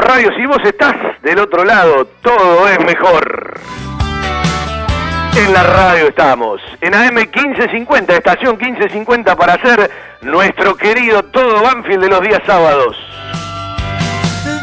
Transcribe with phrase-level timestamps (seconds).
[0.00, 3.60] Radio, si vos estás del otro lado, todo es mejor.
[5.36, 9.90] En la radio estamos, en AM 1550, estación 1550 para hacer
[10.22, 12.96] nuestro querido todo Banfield de los días sábados.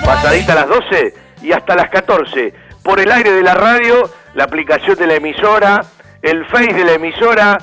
[0.06, 2.54] Pasadita a las 12 y hasta las 14,
[2.84, 5.82] por el aire de la radio, la aplicación de la emisora,
[6.22, 7.58] el face de la emisora,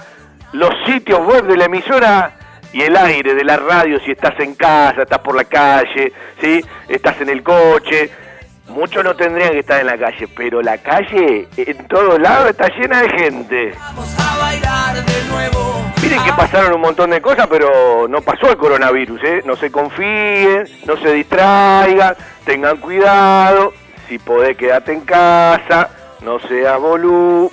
[0.52, 2.32] los sitios web de la emisora
[2.72, 6.64] y el aire de la radio si estás en casa, estás por la calle, ¿sí?
[6.88, 8.10] estás en el coche.
[8.68, 12.68] Muchos no tendrían que estar en la calle, pero la calle en todos lados está
[12.68, 13.72] llena de gente.
[13.78, 15.84] Vamos a bailar de nuevo.
[16.02, 19.42] Miren que pasaron un montón de cosas, pero no pasó el coronavirus, ¿eh?
[19.44, 23.72] No se confíen, no se distraigan, tengan cuidado.
[24.08, 25.90] Si podés, quedarte en casa,
[26.20, 27.50] no sea bolú.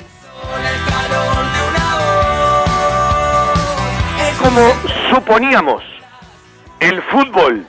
[4.44, 4.74] Como
[5.10, 5.82] suponíamos,
[6.82, 7.66] el fútbol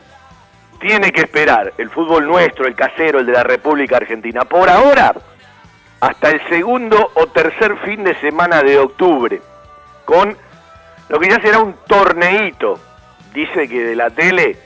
[0.80, 5.14] tiene que esperar, el fútbol nuestro, el casero, el de la República Argentina, por ahora,
[6.00, 9.40] hasta el segundo o tercer fin de semana de octubre,
[10.04, 10.36] con
[11.08, 12.80] lo que ya será un torneito.
[13.32, 14.58] Dice que de la tele,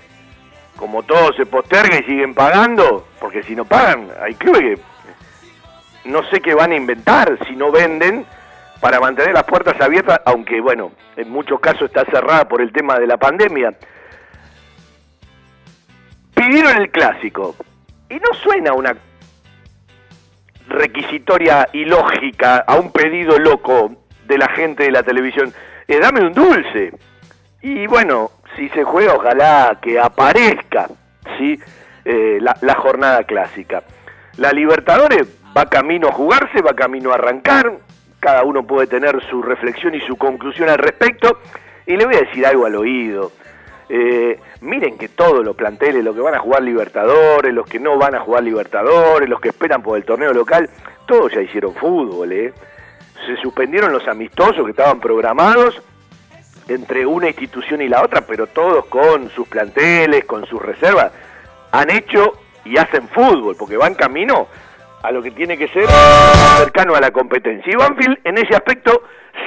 [0.77, 6.23] como todo se posterga y siguen pagando, porque si no pagan, hay clubes que no
[6.31, 8.25] sé qué van a inventar si no venden
[8.81, 12.99] para mantener las puertas abiertas, aunque bueno, en muchos casos está cerrada por el tema
[12.99, 13.75] de la pandemia.
[16.35, 17.57] Pidieron el clásico
[18.09, 18.97] y no suena una
[20.69, 23.97] requisitoria ilógica a un pedido loco
[24.27, 25.53] de la gente de la televisión.
[25.89, 26.93] Eh, dame un dulce.
[27.63, 30.89] Y bueno, si se juega, ojalá que aparezca
[31.39, 31.59] ¿sí?
[32.05, 33.83] Eh, la, la jornada clásica.
[34.37, 35.27] La Libertadores
[35.57, 37.73] va camino a jugarse, va camino a arrancar.
[38.21, 41.39] Cada uno puede tener su reflexión y su conclusión al respecto.
[41.87, 43.33] Y le voy a decir algo al oído.
[43.89, 47.97] Eh, miren que todos los planteles, los que van a jugar Libertadores, los que no
[47.97, 50.69] van a jugar Libertadores, los que esperan por el torneo local,
[51.07, 52.33] todos ya hicieron fútbol.
[52.33, 52.53] ¿eh?
[53.27, 55.81] Se suspendieron los amistosos que estaban programados
[56.69, 61.13] entre una institución y la otra, pero todos con sus planteles, con sus reservas,
[61.73, 62.33] han hecho
[62.65, 64.49] y hacen fútbol, porque van camino
[65.03, 65.87] a lo que tiene que ser
[66.59, 67.73] cercano a la competencia.
[67.73, 69.03] Y Banfield en ese aspecto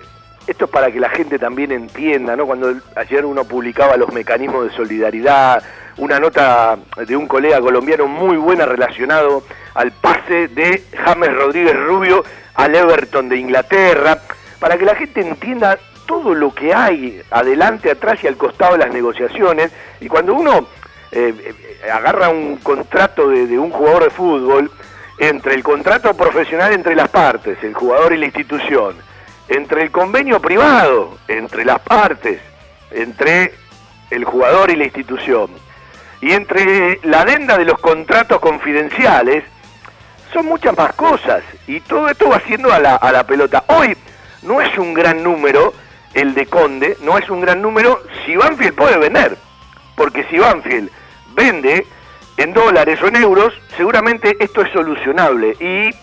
[0.51, 2.45] esto es para que la gente también entienda, ¿no?
[2.45, 5.63] Cuando ayer uno publicaba los mecanismos de solidaridad,
[5.97, 9.43] una nota de un colega colombiano muy buena relacionado
[9.73, 12.23] al pase de James Rodríguez Rubio
[12.55, 14.19] al Everton de Inglaterra,
[14.59, 18.79] para que la gente entienda todo lo que hay adelante, atrás y al costado de
[18.79, 19.71] las negociaciones.
[20.01, 20.67] Y cuando uno
[21.11, 21.33] eh,
[21.83, 24.71] eh, agarra un contrato de, de un jugador de fútbol,
[25.17, 28.95] entre el contrato profesional entre las partes, el jugador y la institución,
[29.51, 32.39] entre el convenio privado, entre las partes,
[32.89, 33.53] entre
[34.09, 35.49] el jugador y la institución,
[36.21, 39.43] y entre la adenda de los contratos confidenciales,
[40.31, 41.43] son muchas más cosas.
[41.67, 43.65] Y todo esto va haciendo a la, a la pelota.
[43.67, 43.97] Hoy
[44.43, 45.73] no es un gran número
[46.13, 49.37] el de Conde, no es un gran número si Banfield puede vender.
[49.97, 50.89] Porque si Banfield
[51.35, 51.85] vende
[52.37, 55.93] en dólares o en euros, seguramente esto es solucionable y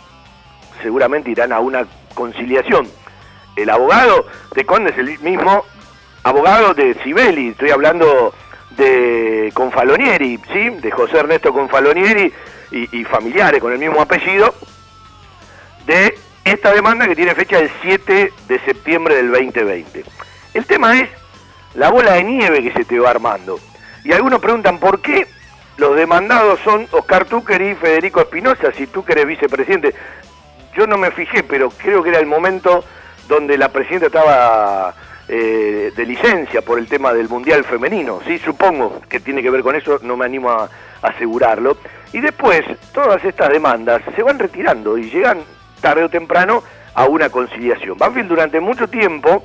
[0.82, 2.86] seguramente irán a una conciliación.
[3.58, 4.24] El abogado
[4.54, 5.64] de Conde es el mismo
[6.22, 8.32] abogado de Sibeli, estoy hablando
[8.76, 10.70] de Confalonieri, ¿sí?
[10.70, 12.32] de José Ernesto Confalonieri
[12.70, 14.54] y, familiares con el mismo apellido,
[15.86, 20.04] de esta demanda que tiene fecha el 7 de septiembre del 2020.
[20.54, 21.08] El tema es
[21.74, 23.58] la bola de nieve que se te va armando.
[24.04, 25.26] Y algunos preguntan por qué
[25.78, 29.96] los demandados son Oscar Túquer y Federico Espinosa, si Túquer es vicepresidente.
[30.76, 32.84] Yo no me fijé, pero creo que era el momento
[33.28, 34.94] donde la presidenta estaba
[35.28, 38.20] eh, de licencia por el tema del Mundial Femenino.
[38.26, 40.68] Sí, supongo que tiene que ver con eso, no me animo a
[41.02, 41.76] asegurarlo.
[42.12, 45.40] Y después, todas estas demandas se van retirando y llegan
[45.80, 46.62] tarde o temprano
[46.94, 47.98] a una conciliación.
[47.98, 49.44] Banfield durante mucho tiempo,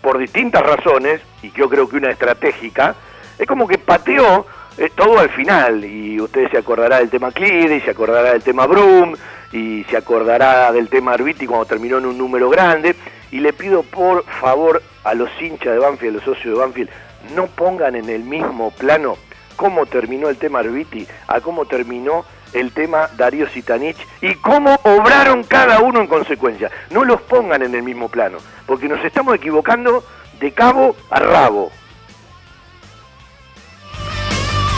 [0.00, 2.94] por distintas razones, y yo creo que una estratégica,
[3.38, 4.46] es como que pateó
[4.78, 8.42] eh, todo al final, y usted se acordará del tema Clide, y se acordará del
[8.42, 9.14] tema Brum,
[9.52, 12.94] y se acordará del tema Arbiti cuando terminó en un número grande,
[13.34, 16.90] y le pido por favor a los hinchas de Banfield, a los socios de Banfield,
[17.34, 19.16] no pongan en el mismo plano
[19.56, 25.42] cómo terminó el tema Arbiti, a cómo terminó el tema Darío Sitanich y cómo obraron
[25.42, 26.70] cada uno en consecuencia.
[26.90, 30.04] No los pongan en el mismo plano, porque nos estamos equivocando
[30.38, 31.72] de cabo a rabo.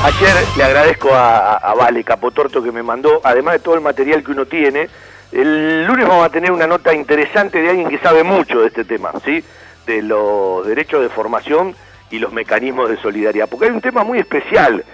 [0.02, 4.24] Ayer le agradezco a, a Vale Capotorto que me mandó, además de todo el material
[4.24, 4.88] que uno tiene,
[5.32, 8.84] el lunes vamos a tener una nota interesante de alguien que sabe mucho de este
[8.84, 9.42] tema, ¿sí?
[9.86, 11.74] De los derechos de formación
[12.10, 14.84] y los mecanismos de solidaridad, porque hay un tema muy especial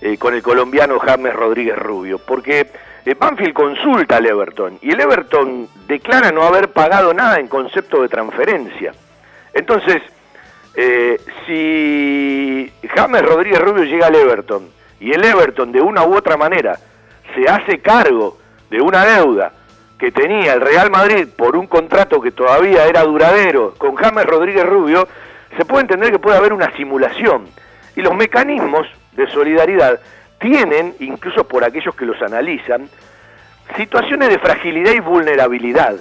[0.00, 2.70] eh, con el colombiano James Rodríguez Rubio, porque
[3.04, 8.02] eh, Banfield consulta al Everton y el Everton declara no haber pagado nada en concepto
[8.02, 8.92] de transferencia.
[9.52, 10.00] Entonces,
[10.74, 14.70] eh, si James Rodríguez Rubio llega al Everton
[15.00, 16.78] y el Everton de una u otra manera
[17.34, 18.38] se hace cargo
[18.70, 19.52] de una deuda
[20.00, 24.64] que tenía el Real Madrid por un contrato que todavía era duradero con James Rodríguez
[24.64, 25.06] Rubio,
[25.58, 27.46] se puede entender que puede haber una simulación.
[27.94, 30.00] Y los mecanismos de solidaridad
[30.38, 32.88] tienen, incluso por aquellos que los analizan,
[33.76, 35.96] situaciones de fragilidad y vulnerabilidad.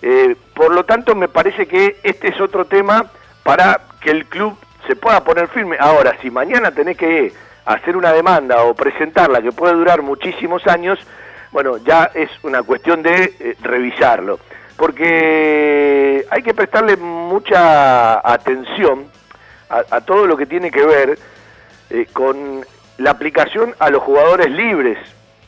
[0.00, 3.06] Eh, por lo tanto, me parece que este es otro tema
[3.42, 4.56] para que el club
[4.86, 5.76] se pueda poner firme.
[5.80, 7.32] Ahora, si mañana tenés que
[7.64, 11.00] hacer una demanda o presentarla que puede durar muchísimos años,
[11.52, 14.38] bueno, ya es una cuestión de eh, revisarlo.
[14.76, 19.06] Porque hay que prestarle mucha atención
[19.68, 21.18] a, a todo lo que tiene que ver
[21.90, 22.64] eh, con
[22.98, 24.98] la aplicación a los jugadores libres,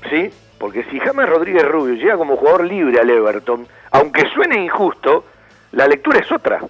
[0.09, 0.31] ¿sí?
[0.59, 5.25] Porque si James Rodríguez Rubio llega como jugador libre al Everton, aunque suene injusto,
[5.73, 6.61] la lectura es otra.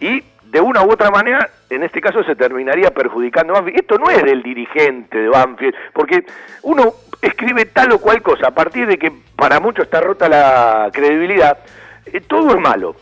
[0.00, 3.80] Y de una u otra manera, en este caso se terminaría perjudicando a Banfield.
[3.80, 6.24] Esto no es del dirigente de Banfield, porque
[6.62, 10.90] uno escribe tal o cual cosa, a partir de que para muchos está rota la
[10.92, 11.58] credibilidad,
[12.06, 12.96] eh, todo es malo.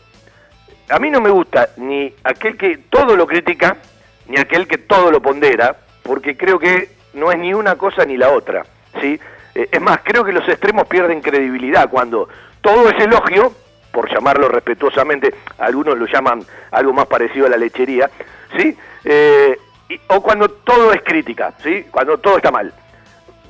[0.89, 3.77] A mí no me gusta ni aquel que todo lo critica,
[4.27, 8.17] ni aquel que todo lo pondera, porque creo que no es ni una cosa ni
[8.17, 8.65] la otra,
[8.99, 9.19] ¿sí?
[9.55, 12.27] Eh, es más, creo que los extremos pierden credibilidad cuando
[12.61, 13.53] todo es elogio,
[13.91, 18.09] por llamarlo respetuosamente, algunos lo llaman algo más parecido a la lechería,
[18.57, 18.77] ¿sí?
[19.03, 19.57] Eh,
[20.07, 21.85] o cuando todo es crítica, ¿sí?
[21.89, 22.73] Cuando todo está mal.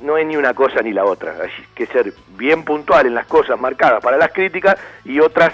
[0.00, 1.34] No es ni una cosa ni la otra.
[1.42, 5.52] Hay que ser bien puntual en las cosas marcadas para las críticas y otras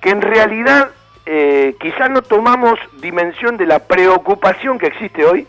[0.00, 0.90] que en realidad
[1.26, 5.46] eh, quizás no tomamos dimensión de la preocupación que existe hoy,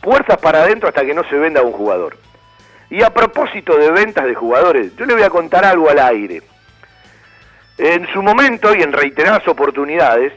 [0.00, 2.16] puertas para adentro hasta que no se venda un jugador.
[2.90, 6.42] Y a propósito de ventas de jugadores, yo le voy a contar algo al aire.
[7.76, 10.32] En su momento y en reiteradas oportunidades,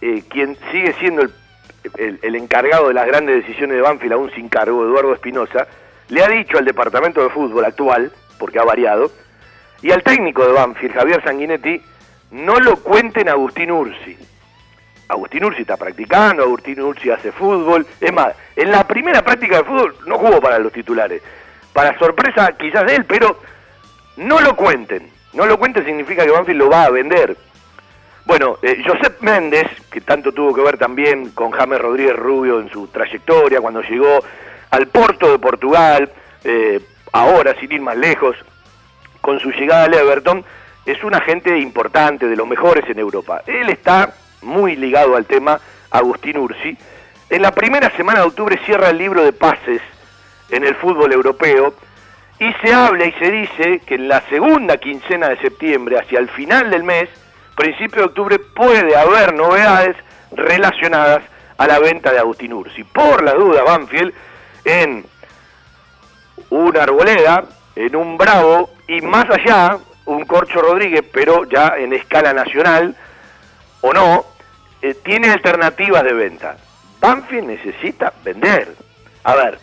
[0.00, 4.48] eh, quien sigue siendo el, el- encargado de las grandes decisiones de Banfield, aún sin
[4.48, 5.66] cargo, Eduardo Espinosa,
[6.08, 9.10] le ha dicho al departamento de fútbol actual, porque ha variado,
[9.82, 11.80] y al técnico de Banfield, Javier Sanguinetti,
[12.30, 14.16] no lo cuenten a Agustín Ursi.
[15.08, 17.86] Agustín Ursi está practicando, Agustín Ursi hace fútbol.
[18.00, 21.22] Es más, en la primera práctica de fútbol no jugó para los titulares.
[21.72, 23.38] Para sorpresa quizás de él, pero
[24.16, 25.08] no lo cuenten.
[25.34, 27.36] No lo cuenten significa que Banfield lo va a vender.
[28.24, 32.68] Bueno, eh, Josep Méndez, que tanto tuvo que ver también con James Rodríguez Rubio en
[32.70, 34.20] su trayectoria, cuando llegó
[34.70, 36.10] al Porto de Portugal,
[36.44, 36.80] eh,
[37.12, 38.36] ahora sin ir más lejos,
[39.20, 40.44] con su llegada al Everton,
[40.84, 43.42] es un agente importante, de los mejores en Europa.
[43.46, 46.76] Él está muy ligado al tema Agustín Ursi.
[47.28, 49.82] En la primera semana de octubre cierra el libro de pases
[50.50, 51.74] en el fútbol europeo
[52.38, 56.28] y se habla y se dice que en la segunda quincena de septiembre, hacia el
[56.28, 57.08] final del mes,
[57.56, 59.96] principio de octubre, puede haber novedades
[60.32, 61.22] relacionadas
[61.56, 62.84] a la venta de Agustín Ursi.
[62.84, 64.12] Por la duda, Banfield,
[64.66, 65.06] en
[66.50, 67.44] una arboleda,
[67.76, 72.94] en un bravo y más allá, un Corcho Rodríguez, pero ya en escala nacional,
[73.80, 74.24] o no,
[74.82, 76.56] eh, tiene alternativas de venta.
[77.00, 78.74] Banfield necesita vender.
[79.22, 79.58] A ver,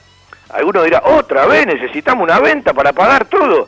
[0.49, 3.67] alguno dirá, otra vez necesitamos una venta para pagar todo.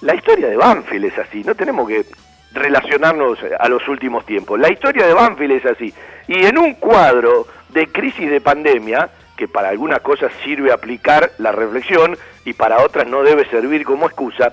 [0.00, 2.04] La historia de Banfield es así, no tenemos que
[2.52, 4.58] relacionarnos a los últimos tiempos.
[4.58, 5.94] La historia de Banfield es así.
[6.26, 9.08] Y en un cuadro de crisis de pandemia,
[9.42, 14.06] que para algunas cosas sirve aplicar la reflexión y para otras no debe servir como
[14.06, 14.52] excusa,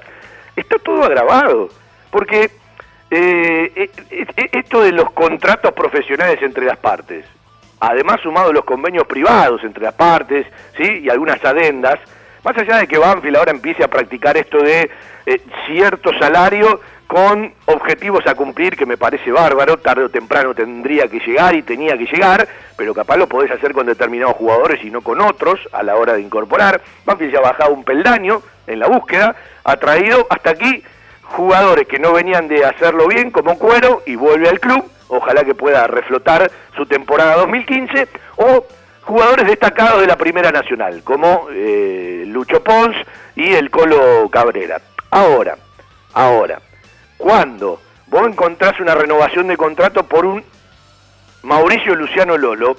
[0.55, 1.69] está todo agravado.
[2.09, 2.49] Porque
[3.11, 7.23] eh, eh, eh, esto de los contratos profesionales entre las partes,
[7.79, 11.01] además sumado los convenios privados entre las partes, ¿sí?
[11.03, 11.99] y algunas adendas,
[12.43, 14.89] más allá de que Banfield ahora empiece a practicar esto de
[15.27, 21.07] eh, cierto salario con objetivos a cumplir que me parece bárbaro, tarde o temprano tendría
[21.07, 22.47] que llegar y tenía que llegar,
[22.77, 26.13] pero capaz lo podés hacer con determinados jugadores y no con otros a la hora
[26.13, 26.79] de incorporar.
[27.05, 30.83] Banfield ya ha bajado un peldaño en la búsqueda, ha traído hasta aquí
[31.23, 35.55] jugadores que no venían de hacerlo bien como Cuero y vuelve al club, ojalá que
[35.55, 38.67] pueda reflotar su temporada 2015, o
[39.01, 42.95] jugadores destacados de la Primera Nacional, como eh, Lucho Pons
[43.35, 44.79] y el Colo Cabrera.
[45.09, 45.57] Ahora,
[46.13, 46.59] ahora,
[47.19, 50.43] cuando vos encontrás una renovación de contrato por un
[51.43, 52.77] Mauricio Luciano Lolo,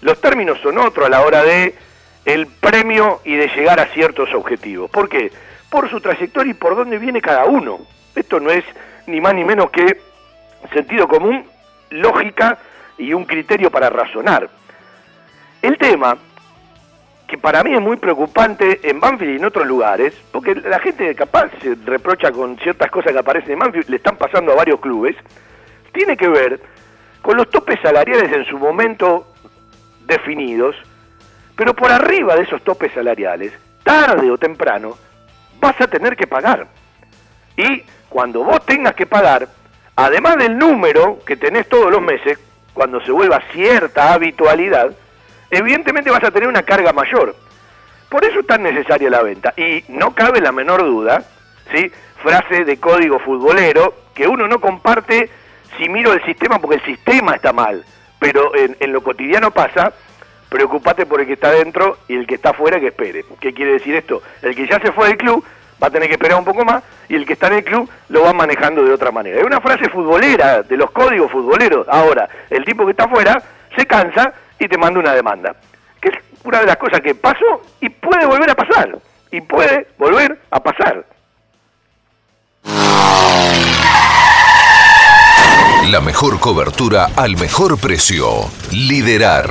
[0.00, 1.74] los términos son otros a la hora de
[2.24, 4.88] el premio y de llegar a ciertos objetivos.
[4.88, 5.32] ¿Por qué?
[5.68, 7.80] Por su trayectoria y por dónde viene cada uno.
[8.14, 8.64] Esto no es
[9.06, 10.00] ni más ni menos que
[10.72, 11.44] sentido común,
[11.90, 12.58] lógica
[12.98, 14.48] y un criterio para razonar.
[15.60, 16.16] El tema,
[17.32, 21.14] que para mí es muy preocupante en Banfield y en otros lugares, porque la gente
[21.14, 24.78] capaz se reprocha con ciertas cosas que aparecen en Banfield, le están pasando a varios
[24.80, 25.16] clubes,
[25.94, 26.60] tiene que ver
[27.22, 29.26] con los topes salariales en su momento
[30.04, 30.76] definidos,
[31.56, 34.98] pero por arriba de esos topes salariales, tarde o temprano,
[35.58, 36.66] vas a tener que pagar.
[37.56, 39.48] Y cuando vos tengas que pagar,
[39.96, 42.38] además del número que tenés todos los meses,
[42.74, 44.94] cuando se vuelva cierta habitualidad,
[45.52, 47.36] evidentemente vas a tener una carga mayor.
[48.08, 49.54] Por eso es tan necesaria la venta.
[49.56, 51.22] Y no cabe la menor duda,
[51.72, 51.90] ¿sí?
[52.22, 55.30] frase de código futbolero, que uno no comparte
[55.76, 57.84] si miro el sistema porque el sistema está mal.
[58.18, 59.92] Pero en, en lo cotidiano pasa,
[60.48, 63.24] preocupate por el que está dentro y el que está afuera que espere.
[63.40, 64.22] ¿Qué quiere decir esto?
[64.42, 65.44] El que ya se fue del club
[65.82, 67.90] va a tener que esperar un poco más y el que está en el club
[68.08, 69.38] lo va manejando de otra manera.
[69.38, 71.88] Es una frase futbolera, de los códigos futboleros.
[71.88, 73.42] Ahora, el tipo que está afuera
[73.76, 74.32] se cansa
[74.64, 75.54] y te manda una demanda.
[76.00, 78.96] Que es una de las cosas que pasó y puede volver a pasar.
[79.30, 81.04] Y puede volver a pasar.
[85.90, 88.26] La mejor cobertura al mejor precio.
[88.70, 89.50] Liderar.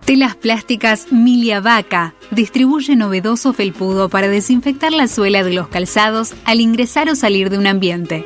[0.03, 6.59] Telas plásticas Milia Vaca distribuye novedoso felpudo para desinfectar la suela de los calzados al
[6.59, 8.25] ingresar o salir de un ambiente.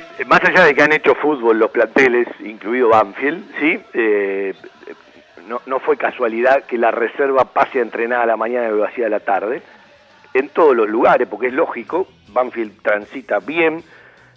[0.31, 3.77] más allá de que han hecho fútbol los planteles, incluido Banfield, ¿sí?
[3.93, 4.53] Eh,
[5.45, 8.85] no, no fue casualidad que la reserva pase a entrenar a la mañana y lo
[8.85, 9.61] hacía a la tarde,
[10.33, 13.83] en todos los lugares, porque es lógico, Banfield transita bien,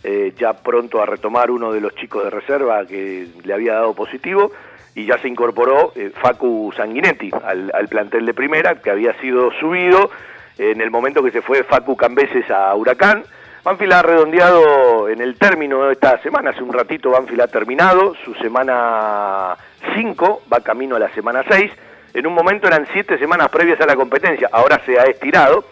[0.02, 3.94] eh, ya pronto a retomar uno de los chicos de reserva que le había dado
[3.94, 4.50] positivo,
[4.96, 9.52] y ya se incorporó eh, Facu Sanguinetti al, al plantel de primera, que había sido
[9.60, 10.10] subido
[10.58, 13.22] en el momento que se fue Facu Cambeses a Huracán,
[13.64, 18.14] Banfield ha redondeado en el término de esta semana, hace un ratito Banfield ha terminado
[18.22, 19.56] su semana
[19.94, 21.72] 5, va camino a la semana 6,
[22.12, 25.64] en un momento eran 7 semanas previas a la competencia, ahora se ha estirado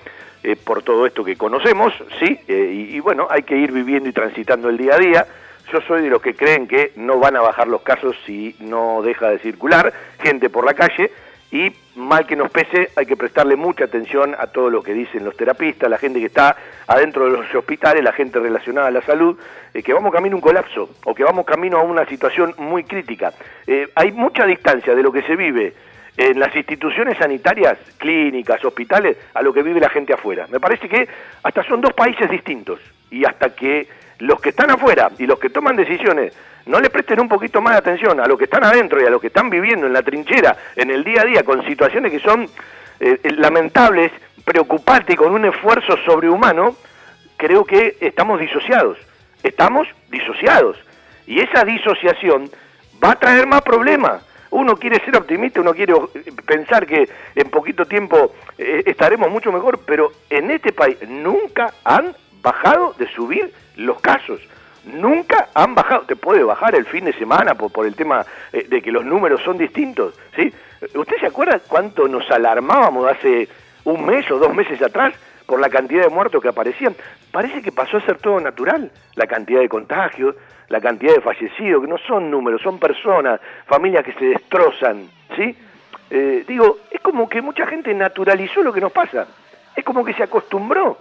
[0.43, 2.41] eh, por todo esto que conocemos, ¿sí?
[2.49, 5.27] Eh, y, y bueno, hay que ir viviendo y transitando el día a día.
[5.71, 9.03] Yo soy de los que creen que no van a bajar los casos si no
[9.03, 11.13] deja de circular gente por la calle
[11.53, 15.23] y mal que nos pese, hay que prestarle mucha atención a todo lo que dicen
[15.23, 19.03] los terapistas, la gente que está adentro de los hospitales, la gente relacionada a la
[19.03, 19.39] salud,
[19.75, 22.85] eh, que vamos camino a un colapso o que vamos camino a una situación muy
[22.85, 23.35] crítica.
[23.67, 25.75] Eh, hay mucha distancia de lo que se vive
[26.17, 30.47] en las instituciones sanitarias, clínicas, hospitales, a lo que vive la gente afuera.
[30.51, 31.07] Me parece que
[31.43, 33.89] hasta son dos países distintos y hasta que
[34.21, 36.33] los que están afuera y los que toman decisiones
[36.67, 39.11] no le presten un poquito más de atención a los que están adentro y a
[39.11, 42.21] los que están viviendo en la trinchera, en el día a día, con situaciones que
[42.21, 42.49] son
[43.01, 44.13] eh, lamentables,
[44.45, 46.77] preocupantes y con un esfuerzo sobrehumano,
[47.37, 48.99] creo que estamos disociados.
[49.43, 50.79] Estamos disociados.
[51.27, 52.49] Y esa disociación
[53.03, 54.25] va a traer más problemas.
[54.51, 55.95] Uno quiere ser optimista, uno quiere
[56.47, 62.15] pensar que en poquito tiempo eh, estaremos mucho mejor, pero en este país nunca han
[62.43, 64.41] bajado de subir los casos.
[64.85, 68.67] Nunca han bajado, te puede bajar el fin de semana por, por el tema eh,
[68.69, 70.53] de que los números son distintos, ¿sí?
[70.95, 73.49] ¿Usted se acuerda cuánto nos alarmábamos hace
[73.85, 75.15] un mes o dos meses atrás
[75.47, 76.97] por la cantidad de muertos que aparecían?
[77.31, 80.35] Parece que pasó a ser todo natural, la cantidad de contagios,
[80.69, 85.57] la cantidad de fallecidos, que no son números, son personas, familias que se destrozan, ¿sí?
[86.11, 89.29] Eh, digo, es como que mucha gente naturalizó lo que nos pasa,
[89.77, 90.99] es como que se acostumbró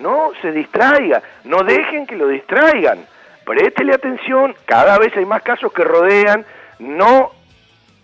[0.00, 3.06] no se distraiga, no dejen que lo distraigan,
[3.44, 6.44] préstele atención, cada vez hay más casos que rodean,
[6.78, 7.30] no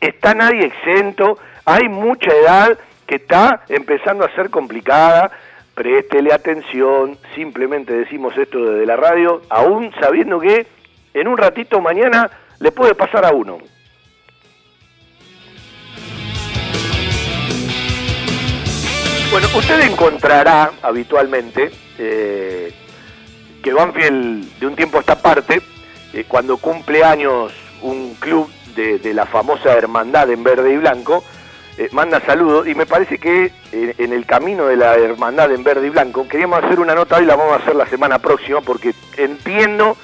[0.00, 5.30] está nadie exento, hay mucha edad que está empezando a ser complicada,
[5.74, 10.66] préstele atención, simplemente decimos esto desde la radio, aún sabiendo que
[11.14, 12.30] en un ratito mañana
[12.60, 13.58] le puede pasar a uno.
[19.30, 22.72] Bueno, usted encontrará habitualmente eh,
[23.62, 25.62] que Banfield de un tiempo a esta parte,
[26.12, 27.52] eh, cuando cumple años
[27.82, 31.24] un club de, la famosa hermandad en verde y blanco,
[31.78, 35.86] eh, manda saludos y me parece que en el camino de la hermandad en verde
[35.86, 38.94] y blanco, queríamos hacer una nota y la vamos a hacer la semana próxima porque
[39.16, 39.96] entiendo,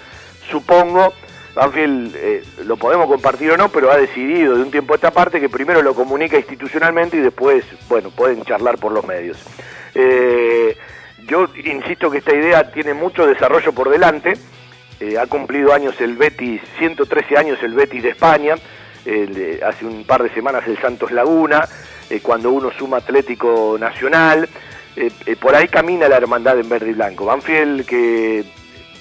[0.48, 1.12] supongo,
[1.54, 5.40] Banfield lo podemos compartir o no, pero ha decidido de un tiempo a esta parte
[5.40, 9.38] que primero lo comunica institucionalmente y después, bueno, pueden charlar por los medios.
[11.30, 14.34] Yo insisto que esta idea tiene mucho desarrollo por delante.
[14.98, 18.54] Eh, ha cumplido años el Betis, 113 años el Betis de España,
[19.66, 21.66] hace un par de semanas el Santos Laguna,
[22.22, 24.46] cuando uno suma Atlético Nacional,
[25.40, 27.24] por ahí camina la hermandad en verde y blanco.
[27.24, 28.44] Banfield que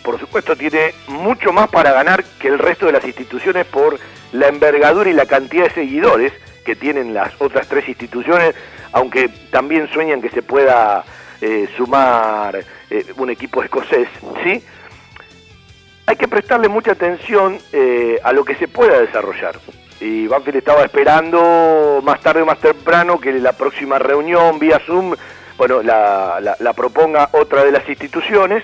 [0.03, 3.99] por supuesto tiene mucho más para ganar que el resto de las instituciones por
[4.31, 8.55] la envergadura y la cantidad de seguidores que tienen las otras tres instituciones,
[8.91, 11.03] aunque también sueñan que se pueda
[11.41, 14.07] eh, sumar eh, un equipo escocés,
[14.43, 14.63] ¿sí?
[16.05, 19.59] Hay que prestarle mucha atención eh, a lo que se pueda desarrollar.
[20.01, 25.15] Y Banfield estaba esperando más tarde o más temprano que la próxima reunión vía Zoom,
[25.57, 28.63] bueno, la proponga otra de las instituciones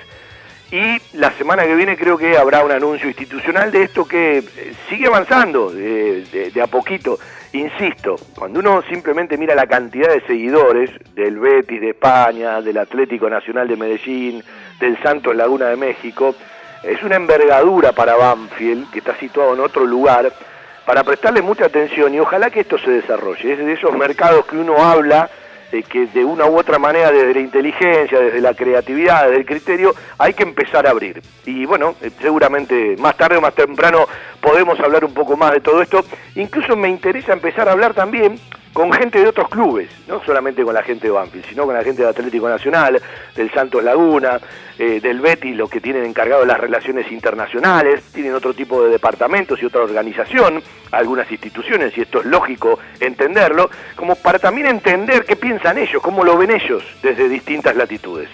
[0.72, 4.74] y la semana que viene creo que habrá un anuncio institucional de esto que eh,
[4.90, 7.20] sigue avanzando de, a poquito.
[7.56, 13.30] Insisto, cuando uno simplemente mira la cantidad de seguidores del Betis de España, del Atlético
[13.30, 14.44] Nacional de Medellín,
[14.78, 16.36] del Santos Laguna de México,
[16.84, 20.34] es una envergadura para Banfield, que está situado en otro lugar,
[20.86, 23.54] para prestarle mucha atención y ojalá que esto se desarrolle.
[23.54, 25.30] Es de esos mercados que uno habla
[25.90, 29.94] que de una u otra manera desde la inteligencia, desde la creatividad, desde el criterio,
[30.18, 31.22] hay que empezar a abrir.
[31.46, 34.08] Y bueno, eh, seguramente más tarde o más temprano
[34.42, 36.06] podemos hablar un poco más de todo esto.
[36.36, 38.40] Incluso me interesa empezar a hablar también
[38.76, 41.82] con gente de otros clubes, no solamente con la gente de Banfield, sino con la
[41.82, 43.02] gente del Atlético Nacional,
[43.34, 44.38] del Santos Laguna,
[44.78, 49.64] eh, del Betis, los que tienen encargado las relaciones internacionales, tienen otro tipo de departamentos
[49.64, 50.62] y otra organización,
[50.92, 56.26] algunas instituciones, y esto es lógico entenderlo, como para también entender qué piensan ellos, cómo
[56.26, 58.28] lo ven ellos desde distintas latitudes.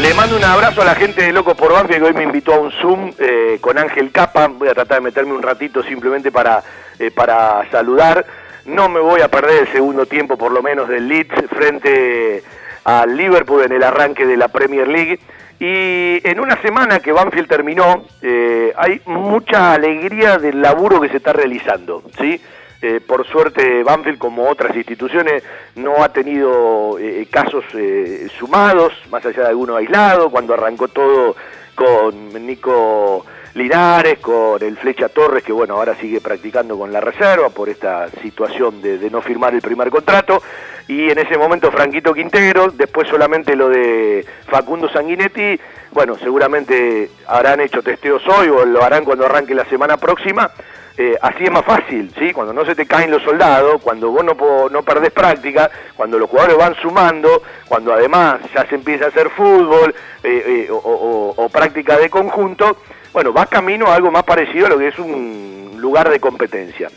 [0.00, 2.54] Le mando un abrazo a la gente de Loco por Banfield que hoy me invitó
[2.54, 4.48] a un Zoom eh, con Ángel Capa.
[4.48, 6.62] Voy a tratar de meterme un ratito simplemente para,
[6.98, 8.26] eh, para saludar.
[8.66, 12.42] No me voy a perder el segundo tiempo, por lo menos, del Leeds frente
[12.82, 15.20] al Liverpool en el arranque de la Premier League.
[15.60, 21.18] Y en una semana que Banfield terminó, eh, hay mucha alegría del laburo que se
[21.18, 22.40] está realizando, ¿sí?
[22.86, 25.42] Eh, por suerte Banfield, como otras instituciones,
[25.74, 31.34] no ha tenido eh, casos eh, sumados, más allá de alguno aislado, cuando arrancó todo
[31.74, 37.48] con Nico Linares, con el Flecha Torres, que bueno, ahora sigue practicando con la reserva
[37.48, 40.42] por esta situación de, no firmar el primer contrato.
[40.86, 45.58] y en ese momento Franquito Quintero, después solamente lo de Facundo Sanguinetti,
[45.92, 50.50] bueno, seguramente habrán hecho testeos hoy o lo harán cuando arranque la semana próxima,
[50.96, 52.32] eh, así es más fácil, ¿sí?
[52.32, 54.36] Cuando no se te caen los soldados, cuando vos no,
[54.68, 59.28] no perdés práctica, cuando los jugadores van sumando, cuando además ya se empieza a hacer
[59.30, 62.76] fútbol eh, eh, o, práctica de conjunto,
[63.12, 66.88] bueno, va camino a algo más parecido a lo que es un lugar de competencia.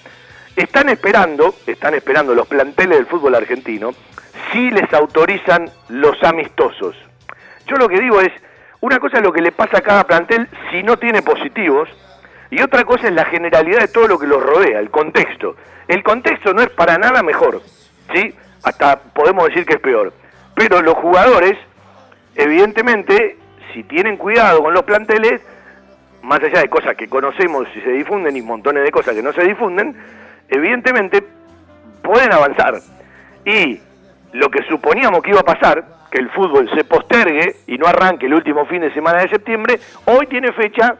[0.55, 3.91] Están esperando, están esperando los planteles del fútbol argentino
[4.51, 6.95] si les autorizan los amistosos.
[7.65, 8.31] Yo lo que digo es,
[8.79, 11.89] una cosa es lo que le pasa a cada plantel si no tiene positivos,
[12.49, 15.55] y otra cosa es la generalidad de todo lo que los rodea, el contexto.
[15.87, 17.61] El contexto no es para nada mejor,
[18.13, 18.33] ¿sí?
[18.63, 20.13] Hasta podemos decir que es peor.
[20.55, 21.57] Pero los jugadores,
[22.35, 23.37] evidentemente,
[23.73, 25.41] si tienen cuidado con los planteles,
[26.23, 29.33] más allá de cosas que conocemos y se difunden y montones de cosas que no
[29.33, 29.95] se difunden,
[30.49, 31.23] evidentemente
[32.01, 32.75] pueden avanzar.
[33.45, 33.79] Y
[34.33, 38.25] lo que suponíamos que iba a pasar, que el fútbol se postergue y no arranque
[38.25, 40.95] el último fin de semana de septiembre, hoy tiene fecha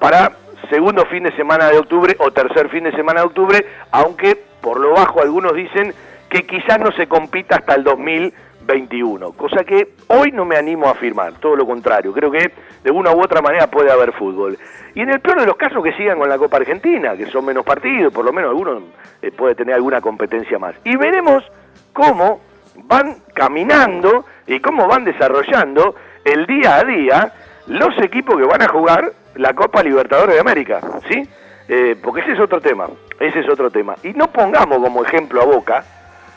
[0.00, 0.32] para
[0.70, 4.80] segundo fin de semana de octubre o tercer fin de semana de octubre, aunque por
[4.80, 5.94] lo bajo algunos dicen
[6.28, 10.92] que quizás no se compita hasta el 2021, cosa que hoy no me animo a
[10.92, 12.50] afirmar, todo lo contrario, creo que
[12.82, 14.58] de una u otra manera puede haber fútbol.
[14.94, 17.44] Y en el peor de los casos que sigan con la Copa Argentina, que son
[17.44, 18.82] menos partidos, por lo menos algunos
[19.22, 20.74] eh, puede tener alguna competencia más.
[20.84, 21.44] Y veremos
[21.92, 22.40] cómo
[22.76, 27.32] van caminando y cómo van desarrollando el día a día
[27.66, 31.28] los equipos que van a jugar la Copa Libertadores de América, ¿sí?
[31.68, 32.88] Eh, porque ese es otro tema,
[33.20, 33.94] ese es otro tema.
[34.02, 35.84] Y no pongamos como ejemplo a Boca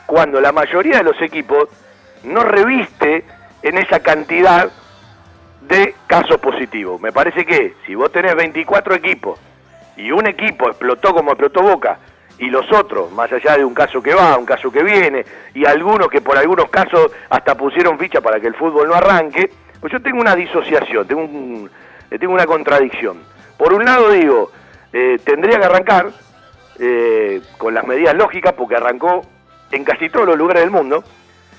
[0.06, 1.68] cuando la mayoría de los equipos
[2.24, 3.24] no reviste
[3.62, 4.70] en esa cantidad
[5.62, 7.00] de casos positivos.
[7.00, 9.38] Me parece que si vos tenés 24 equipos
[9.96, 11.98] y un equipo explotó como explotó Boca
[12.38, 15.66] y los otros, más allá de un caso que va, un caso que viene, y
[15.66, 19.92] algunos que por algunos casos hasta pusieron ficha para que el fútbol no arranque, pues
[19.92, 21.68] yo tengo una disociación, tengo, un-
[22.10, 23.18] eh, tengo una contradicción.
[23.56, 24.50] Por un lado digo,
[24.92, 26.10] eh, tendría que arrancar
[26.78, 29.22] eh, con las medidas lógicas porque arrancó
[29.70, 31.04] en casi todos los lugares del mundo,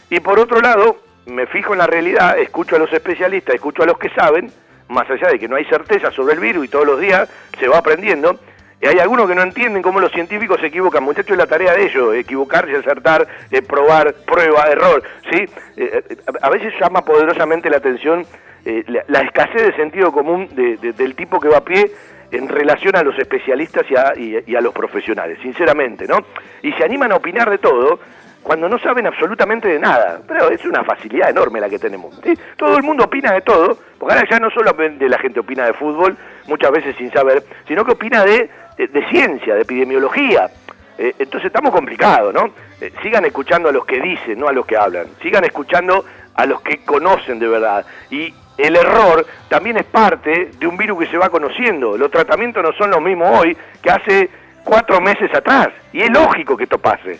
[0.09, 3.85] y por otro lado, me fijo en la realidad, escucho a los especialistas, escucho a
[3.85, 4.51] los que saben,
[4.87, 7.67] más allá de que no hay certeza sobre el virus y todos los días se
[7.67, 8.39] va aprendiendo,
[8.81, 11.03] y hay algunos que no entienden cómo los científicos se equivocan.
[11.03, 15.03] Muchachos, es la tarea de ellos, equivocarse, acertar, eh, probar, prueba, error.
[15.31, 15.37] ¿sí?
[15.77, 18.25] Eh, eh, a veces llama poderosamente la atención
[19.07, 21.91] la, escasez de sentido común de- de- del tipo que va a pie
[22.31, 26.17] en relación a los especialistas y a, y- y a los profesionales, sinceramente, ¿no?
[26.61, 27.99] Y se animan a opinar de todo
[28.43, 30.21] cuando no saben absolutamente de nada.
[30.27, 32.21] Pero es una facilidad enorme la que tenemos.
[32.57, 35.73] Todo el mundo opina de todo, porque ahora ya no solamente la gente opina de
[35.73, 36.15] fútbol,
[36.47, 38.49] muchas veces sin saber, sino que opina de,
[38.87, 40.49] de- ciencia, de epidemiología.
[40.97, 42.53] Eh, entonces estamos complicados, ¿no?
[42.81, 45.07] Eh, sigan escuchando a los que dicen, no a los que hablan.
[45.21, 46.03] Sigan escuchando
[46.35, 47.85] a los que conocen de verdad.
[48.09, 51.97] Y el error también es parte de un virus que se va conociendo.
[51.97, 54.29] Los tratamientos no son los mismos hoy que hace
[54.65, 55.69] cuatro meses atrás.
[55.93, 57.19] Y es lógico que esto pase.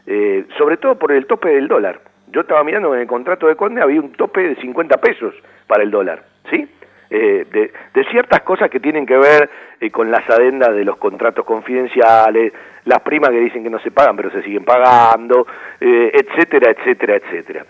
[0.07, 1.99] eh, sobre todo por el tope del dólar.
[2.31, 5.35] Yo estaba mirando en el contrato de Conde había un tope de 50 pesos
[5.67, 6.67] para el dólar, ¿sí?
[7.09, 9.49] Eh, de, ciertas cosas que tienen que ver
[9.91, 12.53] con las adendas de los contratos confidenciales,
[12.85, 15.45] las primas que dicen que no se pagan pero se siguen pagando,
[15.79, 17.65] etcétera, etcétera, etcétera.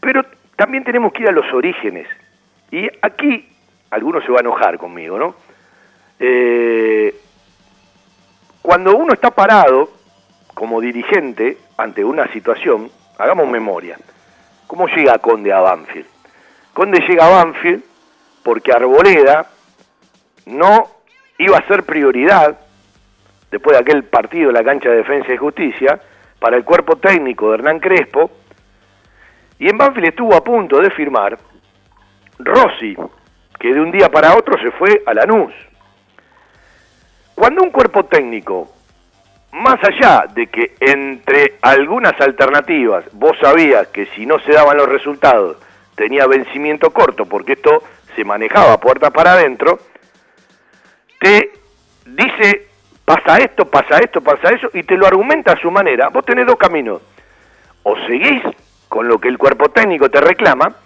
[0.00, 0.22] Pero
[0.56, 2.06] también tenemos que ir a los orígenes.
[2.70, 3.48] Y aquí,
[3.90, 5.34] algunos se van a enojar conmigo, ¿no?
[8.70, 9.90] Cuando uno está parado
[10.54, 13.98] como dirigente ante una situación, hagamos memoria.
[14.68, 16.06] ¿Cómo llega Conde a Banfield?
[16.72, 17.82] Conde llega a Banfield
[18.44, 19.50] porque Arboleda
[20.46, 20.86] no
[21.38, 22.60] iba a ser prioridad,
[23.50, 26.00] después de aquel partido en la cancha de defensa y justicia,
[26.38, 28.30] para el cuerpo técnico de Hernán Crespo,
[29.58, 31.36] y en Banfield estuvo a punto de firmar
[32.38, 32.96] Rossi,
[33.58, 35.52] que de un día para otro se fue a Lanús.
[37.40, 38.68] Cuando un cuerpo técnico,
[39.52, 44.86] más allá de que entre algunas alternativas vos sabías que si no se daban los
[44.86, 45.56] resultados
[45.94, 47.82] tenía vencimiento corto, porque esto
[48.14, 49.78] se manejaba puertas para adentro,
[51.18, 51.52] te
[52.04, 52.68] dice,
[53.06, 56.10] pasa esto, pasa esto, pasa eso, y te lo argumenta a su manera.
[56.10, 57.00] Vos tenés dos caminos.
[57.84, 58.42] O seguís
[58.86, 60.76] con lo que el cuerpo técnico te reclama,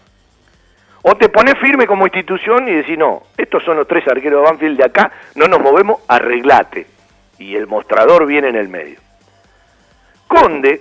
[1.07, 4.51] o te pones firme como institución y decís, no, estos son los tres arqueros de
[4.51, 6.87] Banfield de acá, no nos movemos, arreglate.
[7.39, 8.99] Y el mostrador viene en el medio.
[10.27, 10.81] Conde,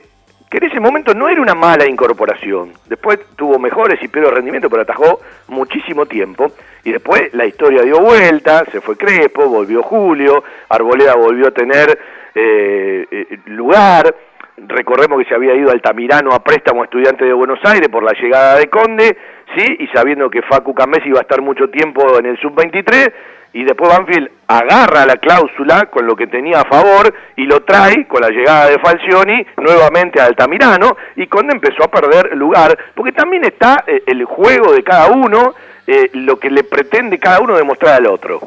[0.50, 4.72] que en ese momento no era una mala incorporación, después tuvo mejores y peores rendimientos,
[4.72, 6.54] pero atajó muchísimo tiempo,
[6.86, 12.00] y después la historia dio vuelta, se fue Crespo, volvió Julio, Arboleda volvió a tener
[12.34, 14.16] eh, eh, lugar,
[14.56, 18.58] recordemos que se había ido Altamirano a préstamo estudiante de Buenos Aires por la llegada
[18.58, 19.18] de Conde,
[19.56, 23.12] sí, y sabiendo que Facu Camés iba a estar mucho tiempo en el sub-23,
[23.54, 28.08] y después Banfield agarra la cláusula con lo que tenía a favor y lo trae
[28.08, 33.12] con la llegada de Falcioni nuevamente a Altamirano y Conde empezó a perder lugar, porque
[33.12, 35.54] también está eh, el juego de cada uno,
[35.86, 38.42] eh, lo que le pretende cada uno demostrar al otro.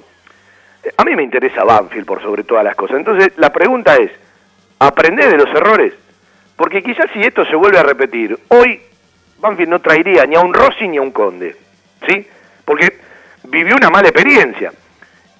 [0.96, 4.10] A mí me interesa Banfield por sobre todas las cosas, entonces la pregunta es,
[4.80, 5.94] ¿aprender de los errores?
[6.56, 8.80] Porque quizás si esto se vuelve a repetir, hoy
[9.38, 11.56] Banfield no traería ni a un Rossi ni a un Conde,
[12.06, 12.26] ¿sí?
[12.64, 13.00] Porque
[13.44, 14.72] vivió una mala experiencia.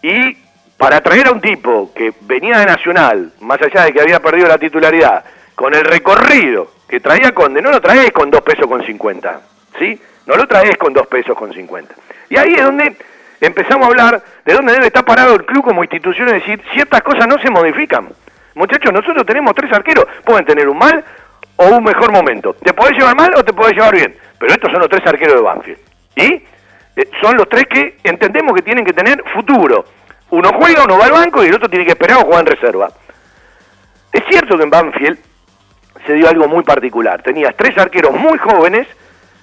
[0.02, 0.36] Y
[0.76, 4.48] para traer a un tipo que venía de Nacional, más allá de que había perdido
[4.48, 8.84] la titularidad, con el recorrido que traía Conde, no lo traes con dos pesos con
[8.84, 9.40] 50,
[9.78, 10.00] ¿sí?
[10.26, 11.94] No lo traes con dos pesos con 50.
[12.28, 12.96] Y ahí es donde
[13.40, 17.02] empezamos a hablar de dónde debe estar parado el club como institución, es decir, ciertas
[17.02, 18.08] cosas no se modifican.
[18.54, 21.04] Muchachos, nosotros tenemos tres arqueros, pueden tener un mal
[21.56, 22.54] o un mejor momento.
[22.54, 25.34] Te podés llevar mal o te podés llevar bien, pero estos son los tres arqueros
[25.34, 25.78] de Banfield.
[26.16, 26.32] Y
[26.96, 29.84] eh, son los tres que entendemos que tienen que tener futuro.
[30.30, 32.46] Uno juega, uno va al banco y el otro tiene que esperar o jugar en
[32.46, 32.90] reserva.
[34.12, 35.18] Es cierto que en Banfield
[36.06, 37.22] se dio algo muy particular.
[37.22, 38.86] Tenías tres arqueros muy jóvenes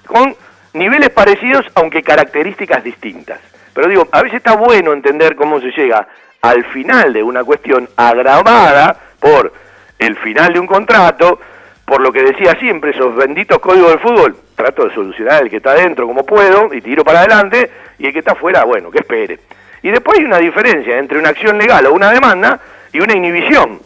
[0.06, 0.34] con
[0.72, 3.40] niveles parecidos, aunque características distintas.
[3.72, 6.06] Pero digo, a veces está bueno entender cómo se llega
[6.42, 9.52] al final de una cuestión agravada por
[9.98, 11.40] el final de un contrato,
[11.84, 15.58] por lo que decía siempre, esos benditos códigos del fútbol, trato de solucionar el que
[15.58, 18.98] está dentro como puedo y tiro para adelante, y el que está afuera, bueno, que
[18.98, 19.38] espere.
[19.82, 22.58] Y después hay una diferencia entre una acción legal o una demanda
[22.92, 23.80] y una inhibición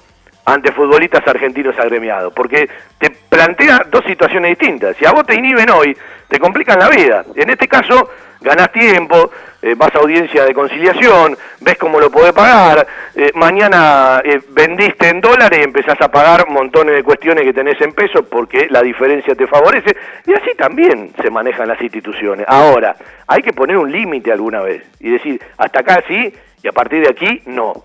[0.49, 2.69] ante futbolistas argentinos agremiados, porque
[2.99, 4.97] te plantea dos situaciones distintas.
[4.97, 5.97] Si a vos te inhiben hoy,
[6.27, 7.25] te complican la vida.
[7.35, 8.09] En este caso,
[8.41, 9.31] ganás tiempo,
[9.61, 15.09] eh, vas a audiencia de conciliación, ves cómo lo podés pagar, eh, mañana eh, vendiste
[15.09, 18.81] en dólares y empezás a pagar montones de cuestiones que tenés en pesos porque la
[18.81, 19.95] diferencia te favorece,
[20.27, 22.47] y así también se manejan las instituciones.
[22.49, 22.97] Ahora,
[23.27, 26.33] hay que poner un límite alguna vez y decir, hasta acá sí,
[26.63, 27.85] y a partir de aquí no.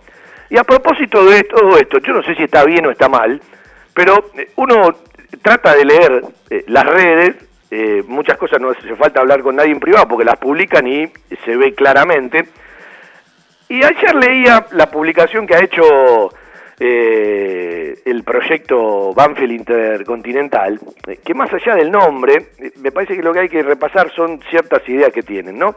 [0.54, 3.41] Y a propósito de todo esto, yo no sé si está bien o está mal,
[3.91, 4.95] pero eh, uno
[5.41, 7.36] trata de leer eh, las redes,
[7.72, 11.12] eh, muchas cosas no hace falta hablar con nadie en privado porque las publican y
[11.43, 12.45] se ve claramente.
[13.68, 16.32] Y ayer leía la publicación que ha hecho
[16.80, 20.80] el proyecto Banfield Intercontinental,
[21.26, 24.88] que más allá del nombre, me parece que lo que hay que repasar son ciertas
[24.88, 25.76] ideas que tienen, ¿no?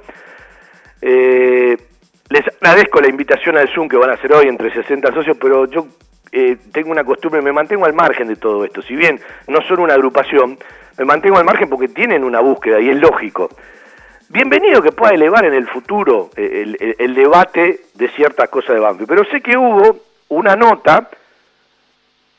[2.37, 5.66] Les agradezco la invitación al Zoom que van a hacer hoy entre 60 socios, pero
[5.66, 5.87] yo
[6.32, 8.82] eh, tengo una costumbre, me mantengo al margen de todo esto.
[8.82, 9.18] Si bien
[9.49, 10.59] no son una agrupación,
[10.99, 13.49] me mantengo al margen porque tienen una búsqueda y es lógico.
[14.28, 19.09] Bienvenido que pueda elevar en el futuro eh, el, debate de ciertas cosas de Banfield,
[19.09, 21.09] pero sé que hubo una nota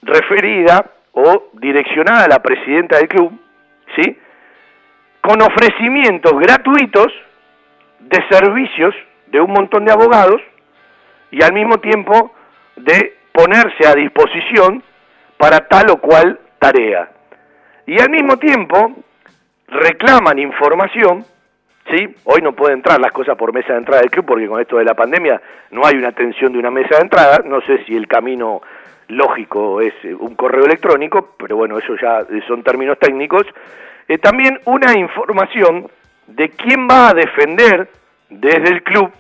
[0.04, 3.32] referida o direccionada a la presidenta del club,
[3.96, 4.18] ¿sí?
[5.22, 7.12] Con ofrecimientos gratuitos
[8.00, 8.94] de servicios
[9.32, 10.42] de un montón de abogados
[11.32, 12.32] y al mismo tiempo
[12.76, 14.84] de ponerse a disposición
[15.38, 17.10] para tal o cual tarea.
[17.86, 18.94] Y al mismo tiempo
[19.68, 21.26] reclaman información,
[21.90, 22.16] ¿sí?
[22.26, 24.78] Hoy no puede entrar las cosas por mesa de entrada del club porque con esto
[24.78, 27.96] de la pandemia no hay una atención de una mesa de entrada, no sé si
[27.96, 28.62] el camino
[29.10, 33.44] lógico es eh, un correo electrónico, pero bueno, eso ya eh, son términos técnicos.
[34.08, 35.90] Eh, también una información
[36.28, 37.90] de quién va a defender
[38.30, 39.12] desde el club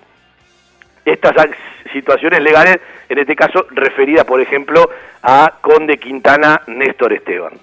[1.05, 1.55] estas ac-
[1.93, 2.79] situaciones legales,
[3.09, 4.89] en este caso referidas, por ejemplo,
[5.23, 7.53] a Conde Quintana Néstor Esteban.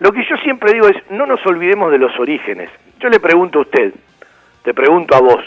[0.00, 2.68] Lo que yo siempre digo es, no nos olvidemos de los orígenes.
[2.98, 3.94] Yo le pregunto a usted,
[4.62, 5.42] te pregunto a vos,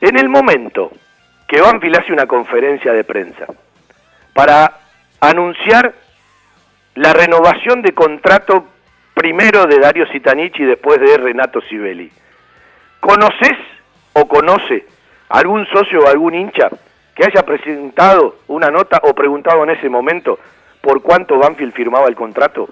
[0.00, 0.90] en el momento
[1.48, 3.46] que Banfield hace una conferencia de prensa
[4.34, 4.78] para
[5.20, 5.94] anunciar
[6.96, 8.66] la renovación de contrato
[9.14, 12.10] primero de Dario Sitanich y después de Renato Sibeli,
[13.00, 13.56] ¿conoces
[14.14, 14.86] o conoce
[15.28, 16.70] algún socio o algún hincha
[17.14, 20.38] que haya presentado una nota o preguntado en ese momento
[20.80, 22.68] por cuánto Banfield firmaba el contrato?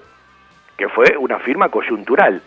[0.76, 2.42] Que fue una firma coyuntural,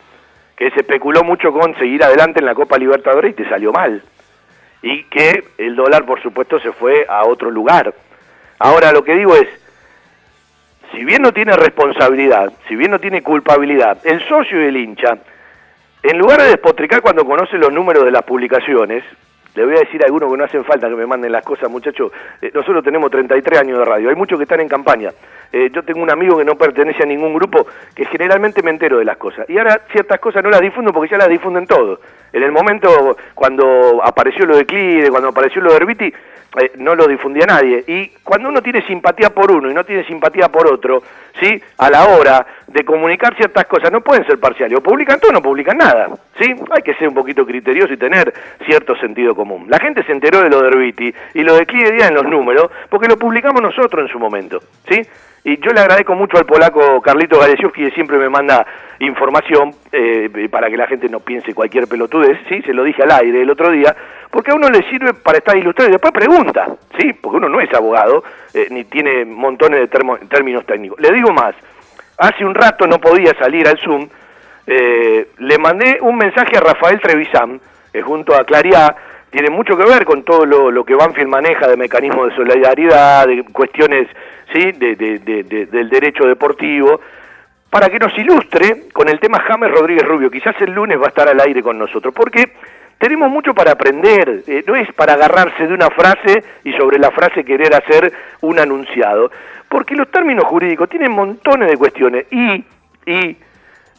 [0.55, 4.01] que se especuló mucho con seguir adelante en la Copa Libertadores y te salió mal.
[4.81, 7.93] Y que el dólar, por supuesto, se fue a otro lugar.
[8.59, 9.47] Ahora lo que digo es,
[10.91, 15.17] si bien no tiene responsabilidad, si bien no tiene culpabilidad, el socio y el hincha,
[16.07, 19.03] en lugar de despotricar cuando conoce los números de las publicaciones,
[19.55, 21.69] le voy a decir a algunos que no hacen falta que me manden las cosas,
[21.69, 22.11] muchachos.
[22.41, 25.11] eh, nosotros tenemos 33 años de radio, hay muchos que están en campaña.
[25.51, 28.99] Eh, yo tengo un amigo que no pertenece a ningún grupo, que generalmente me entero
[28.99, 29.49] de las cosas.
[29.49, 31.99] Y ahora ciertas cosas no las difundo porque ya las difunden todos.
[32.35, 36.13] En el momento cuando apareció lo de Clide, cuando apareció lo de Herbiti,
[36.57, 37.81] eh, no lo difundía nadie.
[37.87, 41.01] Y cuando uno tiene simpatía por uno y no tiene simpatía por otro,
[41.39, 41.61] ¿sí?
[41.77, 44.77] A la hora de comunicar ciertas cosas, no pueden ser parciales.
[44.77, 46.53] O publican todo o no publican nada, ¿sí?
[46.71, 48.33] Hay que ser un poquito criterioso y tener
[48.65, 49.67] cierto sentido común.
[49.69, 52.25] La gente se enteró de lo de Herbiti y lo de Clide Díaz en los
[52.25, 54.59] números porque lo publicamos nosotros en su momento,
[54.89, 55.01] ¿sí?
[55.45, 58.65] Y yo le agradezco mucho al polaco Carlito Galesiowski que siempre me manda
[58.99, 61.87] información eh, para que la gente no piense cualquier
[62.49, 62.61] ¿sí?
[62.63, 63.95] Se lo dije al aire el otro día,
[64.31, 66.67] porque a uno le sirve para estar ilustrado y después pregunta,
[66.99, 67.13] ¿sí?
[67.13, 68.23] Porque uno no es abogado,
[68.53, 69.87] eh, ni tiene montones de
[70.27, 70.99] términos técnicos.
[70.99, 71.55] Le digo más,
[72.17, 74.07] hace un rato no podía salir al Zoom,
[74.67, 77.59] eh, le mandé un mensaje a Rafael Trevisan,
[77.93, 78.95] eh, junto a Clariá,
[79.29, 83.27] tiene mucho que ver con todo lo, lo que Banfield maneja de mecanismos de solidaridad,
[83.27, 84.07] de cuestiones
[84.53, 84.71] ¿sí?
[84.71, 87.01] de- del derecho deportivo,
[87.75, 90.31] para que nos ilustre con el tema James Rodríguez Rubio.
[90.31, 92.53] Quizás el lunes va a estar al aire con nosotros, porque
[92.97, 97.11] tenemos mucho para aprender, eh, no es para agarrarse de una frase y sobre la
[97.11, 99.29] frase querer hacer un anunciado,
[99.67, 102.63] porque los términos jurídicos tienen montones de cuestiones y,
[103.07, 103.37] y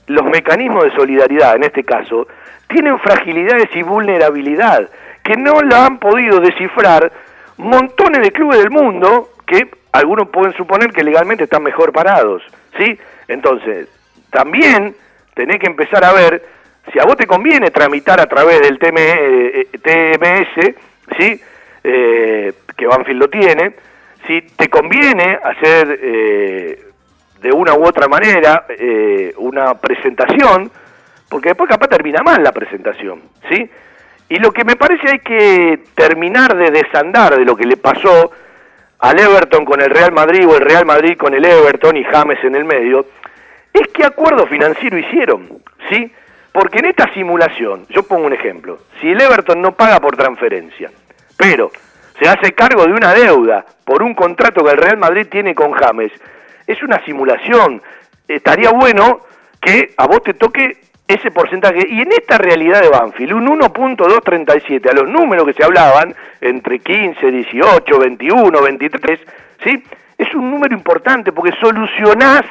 [0.07, 2.29] los mecanismos de solidaridad, en este caso,
[2.68, 4.89] tienen fragilidades y vulnerabilidad
[5.22, 7.12] que no la han podido descifrar
[7.59, 12.43] montones de clubes del mundo que algunos pueden suponer que legalmente están mejor parados,
[12.79, 12.99] ¿sí?
[13.29, 13.89] Entonces,
[14.31, 14.95] también
[15.35, 16.43] tenés que empezar a ver
[16.93, 20.74] si a vos te conviene tramitar a través del TM, eh, TMS,
[21.18, 21.41] ¿sí?
[21.83, 23.74] Eh, que Banfield lo tiene,
[24.27, 26.85] si te conviene hacer eh,
[27.41, 30.70] de una u otra manera eh, una presentación,
[31.29, 33.70] porque después capaz termina mal la presentación, ¿sí?
[34.29, 38.33] Y lo que me parece hay que terminar de desandar de lo que le pasó
[38.99, 42.43] al Everton con el Real Madrid o el Real Madrid con el Everton y James
[42.43, 43.07] en el medio,
[43.77, 45.49] es qué acuerdo financiero hicieron,
[45.91, 46.12] ¿sí?
[46.53, 50.91] Porque en esta simulación, yo pongo un ejemplo, si el Everton no paga por transferencia,
[51.37, 51.70] pero
[52.18, 55.72] se hace cargo de una deuda por un contrato que el Real Madrid tiene con
[55.72, 56.12] James,
[56.66, 57.83] es una simulación.
[58.27, 59.20] Estaría bueno
[59.61, 61.87] que a vos te toque ese porcentaje.
[61.89, 66.81] Y en esta realidad de Banfield, un 1.237, a los números que se hablaban, entre
[66.81, 69.20] 15, 18, 21, 23,
[69.62, 69.83] ¿sí?
[70.18, 72.43] Es un número importante porque solucionás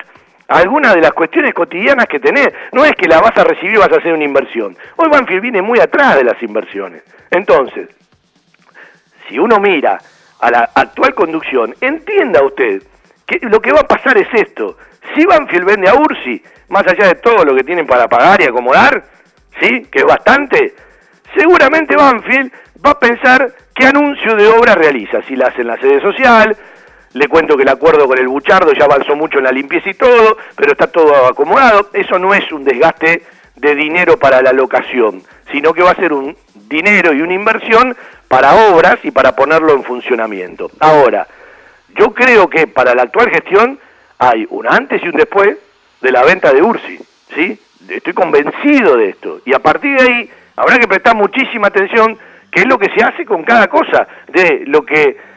[0.47, 2.49] algunas de las cuestiones cotidianas que tenés.
[2.71, 4.77] No es que la vas a recibir vas a hacer una inversión.
[4.95, 7.03] Hoy Banfield viene muy atrás de las inversiones.
[7.31, 7.89] Entonces,
[9.27, 9.99] si uno mira
[10.39, 12.83] a la actual conducción, entienda usted
[13.25, 14.77] que lo que va a pasar es esto.
[15.15, 18.45] Si Banfield vende a Ursi, más allá de todo lo que tienen para pagar y
[18.45, 19.03] acomodar,
[19.59, 19.85] ¿sí?
[19.91, 20.75] Que es bastante,
[21.35, 22.51] seguramente Banfield
[22.85, 26.55] va a pensar qué anuncio de obra realiza, si la hace en la sede social,
[27.15, 29.93] le cuento que el acuerdo con el Buchardo ya avanzó mucho en la limpieza y
[29.93, 33.23] todo, pero está todo acomodado, eso no es un desgaste
[33.55, 36.35] de dinero para la locación, sino que va a ser un
[36.67, 37.95] dinero y una inversión
[38.27, 40.69] para obras y para ponerlo en funcionamiento.
[40.81, 41.25] Ahora,
[41.97, 43.79] yo creo que para la actual gestión
[44.17, 45.57] hay un antes y un después
[46.01, 46.99] de la venta de Ursi,
[47.33, 47.57] ¿sí?
[47.87, 49.39] Estoy convencido de esto.
[49.45, 52.17] Y a partir de ahí habrá que prestar muchísima atención
[52.51, 55.34] qué es lo que se hace con cada cosa, de lo que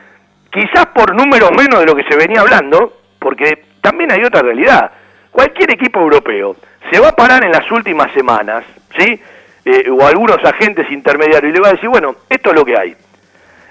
[0.59, 4.91] quizás por números menos de lo que se venía hablando, porque también hay otra realidad.
[5.31, 6.57] Cualquier equipo europeo
[6.91, 8.65] se va a parar en las últimas semanas,
[8.99, 9.21] ¿sí?
[9.65, 12.77] Eh, o algunos agentes intermediarios y le va a decir, bueno, esto es lo que
[12.77, 12.97] hay.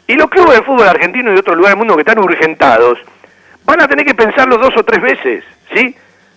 [0.08, 3.00] Y los clubes de fútbol argentino y de otros lugares del mundo que están urgentados,
[3.66, 5.94] van a tener que pensarlo dos o tres veces, ¿sí?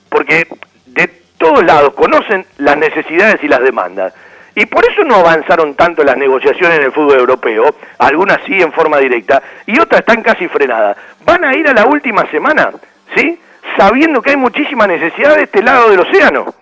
[0.09, 0.49] Porque
[0.87, 1.07] de
[1.39, 4.13] todos lados conocen las necesidades y las demandas.
[4.61, 8.71] Y por eso no avanzaron tanto las negociaciones en el fútbol europeo, algunas sí en
[8.71, 10.99] forma directa, y otras están casi frenadas.
[11.25, 12.71] Van a ir a la última semana,
[13.17, 13.41] ¿sí?
[13.79, 16.53] Sabiendo que hay muchísima necesidad de este lado del océano.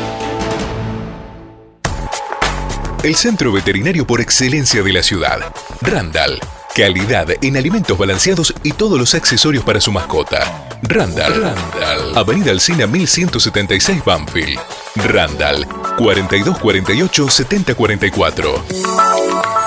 [3.07, 5.39] El centro veterinario por excelencia de la ciudad.
[5.79, 6.41] Randall.
[6.75, 10.67] Calidad en alimentos balanceados y todos los accesorios para su mascota.
[10.81, 11.41] Randall.
[11.41, 12.17] Randall.
[12.17, 14.59] Avenida Alcina 1176 Banfield.
[15.05, 15.65] Randall.
[15.97, 19.66] 4248 7044.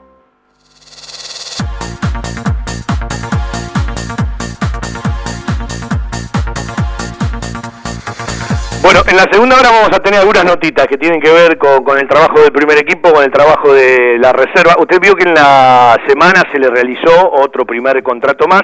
[8.91, 11.97] Bueno, en la segunda hora vamos a tener algunas notitas que tienen que ver con,
[11.97, 14.75] el trabajo del primer equipo, con el trabajo de la reserva.
[14.79, 18.63] Usted vio que en la semana se le realizó otro primer contrato más.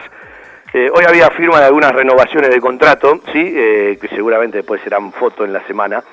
[0.73, 5.13] Eh, hoy había firma de algunas renovaciones de contrato, sí, eh, que seguramente después serán
[5.13, 6.03] fotos en la semana.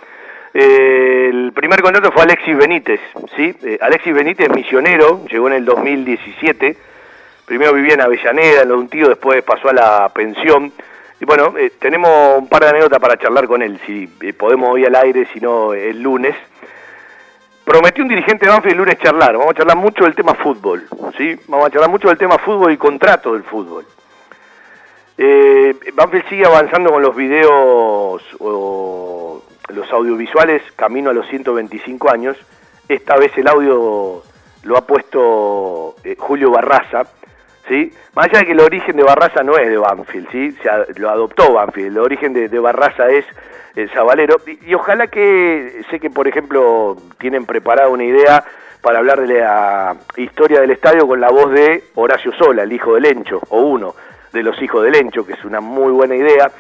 [0.55, 3.01] Eh, el primer contrato fue Alexis Benítez,
[3.35, 3.53] sí.
[3.65, 6.77] Eh, Alexis Benítez, misionero, llegó en el 2017.
[7.47, 10.73] Primero vivía en Avellaneda, en un tío, después pasó a la pensión.
[11.25, 14.69] Y bueno, eh, tenemos un par de anécdotas para charlar con él, si eh, podemos
[14.69, 16.37] hoy al aire, si no el lunes.
[17.65, 20.87] Prometió un dirigente de Banfield el lunes charlar, vamos a charlar mucho del tema fútbol,
[21.17, 21.35] ¿sí?
[21.49, 23.87] Vamos a charlar mucho del tema fútbol y contrato del fútbol.
[25.17, 32.37] Eh, Banfield sigue avanzando con los videos o los audiovisuales camino a los 125 años.
[32.87, 34.23] Esta vez el audio
[34.65, 37.05] lo ha puesto eh, Julio Barraza,
[37.69, 37.93] ¿sí?
[38.15, 40.53] Más allá de que el origen de Barraza no es de Banfield, ¿sí?
[40.63, 43.25] Se lo adoptó Banfield, el origen de, Barraza es
[43.75, 48.45] el Zabalero, y, ojalá que, sé que por ejemplo tienen preparada una idea
[48.81, 52.95] para hablar de la historia del estadio con la voz de Horacio Sola, el hijo
[52.95, 53.95] del Encho, o uno
[54.33, 56.51] de los hijos del Encho, que es una muy buena idea.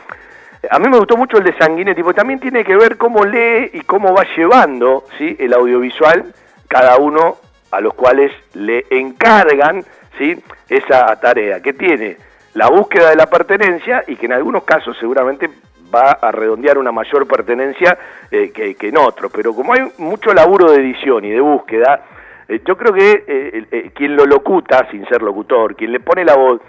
[0.70, 3.70] A mí me gustó mucho el de Sanguinetti, porque también tiene que ver cómo lee
[3.74, 5.36] y cómo va llevando ¿sí?
[5.38, 6.32] el audiovisual,
[6.68, 7.36] cada uno
[7.70, 9.84] a los cuales le encargan
[10.18, 10.36] ¿sí?
[10.68, 12.16] esa tarea, que tiene
[12.54, 15.48] la búsqueda de la pertenencia y que en algunos casos seguramente
[15.94, 17.96] va a redondear una mayor pertenencia
[18.30, 19.30] eh, que, que en otros.
[19.32, 22.04] Pero como hay mucho laburo de edición y de búsqueda,
[22.48, 26.36] eh, yo creo que eh, quien lo locuta, sin ser locutor, quien le pone la
[26.36, 26.60] voz,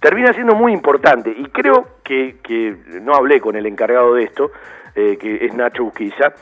[0.00, 1.34] termina siendo muy importante.
[1.36, 4.50] Y creo que, que no hablé con el encargado de esto,
[4.94, 6.32] que es Nacho Busquiza,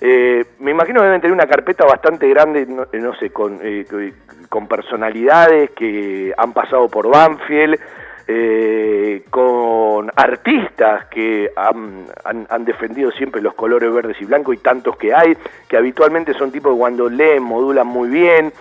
[0.00, 3.84] eh, me imagino que deben tener una carpeta bastante grande, no, eh, sé, con, eh,
[4.48, 7.78] con personalidades que han pasado por Banfield,
[8.26, 14.58] eh, con artistas que han, han- han defendido siempre los colores verdes y blancos y
[14.58, 15.36] tantos que hay,
[15.68, 18.52] que habitualmente son tipos que cuando leen modulan muy bien.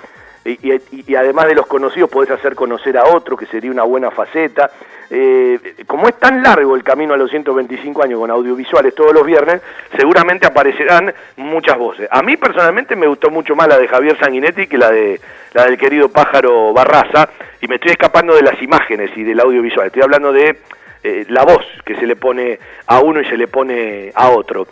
[0.45, 4.11] Y, y- además de los conocidos podés hacer conocer a otro, que sería una buena
[4.11, 4.69] faceta.
[5.09, 9.25] Eh, como es tan largo el camino a los 125 años con audiovisuales todos los
[9.25, 9.61] viernes,
[9.95, 12.07] seguramente aparecerán muchas voces.
[12.11, 15.21] A mí personalmente me gustó mucho más la de Javier Sanguinetti que la de
[15.53, 17.29] la del querido pájaro Barraza,
[17.61, 19.87] y me estoy escapando de las imágenes y del audiovisual.
[19.87, 20.57] Estoy hablando de
[21.03, 24.67] eh, la voz que se le pone a uno y se le pone a otro.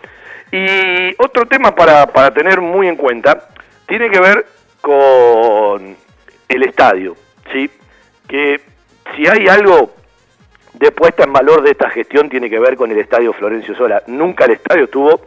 [0.52, 3.48] Y otro tema para, para tener muy en cuenta
[3.88, 4.46] tiene que ver
[4.82, 5.96] con
[6.50, 7.16] el estadio,
[7.52, 7.70] ¿sí?
[8.28, 8.62] Que
[9.16, 9.94] si hay algo
[10.74, 14.04] de puesta en valor de esta gestión tiene que ver con el estadio Florencio Sola.
[14.08, 15.22] Nunca el estadio estuvo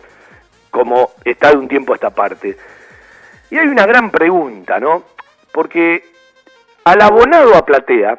[0.71, 2.57] como está de un tiempo a esta parte.
[3.51, 5.05] Y hay una gran pregunta, ¿no?
[5.53, 6.05] Porque
[6.85, 8.19] al abonado a Platea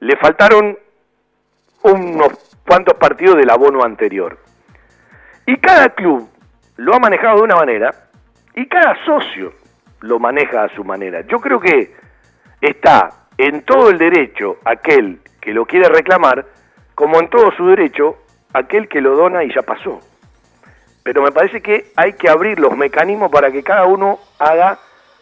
[0.00, 0.78] le faltaron
[1.82, 2.32] unos
[2.66, 4.38] cuantos partidos del abono anterior.
[5.44, 6.28] Y cada club
[6.76, 7.94] lo ha manejado de una manera
[8.54, 9.52] y cada socio
[10.02, 11.22] lo maneja a su manera.
[11.22, 11.94] Yo creo que
[12.60, 16.46] está en todo el derecho aquel que lo quiere reclamar,
[16.94, 18.18] como en todo su derecho
[18.52, 20.00] aquel que lo dona y ya pasó.
[21.02, 24.78] Pero me parece que hay que abrir los mecanismos para que cada uno haga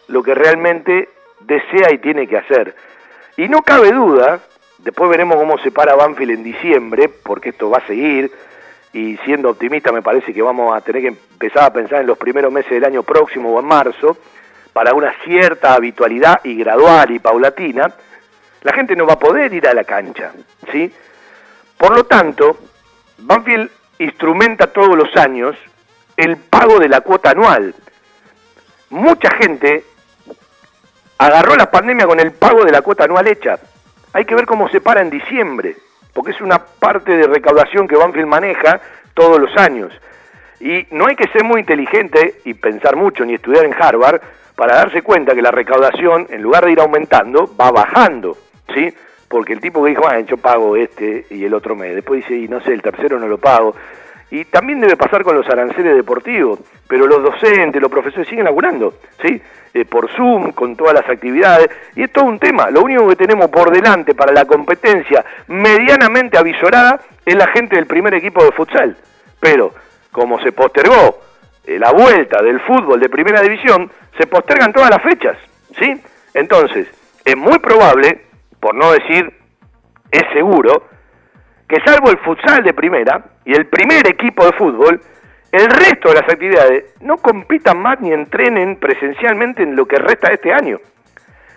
[0.08, 1.08] lo que realmente
[1.40, 2.74] desea y tiene que hacer.
[3.36, 4.40] Y no cabe duda,
[4.78, 8.30] después veremos cómo se para Banfield en diciembre, porque esto va a seguir,
[8.92, 12.18] y siendo optimista me parece que vamos a tener que empezar a pensar en los
[12.18, 14.18] primeros meses del año próximo o en marzo,
[14.72, 17.92] para una cierta habitualidad y gradual y paulatina,
[18.62, 20.32] la gente no va a poder ir a la cancha,
[20.70, 20.92] ¿sí?
[21.76, 22.58] Por lo tanto,
[23.18, 25.56] Banfield instrumenta todos los años
[26.16, 27.74] el pago de la cuota anual.
[28.90, 29.84] Mucha gente
[31.18, 33.58] agarró la pandemia con el pago de la cuota anual hecha.
[34.12, 35.76] Hay que ver cómo se para en diciembre,
[36.12, 38.80] porque es una parte de recaudación que Banfield maneja
[39.14, 39.92] todos los años.
[40.60, 44.20] Y no hay que ser muy inteligente y pensar mucho ni estudiar en Harvard
[44.60, 48.36] para darse cuenta que la recaudación, en lugar de ir aumentando, va bajando,
[48.74, 48.92] ¿sí?
[49.26, 52.36] Porque el tipo que dijo, ah, yo pago este y el otro mes, después dice,
[52.36, 53.74] y no sé, el tercero no lo pago.
[54.30, 58.96] Y también debe pasar con los aranceles deportivos, pero los docentes, los profesores siguen laburando,
[59.22, 59.40] ¿sí?
[59.72, 62.70] Eh, por Zoom, con todas las actividades, y es todo un tema.
[62.70, 67.86] Lo único que tenemos por delante para la competencia medianamente avisorada es la gente del
[67.86, 68.94] primer equipo de futsal.
[69.40, 69.72] Pero,
[70.12, 71.29] como se postergó
[71.66, 75.36] la vuelta del fútbol de primera división, se postergan todas las fechas,
[75.78, 76.00] ¿sí?
[76.34, 76.88] Entonces,
[77.24, 78.24] es muy probable,
[78.58, 79.32] por no decir
[80.10, 80.88] es seguro,
[81.68, 85.00] que salvo el futsal de primera y el primer equipo de fútbol,
[85.52, 90.28] el resto de las actividades no compitan más ni entrenen presencialmente en lo que resta
[90.28, 90.80] de este año.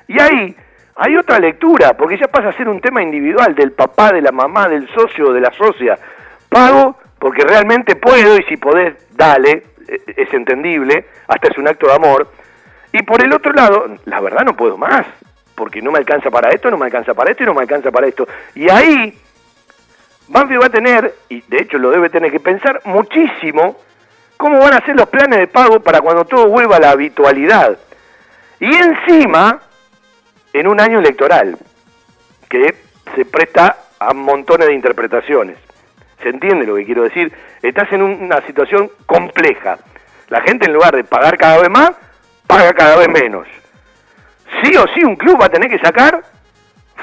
[0.08, 0.56] Y ahí
[0.96, 4.32] hay otra lectura, porque ya pasa a ser un tema individual del papá, de la
[4.32, 5.98] mamá, del socio, de la socia.
[6.50, 11.88] Pago porque realmente puedo y si podés, dale, eh, es entendible, hasta es un acto
[11.88, 12.32] de amor.
[12.92, 15.06] Y por el otro lado, la verdad no puedo más,
[15.56, 17.92] porque no me alcanza para esto, no me alcanza para esto y no me alcanza
[17.92, 18.28] para esto.
[18.56, 19.18] Y ahí
[20.28, 23.78] Banfield va a tener, y de hecho lo debe tener que pensar muchísimo,
[24.38, 27.78] cómo van a ser los planes de pago para cuando todo vuelva a la habitualidad.
[28.60, 29.60] Y encima,
[30.54, 31.58] en un año electoral,
[32.50, 32.76] que
[33.16, 35.58] se presta a montones de interpretaciones.
[36.24, 37.32] ¿Se entiende lo que quiero decir?
[37.62, 39.78] Estás en una situación compleja.
[40.30, 41.92] La gente en lugar de pagar cada vez más,
[42.48, 43.46] paga cada vez menos.
[44.64, 46.24] Sí o sí un club va a tener que sacar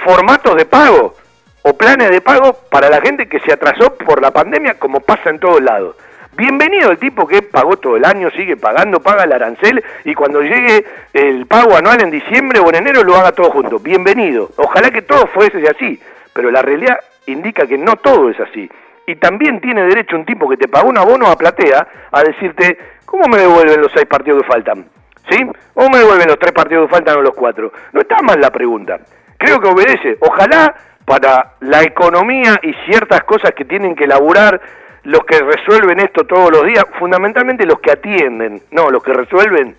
[0.05, 1.15] formatos de pago
[1.63, 5.29] o planes de pago para la gente que se atrasó por la pandemia, como pasa
[5.29, 5.97] en todos lados.
[6.33, 10.41] Bienvenido el tipo que pagó todo el año, sigue pagando, paga el arancel y cuando
[10.41, 13.79] llegue el pago anual en diciembre o en enero lo haga todo junto.
[13.81, 14.51] Bienvenido.
[14.57, 16.01] Ojalá que todo fuese así,
[16.33, 18.71] pero la realidad indica que no todo es así.
[19.11, 22.79] Y también tiene derecho un tipo que te pagó un abono a platea a decirte,
[23.05, 24.87] ¿cómo me devuelven los seis partidos que faltan?
[25.29, 25.37] ¿Sí?
[25.75, 27.73] O me devuelven los tres partidos que faltan o los cuatro.
[27.93, 29.01] No está mal la pregunta.
[29.37, 30.17] Creo que obedece.
[30.21, 30.73] Ojalá
[31.05, 34.61] para la economía y ciertas cosas que tienen que elaborar
[35.03, 39.75] los que resuelven esto todos los días, fundamentalmente los que atienden, no, los que resuelven,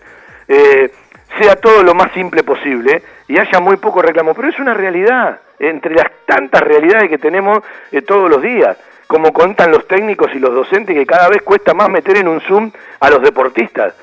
[0.50, 0.92] eh,
[1.40, 4.34] sea todo lo más simple posible y haya muy poco reclamo.
[4.34, 7.60] Pero es una realidad, entre las tantas realidades que tenemos
[7.94, 8.78] eh, todos los días,
[9.12, 12.40] como contan los técnicos y los docentes, que cada vez cuesta más meter en un
[12.40, 13.94] Zoom a los deportistas,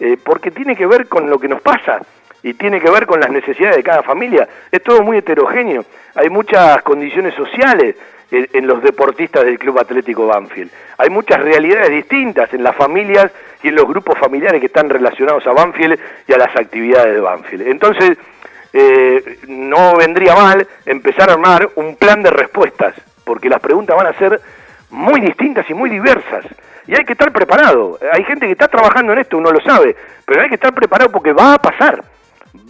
[0.00, 2.00] eh, porque tiene que ver con lo que nos pasa
[2.42, 4.48] y tiene que ver con las necesidades de cada familia.
[4.72, 5.84] Es todo muy heterogéneo,
[6.16, 7.94] hay muchas condiciones sociales
[8.32, 10.72] en, en los deportistas del Club Atlético Banfield.
[10.98, 13.30] Hay muchas realidades distintas en las familias
[13.62, 15.96] y en los grupos familiares que están relacionados a Banfield
[16.26, 17.68] y a las actividades de Banfield.
[17.68, 18.18] Entonces,
[18.72, 22.94] eh, no vendría mal empezar a armar un plan de respuestas,
[23.26, 24.40] porque las preguntas van a ser
[24.90, 26.46] muy distintas y muy diversas.
[26.86, 27.98] Y hay que estar preparado.
[28.12, 31.10] Hay gente que está trabajando en esto, uno lo sabe, pero hay que estar preparado
[31.10, 32.02] porque va a pasar.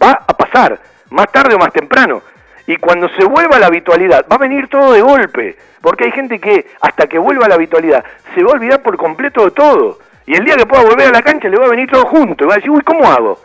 [0.01, 0.79] Va a pasar,
[1.11, 2.23] más tarde o más temprano.
[2.65, 5.57] Y cuando se vuelva a la habitualidad, va a venir todo de golpe.
[5.79, 8.03] Porque hay gente que, hasta que vuelva a la habitualidad,
[8.33, 9.99] se va a olvidar por completo de todo.
[10.25, 12.43] Y el día que pueda volver a la cancha le va a venir todo junto.
[12.43, 13.39] Y va a decir, uy, ¿cómo hago?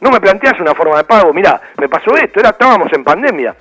[0.00, 1.32] No me planteas una forma de pago.
[1.32, 3.54] Mirá, me pasó esto, era, estábamos en pandemia.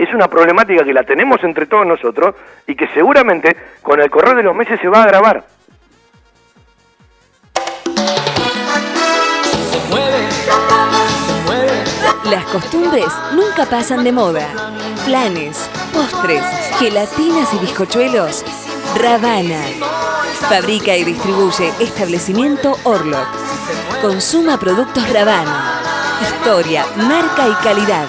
[0.00, 2.34] Es una problemática que la tenemos entre todos nosotros
[2.66, 5.44] y que seguramente con el correr de los meses se va a agravar.
[12.24, 14.48] Las costumbres nunca pasan de moda.
[15.04, 16.44] Planes, postres,
[16.78, 18.42] gelatinas y bizcochuelos.
[18.98, 19.60] Ravana.
[20.48, 23.28] Fabrica y distribuye establecimiento Orlok.
[24.00, 25.82] Consuma productos Ravana.
[26.22, 28.08] Historia, marca y calidad.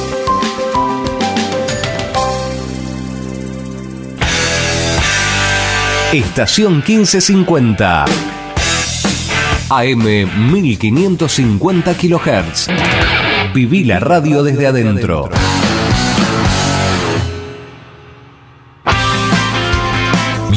[6.13, 8.03] Estación 1550.
[9.69, 10.03] AM
[10.51, 12.67] 1550 kHz.
[13.53, 15.29] Viví la radio desde adentro.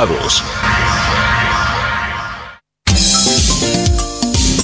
[0.00, 0.42] invitados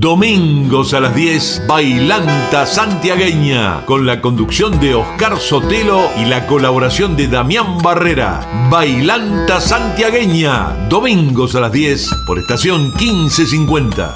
[0.00, 7.18] Domingos a las 10, Bailanta Santiagueña, con la conducción de Oscar Sotelo y la colaboración
[7.18, 8.40] de Damián Barrera.
[8.70, 14.14] Bailanta Santiagueña, domingos a las 10, por estación 1550.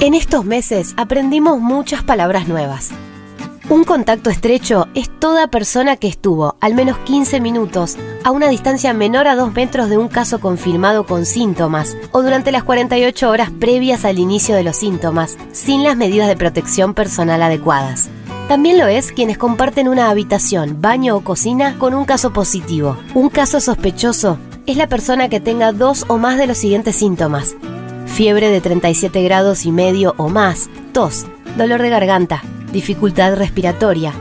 [0.00, 2.90] En estos meses aprendimos muchas palabras nuevas.
[3.70, 8.92] Un contacto estrecho es toda persona que estuvo al menos 15 minutos a una distancia
[8.92, 13.50] menor a 2 metros de un caso confirmado con síntomas o durante las 48 horas
[13.50, 18.10] previas al inicio de los síntomas, sin las medidas de protección personal adecuadas.
[18.48, 22.98] También lo es quienes comparten una habitación, baño o cocina con un caso positivo.
[23.14, 24.36] Un caso sospechoso
[24.66, 27.56] es la persona que tenga dos o más de los siguientes síntomas.
[28.04, 31.24] Fiebre de 37 grados y medio o más, tos,
[31.56, 32.42] dolor de garganta,
[32.72, 34.12] dificultad respiratoria,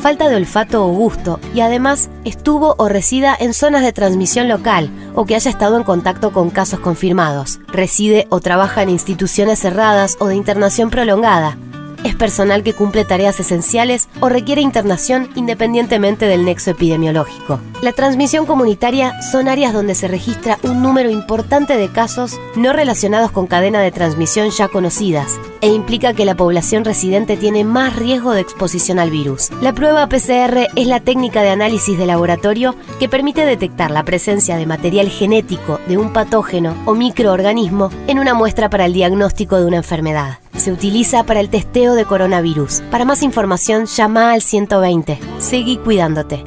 [0.00, 4.90] falta de olfato o gusto y además estuvo o resida en zonas de transmisión local
[5.14, 10.16] o que haya estado en contacto con casos confirmados, reside o trabaja en instituciones cerradas
[10.18, 11.56] o de internación prolongada,
[12.04, 17.60] es personal que cumple tareas esenciales o requiere internación independientemente del nexo epidemiológico.
[17.82, 23.30] La transmisión comunitaria son áreas donde se registra un número importante de casos no relacionados
[23.30, 28.32] con cadena de transmisión ya conocidas e implica que la población residente tiene más riesgo
[28.32, 29.50] de exposición al virus.
[29.60, 34.56] La prueba PCR es la técnica de análisis de laboratorio que permite detectar la presencia
[34.56, 39.66] de material genético de un patógeno o microorganismo en una muestra para el diagnóstico de
[39.66, 40.41] una enfermedad.
[40.56, 42.82] Se utiliza para el testeo de coronavirus.
[42.90, 45.18] Para más información, llama al 120.
[45.38, 46.44] Seguí cuidándote.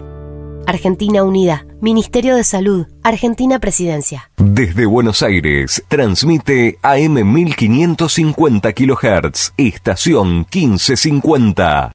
[0.68, 4.32] Argentina Unida, Ministerio de Salud, Argentina Presidencia.
[4.38, 11.92] Desde Buenos Aires, transmite AM 1550 kHz, estación 1550.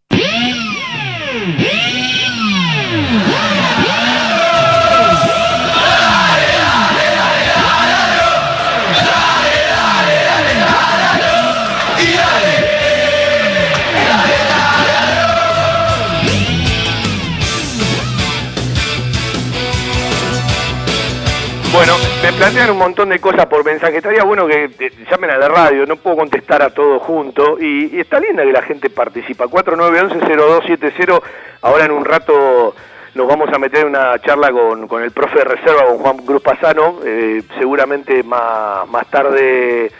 [22.38, 23.96] Me un montón de cosas por mensaje.
[23.98, 27.58] Estaría bueno que eh, llamen a la radio, no puedo contestar a todo junto.
[27.60, 29.46] Y, está linda que la gente participa.
[29.46, 31.20] 4911-0270.
[31.62, 32.74] Ahora en un rato
[33.14, 36.18] nos vamos a meter en una charla con, con el profe de reserva, con Juan
[36.18, 37.00] Cruz Pasano.
[37.04, 39.90] Eh, seguramente más, más tarde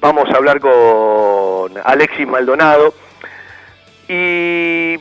[0.00, 2.94] vamos a hablar con Alexis Maldonado.
[4.08, 4.94] Y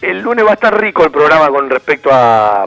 [0.00, 2.66] el lunes va a estar rico el programa con respecto a, a-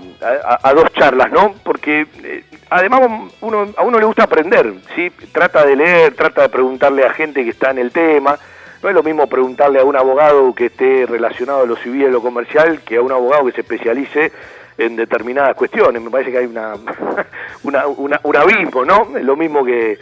[0.61, 1.55] a dos charlas, ¿no?
[1.63, 3.01] Porque eh, además
[3.41, 5.11] uno, a uno le gusta aprender, ¿sí?
[5.32, 8.38] Trata de leer, trata de preguntarle a gente que está en el tema.
[8.82, 12.05] No es lo mismo preguntarle a un abogado que esté relacionado a lo civil y
[12.05, 14.32] a lo comercial que a un abogado que se especialice
[14.80, 16.01] en determinadas cuestiones.
[16.01, 16.74] Me parece que hay una,
[17.63, 19.15] una, una- un abismo, ¿no?
[19.15, 19.99] Es lo mismo que,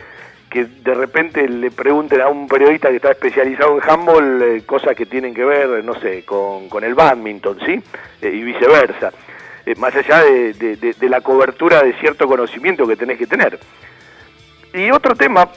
[0.49, 4.95] que de repente le pregunten a un periodista que está especializado en handball eh, cosas
[4.95, 7.81] que tienen que ver, no sé, con, con el badminton, ¿sí?
[8.21, 9.11] Eh, y viceversa.
[9.65, 13.59] Eh, más allá de, de- la cobertura de cierto conocimiento que tenés que tener.
[14.73, 15.49] Y otro tema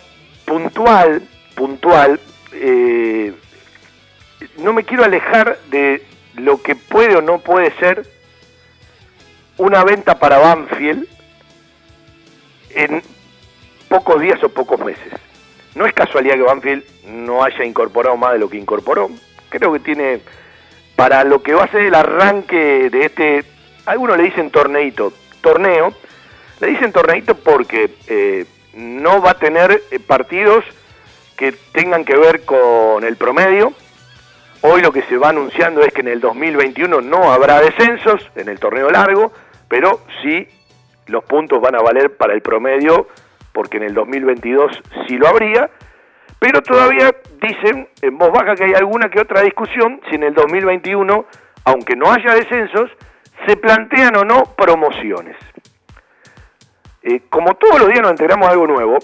[0.44, 1.22] puntual,
[1.54, 2.18] puntual,
[2.52, 3.32] eh,
[4.58, 6.02] no me quiero alejar de
[6.36, 8.06] lo que puede o no puede ser
[9.58, 11.06] una venta para Banfield
[12.70, 13.02] en
[13.88, 15.12] pocos días o pocos meses.
[15.74, 19.10] No es casualidad que Banfield no haya incorporado más de lo que incorporó.
[19.50, 20.20] Creo que tiene,
[20.96, 23.44] para lo que va a ser el arranque de este,
[23.86, 25.92] algunos le dicen torneito, torneo,
[26.60, 30.64] le dicen torneito porque eh, no va a tener eh, partidos
[31.36, 33.72] que tengan que ver con el promedio.
[34.60, 38.48] Hoy lo que se va anunciando es que en el 2021 no habrá descensos en
[38.48, 39.32] el torneo largo,
[39.68, 40.46] pero sí
[41.06, 43.08] los puntos van a valer para el promedio,
[43.52, 44.70] porque en el 2022
[45.08, 45.68] sí lo habría,
[46.38, 50.34] pero todavía dicen en voz baja que hay alguna que otra discusión si en el
[50.34, 51.26] 2021,
[51.64, 52.90] aunque no haya descensos,
[53.46, 55.36] se plantean o no promociones.
[57.02, 58.98] Eh, como todos los días nos enteramos de algo nuevo,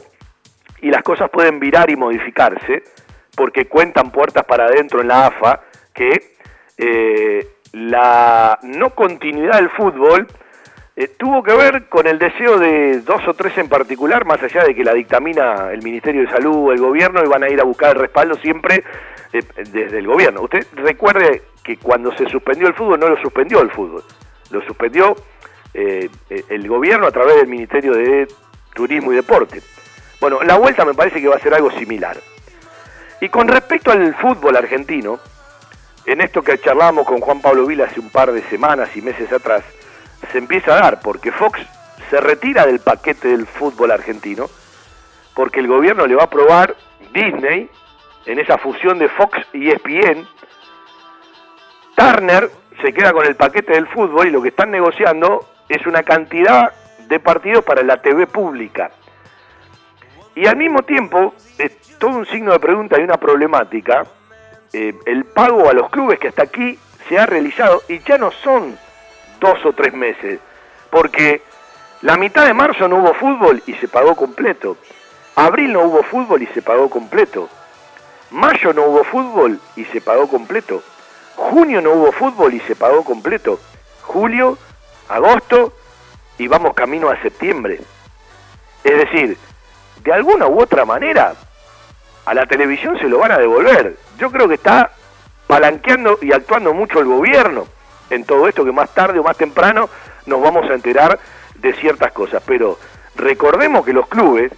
[0.80, 2.84] y las cosas pueden virar y modificarse,
[3.36, 5.60] porque cuentan puertas para adentro en la AFA,
[5.92, 6.36] que
[6.76, 10.26] eh, la no continuidad del fútbol
[10.96, 14.64] eh, tuvo que ver con el deseo de dos o tres en particular, más allá
[14.64, 17.64] de que la dictamina el Ministerio de Salud, el gobierno, y van a ir a
[17.64, 18.82] buscar el respaldo siempre
[19.32, 20.42] eh, desde el gobierno.
[20.42, 24.02] Usted recuerde que cuando se suspendió el fútbol, no lo suspendió el fútbol,
[24.50, 25.16] lo suspendió
[25.74, 26.08] eh,
[26.48, 28.28] el gobierno a través del Ministerio de
[28.74, 29.62] Turismo y Deporte.
[30.20, 32.16] Bueno, la vuelta me parece que va a ser algo similar.
[33.20, 35.18] Y con respecto al fútbol argentino,
[36.06, 39.32] en esto que charlamos con Juan Pablo Vila hace un par de semanas y meses
[39.32, 39.62] atrás,
[40.32, 41.60] se empieza a dar, porque Fox
[42.10, 44.48] se retira del paquete del fútbol argentino,
[45.34, 46.76] porque el gobierno le va a aprobar
[47.12, 47.68] Disney
[48.26, 50.26] en esa fusión de Fox y ESPN.
[51.96, 52.50] Turner
[52.82, 56.72] se queda con el paquete del fútbol y lo que están negociando es una cantidad
[57.08, 58.90] de partidos para la TV pública.
[60.34, 64.04] Y al mismo tiempo, es todo un signo de pregunta y una problemática,
[64.72, 68.30] eh, el pago a los clubes que hasta aquí se ha realizado y ya no
[68.30, 68.78] son
[69.40, 70.38] dos o tres meses,
[70.90, 71.42] porque
[72.02, 74.76] la mitad de marzo no hubo fútbol y se pagó completo,
[75.34, 77.48] abril no hubo fútbol y se pagó completo,
[78.30, 80.82] mayo no hubo fútbol y se pagó completo,
[81.38, 83.60] junio no hubo fútbol y se pagó completo,
[84.02, 84.58] julio,
[85.08, 85.72] agosto
[86.36, 87.80] y vamos camino a septiembre.
[88.82, 89.38] Es decir,
[90.02, 91.34] de alguna u otra manera,
[92.26, 93.96] a la televisión se lo van a devolver.
[94.18, 94.90] Yo creo que está
[95.46, 97.66] palanqueando y actuando mucho el gobierno
[98.10, 99.88] en todo esto que más tarde o más temprano
[100.26, 101.18] nos vamos a enterar
[101.54, 102.42] de ciertas cosas.
[102.44, 102.78] Pero
[103.14, 104.52] recordemos que los clubes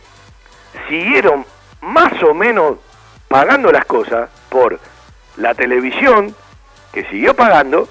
[0.89, 1.45] siguieron
[1.83, 2.79] más o menos
[3.29, 4.81] pagando las cosas por
[5.37, 6.35] la televisión,
[6.93, 7.89] que siguió pagando,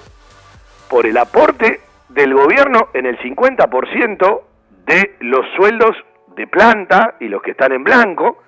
[0.88, 4.42] por el aporte del gobierno en el 50%
[4.86, 5.96] de los sueldos
[6.36, 8.42] de planta y los que están en blanco,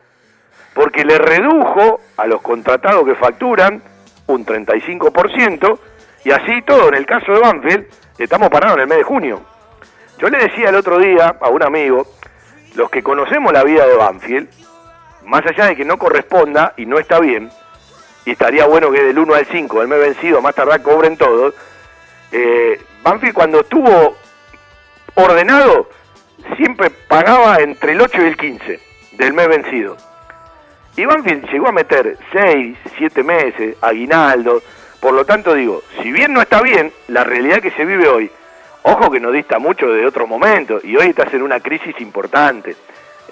[0.75, 3.83] porque le redujo a los contratados que facturan
[4.27, 5.79] un 35%,
[6.25, 7.87] y así todo, en el caso de Banfield,
[8.19, 9.43] estamos parados en el mes de junio.
[10.19, 12.07] Yo le decía el otro día a un amigo,
[12.77, 14.49] los que conocemos la vida de Banfield,
[15.25, 17.51] más allá de que no corresponda y no está bien,
[18.25, 21.55] y estaría bueno que del 1 al 5, del mes vencido, más tardar cobren todos,
[22.31, 24.17] eh, Banfield cuando estuvo
[25.15, 25.89] ordenado,
[26.57, 28.81] siempre pagaba entre el 8 y el 15
[29.13, 29.97] del mes vencido.
[30.97, 34.63] Y Banfield llegó a meter 6, 7 meses, aguinaldo.
[35.01, 38.31] Por lo tanto digo, si bien no está bien, la realidad que se vive hoy,
[38.83, 42.77] ojo que no dista mucho de otros momentos, y hoy estás en una crisis importante.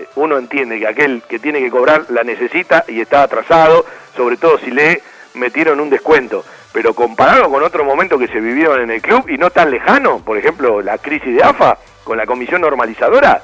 [0.00, 3.84] Eh, Uno entiende que aquel que tiene que cobrar la necesita y está atrasado,
[4.16, 5.02] sobre todo si le
[5.34, 6.44] metieron un descuento.
[6.72, 10.20] Pero comparado con otros momentos que se vivieron en el club y no tan lejano,
[10.24, 13.42] por ejemplo la crisis de AFA con la comisión normalizadora,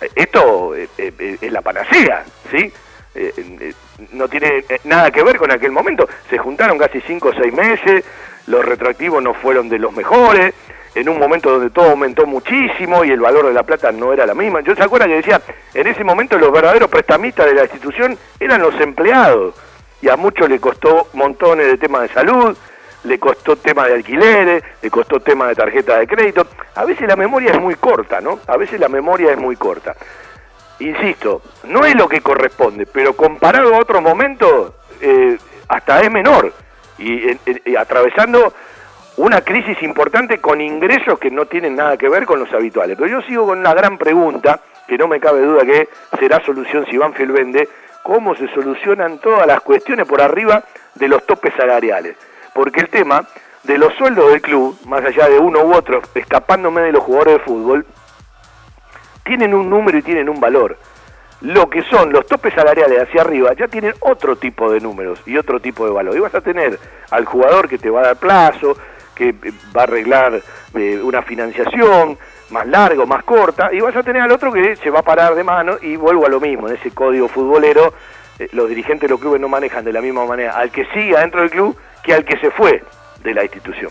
[0.00, 2.72] eh, esto eh, eh, es la panacea, ¿sí?
[3.14, 3.72] Eh, eh,
[4.12, 6.08] no tiene eh, nada que ver con aquel momento.
[6.30, 8.04] Se juntaron casi cinco o seis meses,
[8.46, 10.54] los retroactivos no fueron de los mejores,
[11.00, 14.26] en un momento donde todo aumentó muchísimo y el valor de la plata no era
[14.26, 14.60] la misma.
[14.60, 15.40] Yo se acuerda que decía,
[15.74, 19.54] en ese momento los verdaderos prestamistas de la institución eran los empleados
[20.02, 22.56] y a muchos le costó montones de temas de salud,
[23.04, 26.46] le costó tema de alquileres, le costó tema de tarjeta de crédito.
[26.74, 28.40] A veces la memoria es muy corta, ¿no?
[28.46, 29.94] A veces la memoria es muy corta.
[30.80, 35.36] Insisto, no es lo que corresponde, pero comparado a otros momentos, eh,
[35.68, 36.52] hasta es menor.
[36.98, 38.52] Y, en- y atravesando
[39.18, 42.96] una crisis importante con ingresos que no tienen nada que ver con los habituales.
[42.96, 45.88] Pero yo sigo con una gran pregunta, que no me cabe duda que
[46.18, 47.68] será solución si Banfield vende,
[48.04, 50.62] cómo se solucionan todas las cuestiones por arriba
[50.94, 52.16] de los topes salariales.
[52.54, 53.26] Porque el tema
[53.64, 57.38] de los sueldos del club, más allá de uno u otro, escapándome de los jugadores
[57.38, 57.86] de fútbol,
[59.24, 60.78] tienen un número y tienen un valor.
[61.40, 65.36] Lo que son los topes salariales hacia arriba ya tienen otro tipo de números y
[65.36, 66.16] otro tipo de valor.
[66.16, 66.78] Y vas a tener
[67.10, 68.76] al jugador que te va a dar plazo,
[69.18, 70.40] que eh, va a arreglar
[70.74, 72.16] eh, una financiación
[72.50, 75.02] más larga o más corta, y vas a tener al otro que se va a
[75.02, 77.92] parar de mano y vuelvo a lo mismo, en ese código futbolero,
[78.38, 81.20] eh, los dirigentes de los clubes no manejan de la misma manera al que siga
[81.20, 82.82] dentro del club que al que se fue
[83.22, 83.90] de la institución.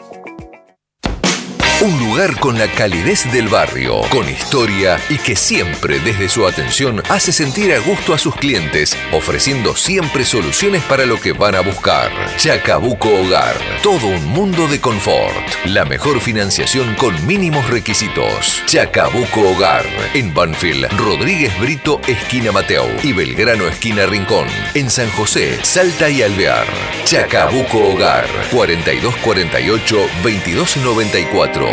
[1.83, 7.01] Un lugar con la calidez del barrio, con historia y que siempre desde su atención
[7.09, 11.61] hace sentir a gusto a sus clientes, ofreciendo siempre soluciones para lo que van a
[11.61, 12.11] buscar.
[12.37, 15.33] Chacabuco Hogar, todo un mundo de confort.
[15.65, 18.61] La mejor financiación con mínimos requisitos.
[18.67, 24.45] Chacabuco Hogar, en Banfield, Rodríguez Brito, esquina Mateo y Belgrano, esquina Rincón.
[24.75, 26.67] En San José, Salta y Alvear.
[27.05, 31.70] Chacabuco Hogar, 4248 2294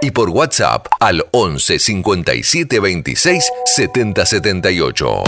[0.00, 5.22] y por WhatsApp al 11 57 26 70 78.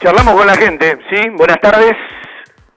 [0.00, 1.28] Charlamos con la gente, ¿sí?
[1.30, 1.92] Buenas tardes.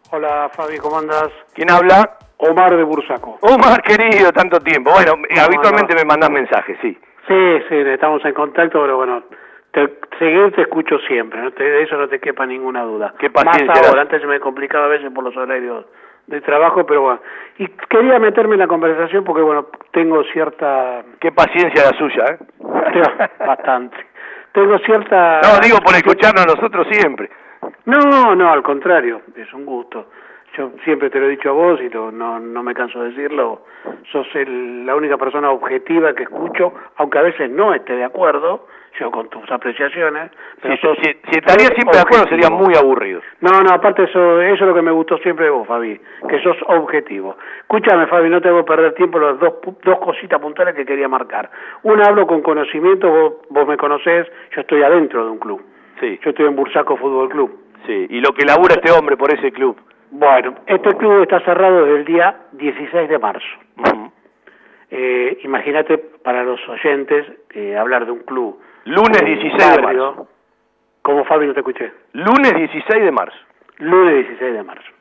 [0.10, 1.30] Hola Fabi, ¿cómo andas?
[1.54, 2.18] ¿Quién habla?
[2.38, 3.38] Omar de Bursaco.
[3.42, 4.92] Omar, querido, tanto tiempo.
[4.92, 6.98] Bueno, habitualmente me mandas mensajes, sí.
[7.28, 9.24] Sí, sí, estamos en contacto, pero bueno,
[9.72, 13.14] te, seguir te escucho siempre, no te, de eso no te quepa ninguna duda.
[13.20, 13.58] Qué Más
[13.88, 15.86] ahora, antes se me complicaba a veces por los horarios
[16.28, 17.20] de trabajo, pero bueno.
[17.58, 21.04] Y quería meterme en la conversación porque, bueno, tengo cierta...
[21.20, 22.38] Qué paciencia la suya, ¿eh?
[23.46, 23.98] Bastante.
[24.52, 25.42] Tengo cierta...
[25.42, 27.30] No, digo por escucharnos nosotros siempre.
[27.86, 30.08] No, no, al contrario, es un gusto.
[30.58, 33.10] Yo siempre te lo he dicho a vos y lo- no, no me canso de
[33.10, 33.62] decirlo.
[34.12, 38.68] Sos el- la única persona objetiva que escucho, aunque a veces no esté de acuerdo,
[39.00, 40.32] yo con tus apreciaciones.
[40.62, 43.22] Pero Si, sos- si- si estaría sos siempre de acuerdo sería muy aburrido.
[43.42, 46.40] No, no, aparte eso, eso es lo que me gustó siempre de vos, Fabi, que
[46.42, 47.38] sos objetivo.
[47.62, 51.50] Escúchame, Fabi, no te hago perder tiempo las dos, dos cositas puntuales que quería marcar.
[51.84, 55.62] Una, hablo con conocimiento, vos, vos me conocés, yo estoy adentro de un club.
[56.00, 56.20] Sí.
[56.24, 57.60] Yo estoy en Bursaco Fútbol Club.
[57.86, 59.76] Sí, y lo que labura este hombre por ese club.
[60.12, 63.48] Bueno, este club está cerrado desde el día 16 de marzo.
[64.90, 68.60] Eh, Imagínate para los oyentes eh, hablar de un club.
[68.86, 70.28] Lunes eh, 16 de marzo.
[71.02, 71.92] Como Fabi no te escuché.
[72.14, 73.38] Lunes 16 de marzo.
[73.80, 74.92] Lunes 16 de marzo.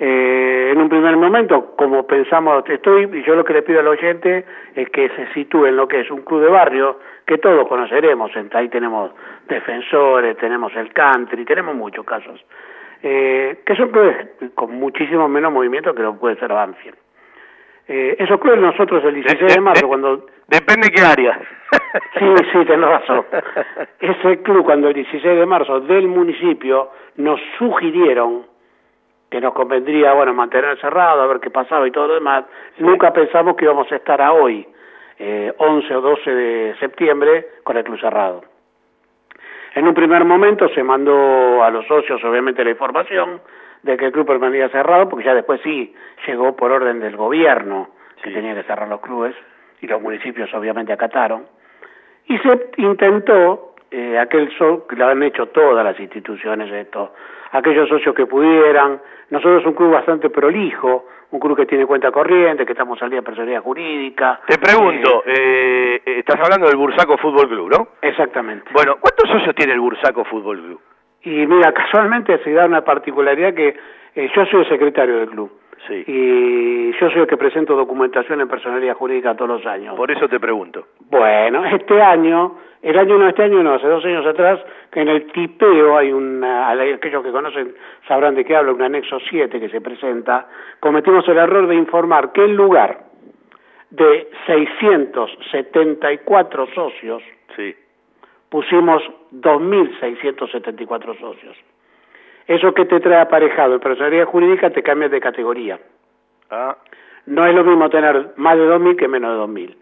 [0.00, 3.88] Eh, en un primer momento, como pensamos, estoy, y yo lo que le pido al
[3.88, 7.66] oyente es que se sitúe en lo que es un club de barrio, que todos
[7.66, 9.10] conoceremos, ahí tenemos
[9.48, 12.40] defensores, tenemos el country, tenemos muchos casos,
[13.02, 16.96] eh, que son clubes con muchísimo menos movimiento que lo puede ser Banfield.
[17.88, 20.26] Eh, esos clubes nosotros el 16 de marzo, cuando...
[20.46, 21.40] Depende qué área.
[22.18, 23.24] Sí, sí, tenés razón.
[24.00, 28.44] Ese club, cuando el 16 de marzo del municipio nos sugirieron
[29.30, 32.44] que nos convendría, bueno, mantener cerrado, a ver qué pasaba y todo lo demás,
[32.78, 34.66] nunca pensamos que íbamos a estar a hoy,
[35.18, 38.42] eh, 11 o 12 de septiembre, con el club cerrado.
[39.74, 43.40] En un primer momento se mandó a los socios, obviamente, la información
[43.82, 45.94] de que el club permanecía cerrado, porque ya después sí
[46.26, 47.90] llegó por orden del gobierno
[48.22, 49.34] que tenía que cerrar los clubes,
[49.80, 51.46] y los municipios obviamente acataron.
[52.26, 54.50] Y se intentó, eh, aquel
[54.88, 57.14] que lo han hecho todas las instituciones esto,
[57.52, 59.00] aquellos socios que pudieran,
[59.30, 63.20] nosotros un club bastante prolijo, un club que tiene cuenta corriente, que estamos al día
[63.20, 64.40] de personalidad jurídica.
[64.46, 67.88] Te pregunto, eh, estás hablando del Bursaco Fútbol Club, ¿no?
[68.00, 68.70] Exactamente.
[68.72, 70.80] Bueno, ¿cuántos socios tiene el Bursaco Fútbol Club?
[71.22, 73.74] Y mira, casualmente se da una particularidad que
[74.14, 75.50] eh, yo soy el secretario del club.
[75.86, 76.02] Sí.
[76.06, 79.94] Y yo soy el que presento documentación en personalidad jurídica todos los años.
[79.96, 80.86] Por eso te pregunto.
[81.08, 84.58] Bueno, este año, el año no, este año no, hace dos años atrás,
[84.90, 87.76] que en el tipeo hay una, aquellos que conocen
[88.08, 90.48] sabrán de qué hablo, un anexo 7 que se presenta,
[90.80, 93.06] cometimos el error de informar que en lugar
[93.90, 97.22] de 674 socios,
[97.56, 97.74] Sí.
[98.50, 99.02] Pusimos
[99.32, 101.56] 2.674 socios.
[102.46, 105.78] Eso que te trae aparejado en personalidad jurídica te cambia de categoría.
[106.50, 106.76] Ah,
[107.26, 109.76] No es lo mismo tener más de 2.000 que menos de 2.000.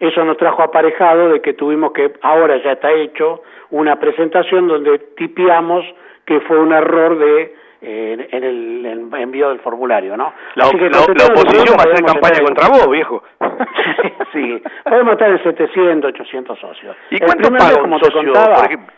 [0.00, 4.98] Eso nos trajo aparejado de que tuvimos que, ahora ya está hecho, una presentación donde
[5.16, 5.84] tipiamos
[6.26, 10.32] que fue un error de eh, en el en- envío del formulario, ¿no?
[10.54, 13.22] la, Así que la- la oposición va a hacer campaña contra vos, viejo.
[14.32, 16.96] sí, podemos estar en 700, 800 socios.
[17.10, 18.22] ¿Y El cuánto mes, paga un como socio?
[18.32, 18.94] contaba, por ejemplo?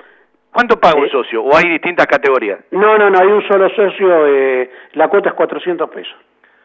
[0.52, 1.42] ¿Cuánto paga un socio?
[1.42, 2.60] ¿O hay distintas categorías?
[2.70, 6.14] No, no, no, hay un solo socio, eh, la cuota es 400 pesos.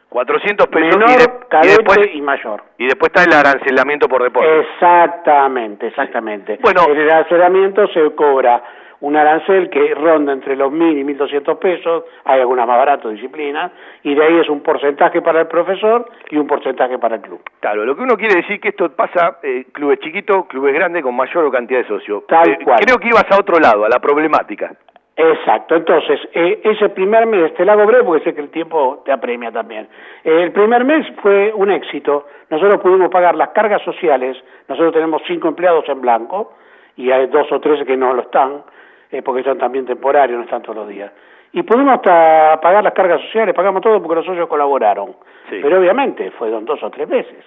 [0.10, 2.64] 400 pesos Menor, y, de- y cadete después y mayor.
[2.80, 4.60] y después está el arancelamiento por deporte.
[4.62, 6.58] Exactamente, exactamente.
[6.62, 6.82] Bueno.
[6.90, 8.62] en el arancelamiento se cobra
[9.02, 13.72] un arancel que ronda entre los 1.000 y 1.200 pesos, hay algunas más baratas disciplinas,
[14.04, 17.42] y de ahí es un porcentaje para el profesor y un porcentaje para el club.
[17.62, 21.16] Claro, lo que uno quiere decir que esto pasa, eh, clubes chiquitos, clubes grandes con
[21.16, 22.26] mayor cantidad de socios.
[22.28, 22.80] Tal Eh, cual.
[22.82, 24.74] Creo que ibas a otro lado, a la problemática.
[25.22, 29.02] Exacto, entonces, eh, ese primer mes, te la hago breve porque sé que el tiempo
[29.04, 29.88] te apremia también.
[30.24, 34.38] Eh, el primer mes fue un éxito, nosotros pudimos pagar las cargas sociales,
[34.70, 36.54] nosotros tenemos cinco empleados en blanco
[36.96, 38.64] y hay dos o tres que no lo están,
[39.12, 41.12] eh, porque son también temporarios, no están todos los días.
[41.52, 45.16] Y pudimos hasta pagar las cargas sociales, pagamos todo porque los socios colaboraron.
[45.50, 45.60] Sí.
[45.62, 47.44] Pero obviamente fueron dos o tres veces.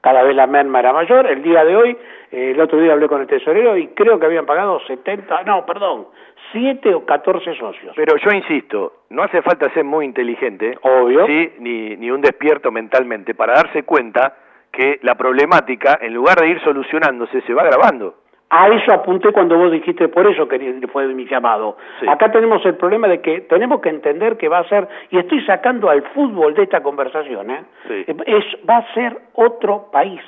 [0.00, 1.26] Cada vez la merma era mayor.
[1.26, 1.96] El día de hoy,
[2.30, 5.64] eh, el otro día hablé con el tesorero y creo que habían pagado 70, no,
[5.64, 6.08] perdón,
[6.52, 7.94] 7 o 14 socios.
[7.96, 11.26] Pero yo insisto, no hace falta ser muy inteligente, Obvio.
[11.26, 11.54] ¿sí?
[11.58, 14.36] ni, ni un despierto mentalmente, para darse cuenta
[14.70, 18.16] que la problemática, en lugar de ir solucionándose, se va agravando.
[18.56, 21.76] A eso apunté cuando vos dijiste, por eso quería, fue mi llamado.
[21.98, 22.06] Sí.
[22.08, 25.44] Acá tenemos el problema de que tenemos que entender que va a ser, y estoy
[25.44, 27.64] sacando al fútbol de esta conversación, ¿eh?
[27.88, 28.04] Sí.
[28.26, 30.20] es, va a ser otro país.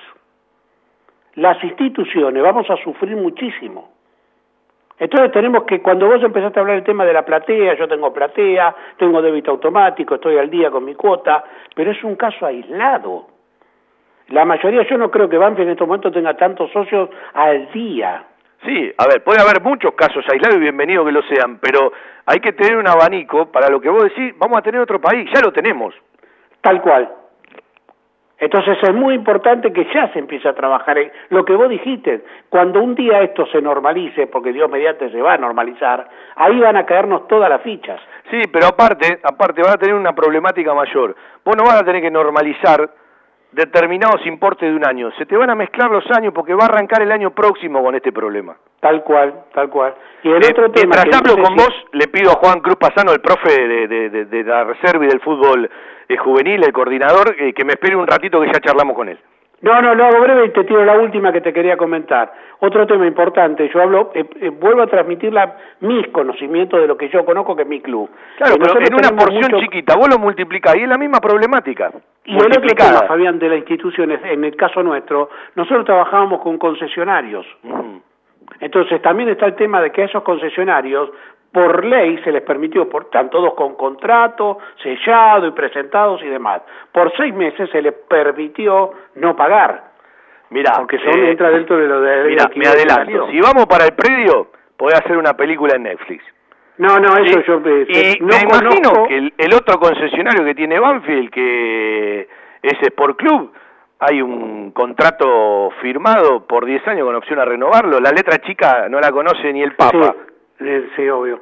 [1.37, 3.93] Las instituciones vamos a sufrir muchísimo.
[4.99, 8.13] Entonces tenemos que, cuando vos empezaste a hablar del tema de la platea, yo tengo
[8.13, 11.45] platea, tengo débito automático, estoy al día con mi cuota,
[11.77, 13.36] pero es un caso aislado.
[14.29, 18.25] La mayoría, yo no creo que Banfield en estos momentos tenga tantos socios al día.
[18.65, 21.93] Sí, a ver, puede haber muchos casos aislados y bienvenido que lo sean, pero
[22.25, 25.31] hay que tener un abanico para lo que vos decís, vamos a tener otro país,
[25.33, 25.95] ya lo tenemos.
[26.61, 27.09] Tal cual.
[28.39, 32.23] Entonces es muy importante que ya se empiece a trabajar en lo que vos dijiste.
[32.51, 36.77] Cuando un día esto se normalice, porque Dios mediante se va a normalizar, ahí van
[36.77, 38.01] a caernos todas las fichas.
[38.31, 41.15] Sí, pero aparte, aparte van a tener una problemática mayor.
[41.45, 42.91] Vos no vas a tener que normalizar
[43.57, 45.11] determinados importes de un año.
[45.19, 47.95] Se te van a mezclar los años porque va a arrancar el año próximo con
[47.95, 48.55] este problema.
[48.81, 49.95] Tal cual, tal cual.
[50.23, 52.31] Y el Eh, otro tema mientras que no hablo sé con si- vos, le pido
[52.33, 55.69] a Juan Cruz Pasano, el profe de, de- de- de la reserva y del fútbol
[56.09, 59.19] eh, juvenil, el coordinador, eh, que me espere un ratito que ya charlamos con él.
[59.67, 62.33] No, no, lo hago breve y te tiro la última que te quería comentar.
[62.61, 66.97] Otro tema importante, yo hablo, eh, eh, vuelvo a transmitir la- mis conocimientos de lo
[66.97, 68.09] que yo conozco que es mi club.
[68.37, 71.91] Claro, pero en una porción mucho- chiquita, vos lo multiplicás y es la misma problemática.
[72.25, 76.59] Y el otro tema, Fabián, de las instituciones, en el caso nuestro, nosotros trabajábamos con
[76.59, 77.45] concesionarios.
[78.61, 81.11] Entonces también está el tema de que a esos concesionarios,
[81.57, 86.61] por ley, se les permitió, por, están todos con contrato, sellado y presentados y demás.
[86.93, 89.85] Por seis meses se les permitió no pagar.
[90.51, 92.25] Mirá, Porque son, eh, entra dentro de lo de...
[92.25, 93.29] Mira, me adelanto.
[93.31, 96.23] Si vamos para el predio, podés hacer una película en Netflix.
[96.77, 97.63] No, no, eso yo...
[97.65, 102.29] eh, Y no me imagino conozco- que el, el otro concesionario que tiene Banfield, que
[102.61, 103.51] es Sport Club,
[103.99, 107.99] hay un contrato firmado por 10 años con opción a renovarlo.
[107.99, 109.91] La letra chica no la conoce ni el Papa.
[109.91, 111.41] Sí, eh, sí, obvio.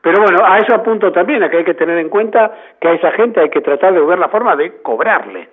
[0.00, 2.92] Pero bueno, a eso apunto también, a que hay que tener en cuenta que a
[2.94, 5.48] esa gente hay que tratar de ver la forma de cobrarle.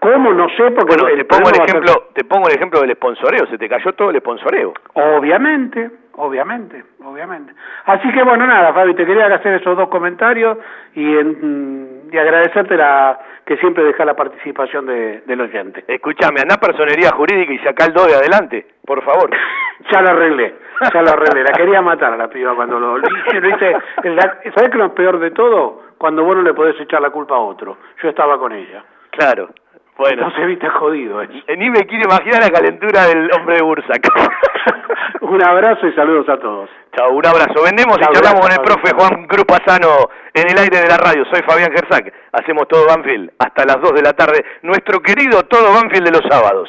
[0.00, 0.32] ¿Cómo?
[0.32, 3.46] No sé, porque Bueno, te pongo el ser- ejemplo, te pongo el ejemplo del sponsoreo,
[3.46, 4.72] se te cayó todo el sponsoreo.
[4.94, 7.52] Obviamente, obviamente, obviamente.
[7.86, 10.58] Así que bueno, nada, Fabi, te quería hacer esos dos comentarios
[10.94, 15.84] y, en- y agradecerte la que siempre deja la participación de, del oyente.
[15.88, 19.30] Escuchame, andá a personería jurídica y sacá el 2 de adelante, por favor.
[19.92, 20.54] Ya lo arreglé,
[20.94, 21.42] ya lo arreglé.
[21.42, 23.40] La quería matar a la piba cuando lo, lo hice.
[23.40, 23.72] Lo hice
[24.04, 25.82] la- ¿Sabés qué es lo peor de todo?
[25.98, 27.76] Cuando vos no le podés echar la culpa a otro.
[28.00, 28.82] Yo estaba con ella.
[29.10, 29.50] Claro,
[29.96, 30.22] bueno.
[30.24, 31.32] Entonces, viste, jodido eso.
[31.46, 34.02] Eh, Ni me quiero imaginar la calentura del hombre de Bursac.
[35.20, 36.68] Un abrazo y saludos a todos.
[36.96, 37.62] Chao, un abrazo.
[37.64, 39.88] Vendemos y charlamos con el profe Juan Cruz Pasano
[40.32, 41.24] en el aire de la radio.
[41.32, 42.12] Soy Fabián Gersac.
[42.32, 44.44] Hacemos todo Banfield hasta las 2 de la tarde.
[44.62, 46.68] Nuestro querido todo Banfield de los sábados.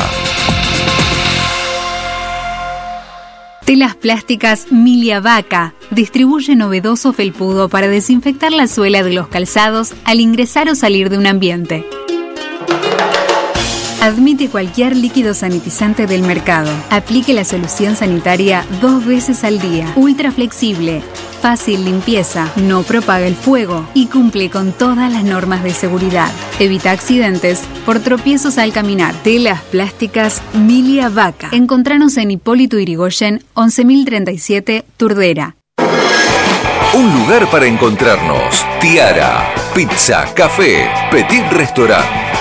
[3.65, 10.21] Telas plásticas Milia Vaca distribuye novedoso felpudo para desinfectar la suela de los calzados al
[10.21, 11.87] ingresar o salir de un ambiente.
[14.01, 16.71] Admite cualquier líquido sanitizante del mercado.
[16.89, 19.93] Aplique la solución sanitaria dos veces al día.
[19.97, 21.03] Ultra flexible.
[21.43, 26.31] Fácil limpieza, no propaga el fuego y cumple con todas las normas de seguridad.
[26.61, 29.15] Evita accidentes por tropiezos al caminar.
[29.23, 31.49] Telas plásticas Milia Vaca.
[31.53, 35.57] Encontranos en Hipólito Irigoyen 11037 Turdera.
[36.95, 38.65] Un lugar para encontrarnos.
[38.81, 42.28] Tiara, pizza, café, petit restaurant.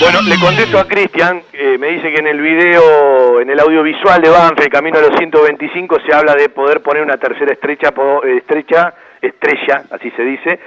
[0.00, 4.20] Bueno, le contesto a Cristian, eh, me dice que en el video, en el audiovisual
[4.20, 7.88] de Banfield, Camino a los 125, se habla de poder poner una tercera estrecha,
[8.24, 8.92] eh, estrecha,
[9.22, 10.58] estrella, así se dice,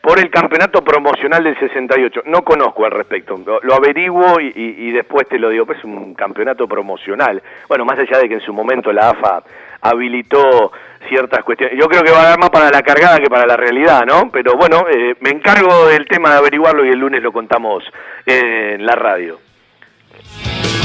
[0.00, 2.22] por el campeonato promocional del 68.
[2.26, 6.14] No conozco al respecto, lo, averiguo y- y después te lo digo, pues es un
[6.14, 7.42] campeonato promocional.
[7.68, 9.42] Bueno, más allá de que en su momento la AFA
[9.88, 10.72] habilitó
[11.08, 11.78] ciertas cuestiones.
[11.78, 14.30] Yo creo que va a dar más para la cargada que para la realidad, ¿no?
[14.30, 17.84] Pero bueno, eh, me encargo del tema de averiguarlo y el lunes lo contamos
[18.24, 19.38] en la radio.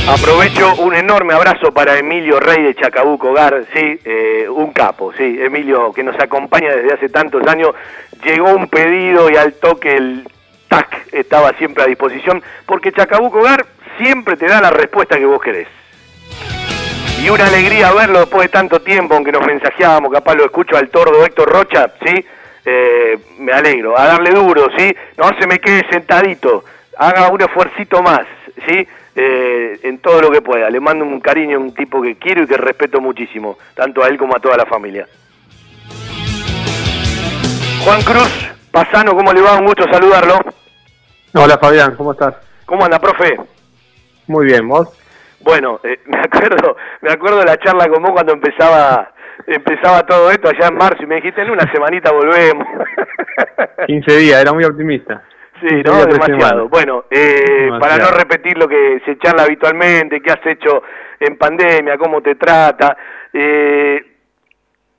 [0.09, 5.37] Aprovecho un enorme abrazo para Emilio Rey de Chacabuco Hogar, sí, eh, un capo, sí,
[5.39, 7.69] Emilio que nos acompaña desde hace tantos años,
[8.23, 10.27] llegó un pedido y al toque el
[10.67, 13.65] TAC estaba siempre a disposición, porque Chacabuco Hogar
[13.99, 15.67] siempre te da la respuesta que vos querés.
[17.21, 20.89] Y una alegría verlo después de tanto tiempo, aunque nos mensajeábamos, capaz lo escucho al
[20.89, 22.25] tordo Héctor Rocha, ¿sí?
[22.65, 24.91] Eh, me alegro, a darle duro, ¿sí?
[25.17, 26.63] No se me quede sentadito,
[26.97, 28.21] haga un esfuercito más,
[28.67, 28.87] ¿sí?
[29.15, 30.67] Eh, en todo lo que pueda.
[30.71, 34.07] Le mando un cariño a un tipo que quiero y que respeto muchísimo, tanto a
[34.07, 35.07] él como a toda la familia.
[37.85, 39.59] Juan Cruz, Pasano, ¿cómo le va?
[39.59, 40.39] Un gusto saludarlo.
[41.35, 42.33] Hola Fabián, ¿cómo estás?
[42.65, 43.37] ¿Cómo anda, profe?
[44.25, 44.89] Muy bien, ¿vos?
[45.43, 49.13] Bueno, eh, me acuerdo, me acuerdo de la charla con vos cuando empezaba,
[49.47, 52.67] empezaba todo esto allá en marzo y me dijiste en una semanita volvemos.
[53.87, 55.23] 15 días, era muy optimista.
[55.61, 56.69] Sí, 15 no, demasiado.
[56.69, 57.79] Bueno, eh, Demasiado.
[57.79, 60.83] para no repetir lo que se charla habitualmente, qué has hecho
[61.19, 62.97] en pandemia, cómo te trata,
[63.31, 64.03] eh,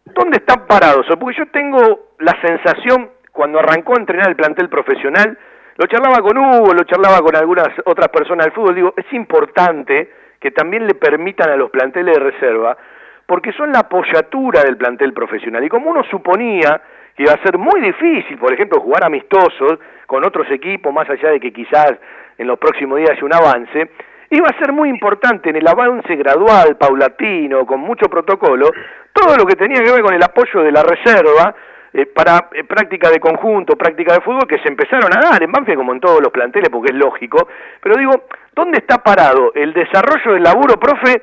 [0.04, 1.06] ¿dónde están parados?
[1.18, 5.36] Porque yo tengo la sensación, cuando arrancó a entrenar el plantel profesional,
[5.76, 10.10] lo charlaba con Hugo, lo charlaba con algunas otras personas del fútbol, digo, es importante
[10.42, 12.76] que también le permitan a los planteles de reserva,
[13.24, 15.62] porque son la apoyatura del plantel profesional.
[15.62, 16.82] Y como uno suponía
[17.16, 21.30] que iba a ser muy difícil, por ejemplo, jugar amistosos con otros equipos, más allá
[21.30, 21.94] de que quizás
[22.36, 23.90] en los próximos días haya un avance,
[24.30, 28.68] iba a ser muy importante en el avance gradual, paulatino, con mucho protocolo,
[29.12, 31.54] todo lo que tenía que ver con el apoyo de la reserva,
[31.94, 35.52] eh, para eh, práctica de conjunto, práctica de fútbol, que se empezaron a dar en
[35.52, 37.46] Banfield como en todos los planteles, porque es lógico.
[37.82, 41.22] Pero digo, ¿dónde está parado el desarrollo del laburo, profe,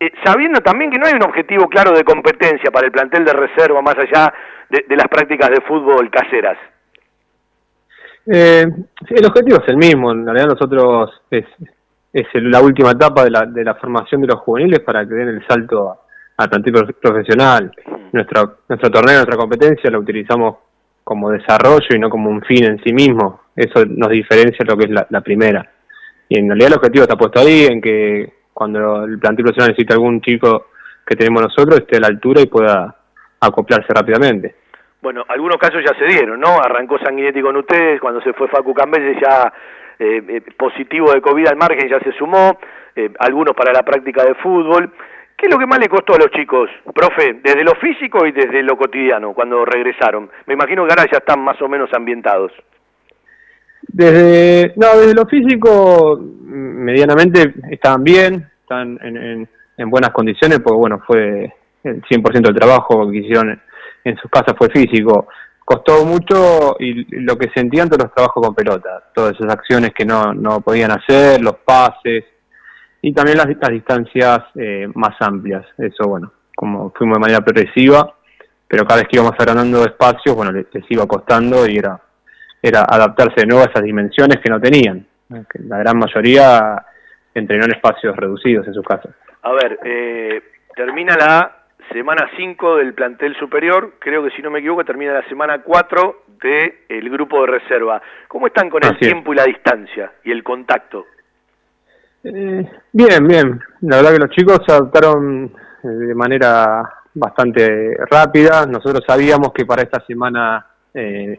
[0.00, 3.32] eh, sabiendo también que no hay un objetivo claro de competencia para el plantel de
[3.32, 4.32] reserva más allá
[4.70, 6.58] de, de las prácticas de fútbol caseras.
[8.26, 8.66] Eh,
[9.10, 10.12] el objetivo es el mismo.
[10.12, 11.44] En realidad nosotros es,
[12.12, 15.14] es el- la última etapa de la, de la formación de los juveniles para que
[15.14, 15.98] den el salto a-
[16.38, 17.70] al plantel prof- profesional.
[18.12, 20.56] Nuestro, nuestro torneo, nuestra competencia la utilizamos
[21.04, 23.42] como desarrollo y no como un fin en sí mismo.
[23.54, 25.70] Eso nos diferencia de lo que es la, la primera.
[26.34, 29.94] Y en realidad el objetivo está puesto ahí, en que cuando el plantel profesional necesita
[29.94, 30.66] algún chico
[31.06, 32.92] que tenemos nosotros esté a la altura y pueda
[33.40, 34.56] acoplarse rápidamente.
[35.00, 36.58] Bueno, algunos casos ya se dieron, ¿no?
[36.58, 39.52] Arrancó Sanguinetti con ustedes, cuando se fue Facu Cambelle ya
[40.00, 42.58] eh, eh, positivo de COVID al margen ya se sumó,
[42.96, 44.90] eh, algunos para la práctica de fútbol.
[45.36, 48.32] ¿Qué es lo que más le costó a los chicos, profe, desde lo físico y
[48.32, 50.28] desde lo cotidiano, cuando regresaron?
[50.46, 52.50] Me imagino que ahora ya están más o menos ambientados.
[53.88, 60.78] Desde, no, desde lo físico, medianamente estaban bien, están en, en, en buenas condiciones, porque
[60.78, 61.52] bueno, fue
[61.84, 63.60] el 100% del trabajo que hicieron
[64.04, 65.28] en sus casas fue físico.
[65.64, 70.04] Costó mucho y lo que sentían todos los trabajos con pelota, todas esas acciones que
[70.04, 72.24] no, no podían hacer, los pases
[73.00, 75.64] y también las, las distancias eh, más amplias.
[75.78, 78.14] Eso, bueno, como fuimos de manera progresiva,
[78.68, 81.98] pero cada vez que íbamos agrandando espacios, bueno, les, les iba costando y era
[82.66, 85.06] era adaptarse de nuevo a esas dimensiones que no tenían.
[85.28, 86.82] Que La gran mayoría
[87.34, 89.14] entrenó en espacios reducidos en sus casas.
[89.42, 90.42] A ver, eh,
[90.74, 91.56] termina la
[91.92, 96.22] semana 5 del plantel superior, creo que si no me equivoco termina la semana 4
[96.40, 98.00] del grupo de reserva.
[98.28, 99.08] ¿Cómo están con el Así es.
[99.08, 101.04] tiempo y la distancia y el contacto?
[102.24, 103.60] Eh, bien, bien.
[103.82, 106.82] La verdad que los chicos se adaptaron eh, de manera
[107.12, 108.64] bastante rápida.
[108.64, 111.36] Nosotros sabíamos que para esta semana, eh,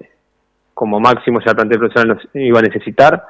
[0.76, 3.26] como máximo, ya el plantel profesional nos iba a necesitar.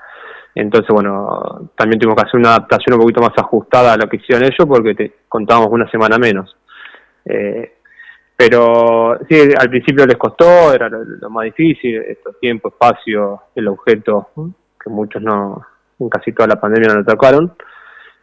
[0.56, 4.18] Entonces, bueno, también tuvimos que hacer una adaptación un poquito más ajustada a lo que
[4.18, 6.58] hicieron ellos porque te, contábamos una semana menos.
[7.24, 7.76] Eh,
[8.36, 14.30] pero sí, al principio les costó, era lo, más difícil, estos tiempo, espacio, el objeto,
[14.84, 15.66] que muchos no,
[16.00, 17.54] en casi toda la pandemia no lo tocaron,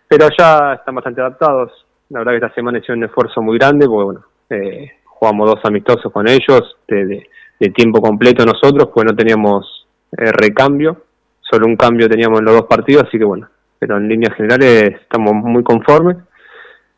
[0.08, 1.86] pero ya están bastante adaptados.
[2.10, 5.60] La verdad que esta semana hicieron un esfuerzo muy grande, porque bueno, eh, jugamos dos
[5.64, 7.26] amistosos con ellos, de, de-
[7.62, 9.86] de tiempo completo nosotros, pues no teníamos
[10.18, 11.04] eh, recambio,
[11.40, 13.48] solo un cambio teníamos en los dos partidos, así que bueno,
[13.78, 16.16] pero en líneas generales estamos muy conformes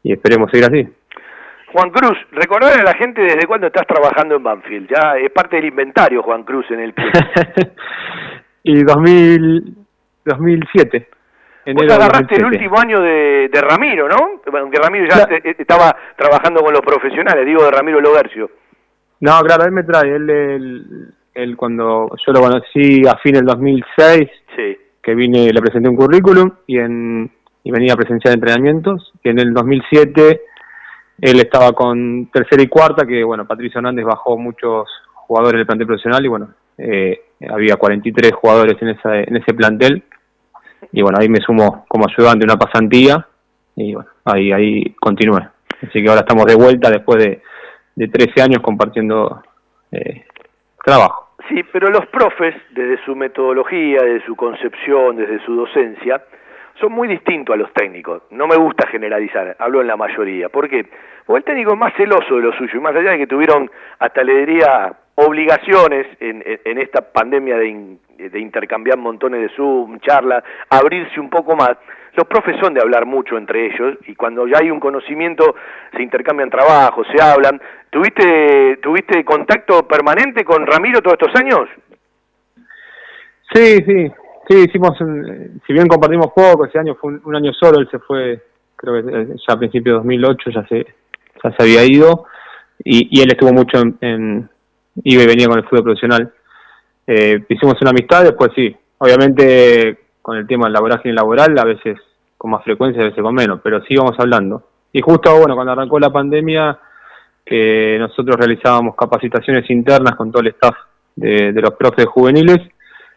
[0.03, 0.89] y esperemos seguir así.
[1.70, 4.89] Juan Cruz, recordar a la gente desde cuándo estás trabajando en Banfield.
[4.89, 7.12] Ya es parte del inventario, Juan Cruz, en el club.
[8.62, 9.77] y 2000,
[10.24, 11.09] 2007.
[11.74, 12.47] Vos agarraste el 2007.
[12.47, 14.41] último año de, de Ramiro, ¿no?
[14.59, 18.51] Aunque Ramiro ya eh, estaba trabajando con los profesionales, digo de Ramiro Logercio.
[19.24, 20.14] No, claro, él me trae.
[20.14, 24.76] Él, él, él cuando yo lo conocí a fin del 2006, Sí.
[25.02, 27.30] que vine, le presenté un currículum y, en,
[27.64, 29.12] y venía a presenciar entrenamientos.
[29.22, 30.42] Y en el 2007
[31.22, 35.86] él estaba con tercera y cuarta, que bueno, Patricio Hernández bajó muchos jugadores del plantel
[35.86, 37.18] profesional y bueno, eh,
[37.48, 40.02] había 43 jugadores en, esa, en ese plantel.
[40.92, 43.26] Y bueno, ahí me sumo como ayudante una pasantía
[43.74, 45.48] y bueno, ahí, ahí continué.
[45.80, 47.42] Así que ahora estamos de vuelta después de,
[47.97, 49.43] de 13 años compartiendo
[49.93, 50.25] eh,
[50.85, 51.29] trabajo.
[51.49, 56.23] Sí, pero los profes, desde su metodología, desde su concepción, desde su docencia,
[56.81, 58.23] son muy distintos a los técnicos.
[58.31, 60.49] No me gusta generalizar, hablo en la mayoría.
[60.49, 60.87] ¿Por qué?
[61.27, 63.71] Porque el técnico es más celoso de lo suyo, y más allá de que tuvieron,
[63.99, 70.43] hasta le diría, obligaciones en, en- esta pandemia de, de intercambiar montones de Zoom, charlas,
[70.70, 71.77] abrirse un poco más.
[72.16, 75.57] Los profes son de hablar mucho entre ellos y cuando ya hay un conocimiento
[75.97, 77.61] se intercambian trabajos, se hablan.
[77.91, 81.69] ¿Tuviste, ¿Tuviste contacto permanente con Ramiro todos estos años?
[83.53, 84.12] Sí, sí,
[84.49, 87.99] sí, hicimos, un- si bien compartimos poco, ese año fue un, año solo, él se
[87.99, 88.41] fue,
[88.77, 90.86] creo que eh, ya a principios de 2008 ya se,
[91.43, 92.27] ya se había ido,
[92.85, 94.49] y, y él estuvo mucho en-
[95.03, 96.32] iba y venía con el fútbol profesional.
[97.06, 101.98] Eh, hicimos una amistad, después sí, obviamente con el tema del laboraje laboral, a veces
[102.39, 104.62] con más frecuencia, a veces con menos, pero sí íbamos hablando.
[104.93, 106.78] Y justo, bueno, cuando arrancó la pandemia,
[107.44, 110.74] que nosotros realizábamos capacitaciones internas con todo el staff
[111.14, 112.59] de, de los profes juveniles,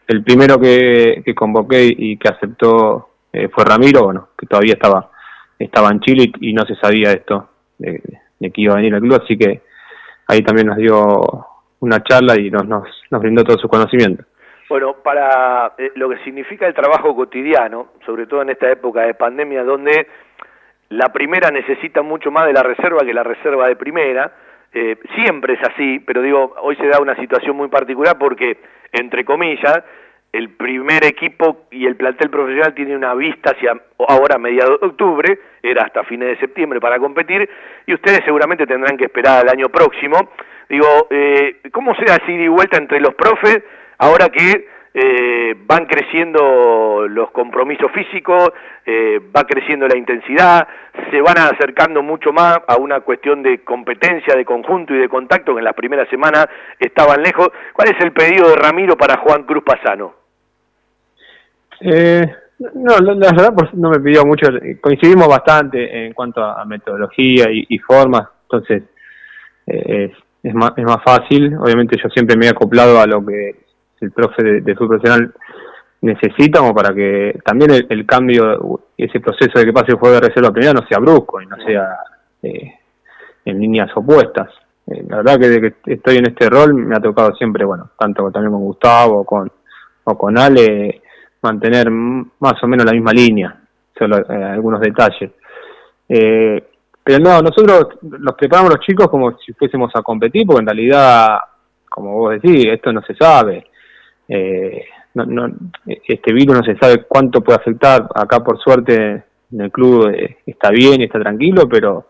[0.08, 5.12] el primero que, que convoqué y que aceptó eh, fue Ramiro, bueno, que todavía estaba
[5.60, 8.02] estaba en Chile y, y no se sabía esto, de,
[8.40, 9.62] de que iba a venir al club, así que
[10.28, 11.46] ahí también nos dio
[11.80, 14.24] una charla y nos, nos, nos brindó todo su conocimiento.
[14.70, 19.14] Bueno, para eh, lo que significa el trabajo cotidiano, sobre todo en esta época de
[19.14, 20.08] pandemia, donde
[20.90, 24.32] la primera necesita mucho más de la reserva que la reserva de primera,
[24.74, 28.58] eh, siempre es así, pero digo, hoy se da una situación muy particular porque,
[28.92, 29.84] entre comillas,
[30.34, 35.40] el primer equipo y el plantel profesional tiene una vista hacia ahora mediados de octubre,
[35.64, 37.50] era hasta fines de septiembre para competir,
[37.86, 40.30] y ustedes seguramente tendrán que esperar al año próximo.
[40.70, 43.64] Digo, eh, ¿cómo será así de vuelta entre los profes
[43.98, 44.68] ahora que
[45.00, 48.50] eh, van creciendo los compromisos físicos,
[48.84, 50.68] eh, va creciendo la intensidad,
[51.12, 55.54] se van acercando mucho más a una cuestión de competencia, de conjunto y de contacto
[55.54, 56.48] que en las primeras semanas
[56.80, 57.50] estaban lejos.
[57.74, 60.16] ¿Cuál es el pedido de Ramiro para Juan Cruz Pasano?
[61.80, 62.26] Eh,
[62.74, 64.48] no, la, la verdad pues, no me pidió mucho,
[64.82, 68.82] coincidimos bastante en cuanto a, metodología y, y formas, entonces
[69.68, 70.12] eh,
[70.48, 73.56] es, más, es más fácil, obviamente yo siempre me he acoplado a lo que
[74.02, 75.34] el profe de, de fútbol profesional
[76.02, 80.16] necesita como para que también el, el cambio, ese proceso de que pase el juego
[80.16, 81.98] de reserva primera no sea brusco y no sea
[82.44, 82.74] eh,
[83.46, 84.50] en líneas opuestas.
[84.86, 87.90] Eh, la verdad que desde que estoy en este rol me ha tocado siempre, bueno,
[87.98, 89.52] tanto también con Gustavo con,
[90.04, 91.02] o con Ale,
[91.42, 93.56] mantener más o menos la misma línea,
[93.98, 95.32] solo eh, algunos detalles.
[96.08, 96.64] Eh,
[97.08, 101.38] pero no, nosotros los preparamos los chicos como si fuésemos a competir, porque en realidad,
[101.90, 103.66] como vos decís, esto no se sabe.
[104.28, 105.56] Eh, no, no,
[105.86, 108.10] este virus no se sabe cuánto puede afectar.
[108.14, 109.24] Acá, por suerte,
[109.54, 112.10] en el club eh, está bien está tranquilo, pero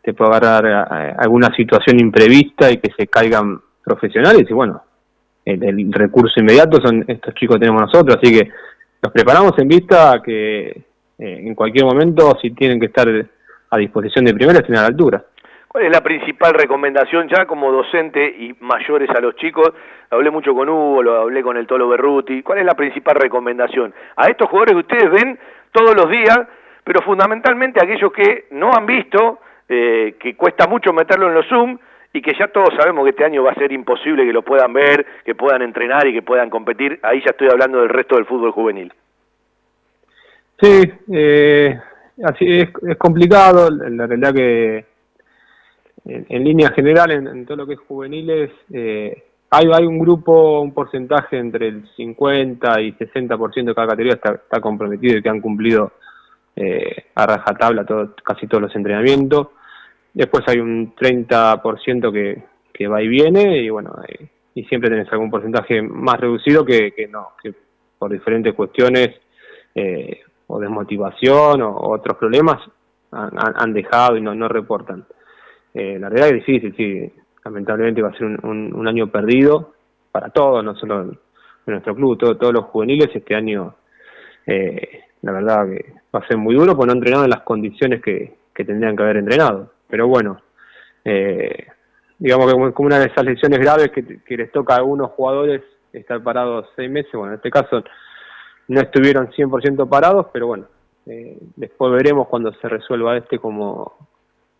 [0.00, 4.46] te puede agarrar eh, alguna situación imprevista y que se caigan profesionales.
[4.48, 4.82] Y bueno,
[5.44, 8.48] el, el recurso inmediato son estos chicos que tenemos nosotros, así que
[9.02, 10.82] nos preparamos en vista a que eh,
[11.18, 13.06] en cualquier momento, si tienen que estar
[13.70, 15.22] a disposición de primera, estén a la altura.
[15.68, 19.70] ¿Cuál es la principal recomendación ya como docente y mayores a los chicos?
[20.10, 22.42] Hablé mucho con Hugo, lo hablé con el Tolo Berruti.
[22.42, 23.94] ¿Cuál es la principal recomendación?
[24.16, 25.38] A estos jugadores que ustedes ven
[25.70, 26.40] todos los días,
[26.82, 29.38] pero fundamentalmente a aquellos que no han visto,
[29.68, 31.78] eh, que cuesta mucho meterlo en los Zoom
[32.12, 34.72] y que ya todos sabemos que este año va a ser imposible que lo puedan
[34.72, 36.98] ver, que puedan entrenar y que puedan competir.
[37.04, 38.92] Ahí ya estoy hablando del resto del fútbol juvenil.
[40.60, 41.78] Sí, eh,
[42.24, 43.70] así es, es complicado.
[43.70, 44.84] La realidad que
[46.04, 50.60] en, línea general, en, en, todo lo que es juveniles, eh, hay, hay un grupo,
[50.60, 55.28] un porcentaje entre el 50 y 60% de cada categoría está, está comprometido y que
[55.28, 55.92] han cumplido
[56.56, 59.48] eh, a rajatabla todo, casi todos los entrenamientos.
[60.12, 62.42] Después hay un 30% que,
[62.72, 66.92] que va y viene y bueno, eh, y siempre tenés algún porcentaje más reducido que,
[66.92, 67.52] que no, que
[67.98, 69.20] por diferentes cuestiones
[69.74, 70.20] eh,
[70.50, 72.58] o desmotivación o, otros problemas
[73.12, 75.04] han, dejado y no, no reportan.
[75.74, 77.12] Eh, la realidad es difícil, sí,
[77.44, 79.74] lamentablemente va a ser un, un, año perdido
[80.12, 81.18] para todos, no solo en,
[81.66, 83.74] nuestro club, todo, todos los juveniles este año,
[84.46, 88.02] eh, la verdad que va a ser muy duro porque no han en las condiciones
[88.02, 89.72] que, que tendrían que haber entrenado.
[89.88, 90.40] Pero bueno,
[91.04, 91.66] eh,
[92.18, 95.10] digamos que como, como una de esas lesiones graves que, que les toca a algunos
[95.12, 95.62] jugadores
[95.92, 97.84] estar parados seis meses, bueno, en este caso
[98.70, 100.66] no estuvieron 100% parados, pero bueno,
[101.06, 103.94] eh, después veremos cuando se resuelva este como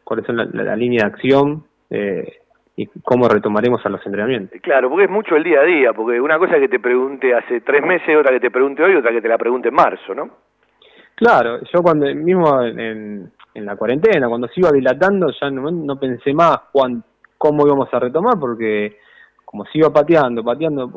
[0.03, 2.39] cuáles son la, la, la línea de acción eh,
[2.75, 4.61] y cómo retomaremos a los entrenamientos.
[4.63, 7.33] Claro, porque es mucho el día a día, porque una cosa es que te pregunte
[7.33, 10.13] hace tres meses, otra que te pregunte hoy, otra que te la pregunte en marzo,
[10.13, 10.29] ¿no?
[11.15, 16.01] Claro, yo cuando mismo en, en la cuarentena, cuando se iba dilatando, ya no, no
[16.01, 17.05] pensé más cuán,
[17.39, 18.99] cómo íbamos a retomar, porque
[19.51, 20.89] como iba pateando, pateando,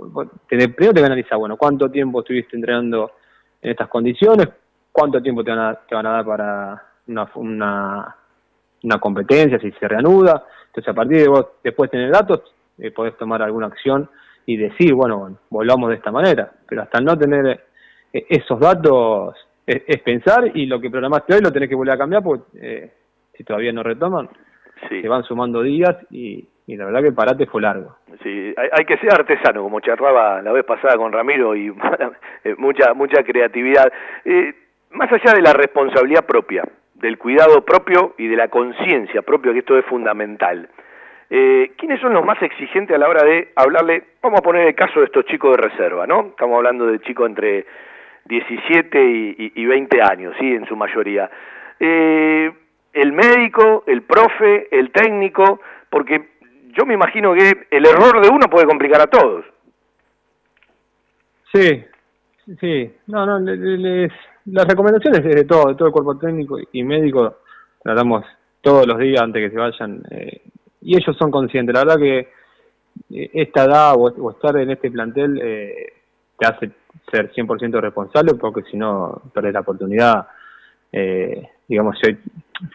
[0.48, 3.14] te, primero te van a analizar, bueno, cuánto tiempo estuviste entrenando
[3.60, 4.48] en estas condiciones,
[4.92, 8.16] cuánto tiempo te van a, te van a dar para una, una,
[8.84, 12.42] una competencia, si se reanuda, entonces a partir de vos después tener datos,
[12.78, 14.08] eh, podés tomar alguna acción
[14.46, 17.60] y decir, bueno, bueno, volvamos de esta manera, pero hasta no tener
[18.14, 19.36] eh, esos datos
[19.66, 22.46] es, es, pensar y lo que programaste hoy lo tenés que volver a cambiar porque
[22.62, 22.94] eh,
[23.36, 24.30] si todavía no retoman,
[24.90, 25.02] sí.
[25.02, 27.98] se van sumando días y, y la verdad que el parate fue largo.
[28.22, 31.73] Sí, hay, hay, que ser artesano, como charlaba la vez pasada con Ramiro, y
[32.57, 33.91] mucha, mucha creatividad.
[34.23, 34.53] Eh,
[34.91, 36.64] más allá de la responsabilidad propia,
[36.95, 40.69] del cuidado propio y de la conciencia propia, que esto es fundamental.
[41.30, 44.03] Eh, ¿Quiénes son los más exigentes a la hora de hablarle?
[44.22, 46.27] Vamos a poner el caso de estos chicos de reserva, ¿no?
[46.27, 47.65] Estamos hablando de chicos entre
[48.26, 50.53] 17 y, y, y 20 años, ¿sí?
[50.53, 51.30] En su mayoría.
[51.80, 52.52] Eh,
[52.94, 55.60] el médico, el profe, el técnico,
[55.90, 56.32] porque
[56.78, 59.45] yo me imagino que el error de uno puede complicar a todos.
[61.54, 61.84] Sí,
[62.60, 64.12] sí, no, no, les,
[64.45, 67.38] las recomendaciones de todo, de todo el cuerpo técnico y médico,
[67.84, 68.26] tratamos
[68.62, 70.41] todos los días antes que se vayan, eh,
[70.82, 72.20] y ellos son conscientes, la verdad que
[73.12, 75.94] eh, esta edad o, estar en este plantel eh,
[76.38, 76.72] te hace
[77.12, 80.28] ser 100% responsable, porque si no perdés la oportunidad,
[80.91, 82.18] eh, digamos, si,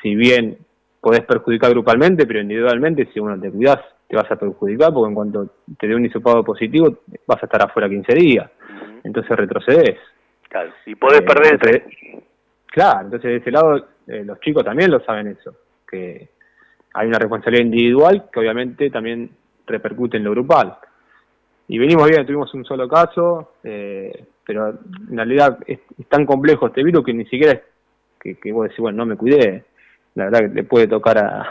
[0.03, 0.59] si bien
[1.01, 5.15] podés perjudicar grupalmente, pero individualmente, si uno te cuidas, te vas a perjudicar, porque en
[5.15, 5.49] cuanto
[5.79, 8.51] te dé un hisopado positivo, vas a estar afuera 15 días.
[9.05, 9.97] entonces retrocedes.
[10.49, 11.53] Claro, y podés Eh, perder.
[11.55, 12.23] entonces-
[12.67, 15.55] claro, entonces de ese lado eh, los chicos también lo saben eso,
[15.89, 16.29] que
[16.95, 19.31] hay una responsabilidad individual que obviamente también
[19.67, 20.77] repercute en lo grupal.
[21.69, 24.71] Y venimos bien, tuvimos un solo caso, eh, pero
[25.11, 27.61] en realidad es, es tan complejo este virus que ni siquiera es
[28.21, 29.65] que, que vos decís, bueno, no me cuidé.
[30.19, 31.47] La verdad que le puede tocar a...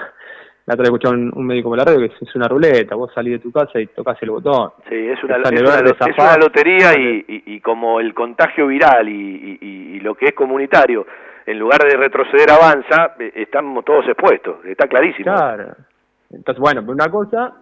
[0.65, 2.93] La otra vez escuché a un, un médico en la radio que es, una ruleta,
[2.95, 4.71] vos salís de tu casa y tocas el botón.
[4.89, 9.07] Sí, es una, es una, es una lotería y, y- y como el contagio viral
[9.07, 11.05] y, lo que es comunitario,
[11.45, 15.33] en lugar de retroceder avanza, eh, estamos todos expuestos, está clarísimo.
[15.33, 15.73] Claro.
[16.29, 17.53] Entonces, bueno, por una cosa,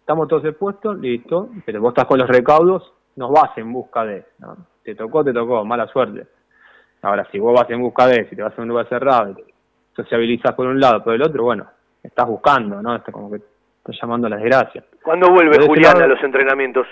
[0.00, 4.24] estamos todos expuestos, listo, pero vos estás con los recaudos, no vas en busca de,
[4.38, 4.56] ¿no?
[4.84, 6.26] Te tocó, te tocó, mala suerte.
[7.02, 9.34] Ahora, si vos vas en busca de, si te vas a un lugar cerrado, y
[9.34, 9.51] te
[9.94, 11.66] sociabilizas por un lado, por el otro, bueno,
[12.02, 12.96] estás buscando, ¿no?
[12.96, 14.84] Está como que estás llamando a la desgracia.
[15.02, 16.86] ¿Cuándo vuelve ese Julián lado- a los entrenamientos?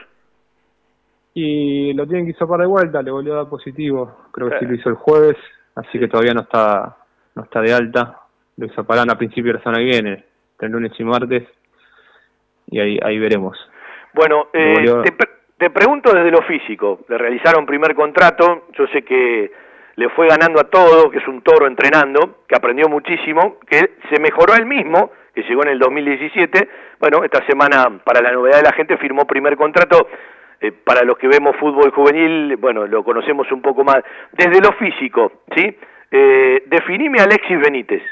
[1.34, 4.64] Y lo tienen que hisopar de vuelta, le volvió a dar positivo, creo que sí
[4.66, 5.36] lo hizo el jueves,
[5.76, 6.96] así que todavía no está
[7.36, 8.16] no está de alta.
[8.56, 10.24] Lo hisoparán a principio de la semana que viene,
[10.58, 11.44] el lunes y martes,
[12.66, 13.56] y ahí ahí veremos.
[14.12, 14.74] Bueno, eh,
[15.04, 17.00] te, pre- te pregunto desde lo físico.
[17.08, 18.66] Le realizaron primer contrato.
[18.76, 19.52] Yo sé que
[19.96, 24.20] le fue ganando a todo, que es un toro entrenando, que aprendió muchísimo, que se
[24.20, 26.68] mejoró él mismo, que llegó en el 2017.
[26.98, 30.08] Bueno, esta semana, para la novedad de la gente, firmó primer contrato.
[30.62, 34.02] Eh, para los que vemos fútbol juvenil, bueno, lo conocemos un poco más.
[34.32, 35.74] Desde lo físico, ¿sí?
[36.10, 38.02] Eh, definime a Alexis Benítez.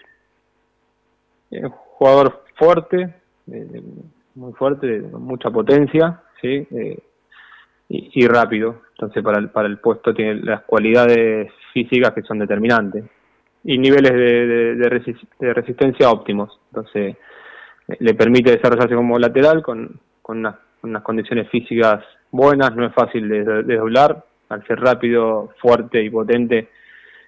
[1.51, 3.15] Un jugador fuerte,
[3.47, 3.83] de-
[4.35, 6.67] muy fuerte, mucha potencia, ¿sí?
[6.71, 6.99] Eh,
[7.89, 8.83] y, y rápido.
[8.93, 13.05] Entonces, para el, para el puesto tiene las cualidades físicas que son determinantes.
[13.65, 16.59] Y niveles de, de- de de resistencia óptimos.
[16.71, 17.17] Entonces,
[17.99, 20.39] le permite desarrollarse como lateral con, con
[20.83, 24.25] unas, condiciones físicas buenas, no es fácil de, desdoblar.
[24.51, 26.69] Al ser rápido, fuerte y potente,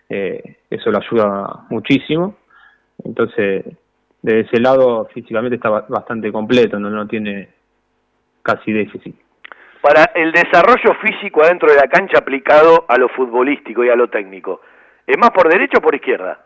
[0.08, 2.36] eh, eso lo ayuda muchísimo.
[3.04, 3.64] Entonces,
[4.22, 7.48] de ese lado físicamente está ba- bastante completo, no, no tiene
[8.42, 9.14] casi déficit.
[9.80, 14.08] Para el desarrollo físico adentro de la cancha aplicado a lo futbolístico y a lo
[14.08, 14.60] técnico,
[15.06, 16.44] ¿es más por derecha o por izquierda?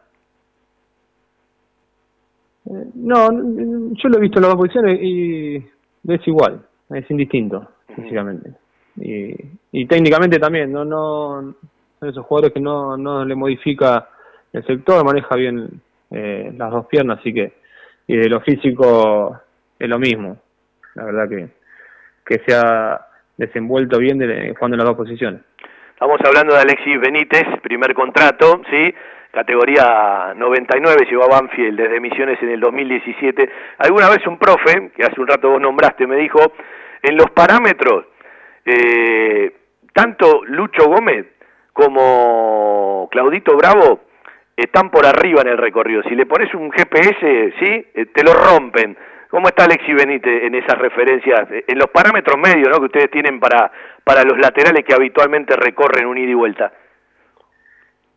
[2.66, 7.68] Eh, No, yo lo he visto en las dos posiciones y es igual, es indistinto
[7.94, 8.50] físicamente.
[8.96, 9.34] Y,
[9.72, 11.54] y técnicamente también, no, no
[11.98, 14.08] son esos jugadores que no, no le modifica
[14.52, 15.80] el sector, maneja bien
[16.10, 17.52] eh, las dos piernas, así que
[18.06, 19.40] y de lo físico
[19.78, 20.36] es lo mismo.
[20.94, 21.48] La verdad que,
[22.24, 23.00] que se ha
[23.36, 25.40] desenvuelto bien de, jugando en las dos posiciones.
[25.90, 28.94] Estamos hablando de Alexis Benítez, primer contrato, ¿sí?
[29.32, 33.50] Categoría 99, llegó a Banfield desde Misiones en el 2017.
[33.78, 36.40] Alguna vez un profe, que hace un rato vos nombraste, me dijo,
[37.02, 38.06] en los parámetros,
[38.64, 39.52] eh,
[39.92, 41.26] tanto Lucho Gómez
[41.72, 44.02] como Claudito Bravo
[44.56, 46.02] están por arriba en el recorrido.
[46.04, 47.86] Si le pones un GPS, ¿sí?
[47.94, 48.96] Eh, te lo rompen.
[49.34, 51.50] ¿Cómo está Alexis Benítez en esas referencias?
[51.50, 52.78] Eh, En los parámetros medios ¿no?
[52.78, 53.68] que ustedes tienen para,
[54.04, 56.72] para los laterales que habitualmente recorren un ida y vuelta.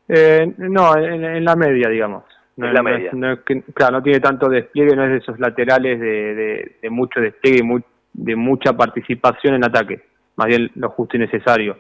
[0.10, 2.24] Eh, no, en, en la media, digamos.
[2.58, 3.10] No, En la media.
[3.14, 3.36] no
[3.74, 7.62] claro, no tiene tanto despliegue, no es de esos laterales de, de, de mucho despliegue,
[7.62, 7.82] y mu-
[8.14, 10.02] de mucha participación en ataque.
[10.36, 11.80] Más bien lo justo y necesario,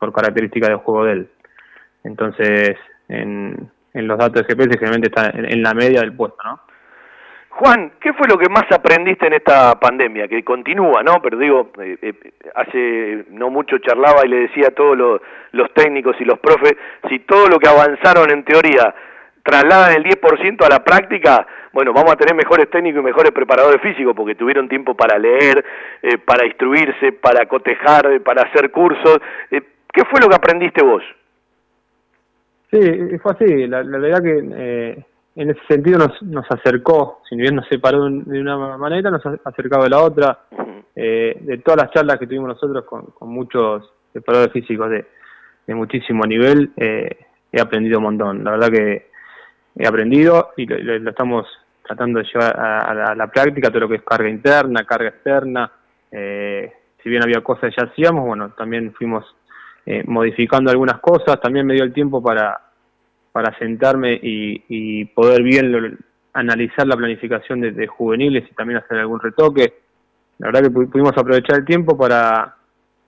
[0.00, 1.28] por característica del juego de él.
[2.02, 2.76] Entonces,
[3.08, 6.60] en, en los datos de GPS generalmente está en, en la media del puesto, ¿no?
[7.56, 10.26] Juan, ¿qué fue lo que más aprendiste en esta pandemia?
[10.26, 11.22] Que continúa, ¿no?
[11.22, 12.12] Pero digo, eh, eh,
[12.52, 16.74] hace no mucho charlaba y le decía a todos los, técnicos y los profes,
[17.08, 18.92] si todo lo que avanzaron en teoría
[19.44, 23.80] trasladan el 10% a la práctica, bueno, vamos a tener mejores técnicos y mejores preparadores
[23.80, 25.64] físicos porque tuvieron tiempo para leer,
[26.02, 29.18] eh, para instruirse, para cotejar, para hacer cursos.
[29.48, 31.04] ¿Qué fue lo que aprendiste vos?
[32.72, 32.80] Sí,
[33.22, 33.66] fue así.
[33.68, 35.04] La, la verdad que
[35.36, 39.36] en ese sentido nos, nos acercó, si bien nos separó de una manera, nos ha
[39.44, 40.38] acercado de la otra.
[40.96, 45.04] Eh, de todas las charlas que tuvimos nosotros con, con muchos preparadores físicos de,
[45.66, 47.18] de muchísimo nivel, eh,
[47.50, 48.44] he aprendido un montón.
[48.44, 49.10] La verdad que
[49.76, 51.46] he aprendido y lo, lo- estamos
[51.84, 54.84] tratando de llevar a, a la, a la práctica, todo lo que es carga interna,
[54.84, 55.70] carga externa.
[56.12, 59.24] Eh, si bien había cosas que ya hacíamos, bueno, también fuimos
[59.84, 61.40] eh, modificando algunas cosas.
[61.40, 62.56] También me dio el tiempo para,
[63.34, 65.96] para sentarme y, y poder bien lo-
[66.34, 69.74] analizar la planificación de, juveniles y también hacer algún retoque.
[70.38, 72.54] La verdad que pu- pudimos aprovechar el tiempo para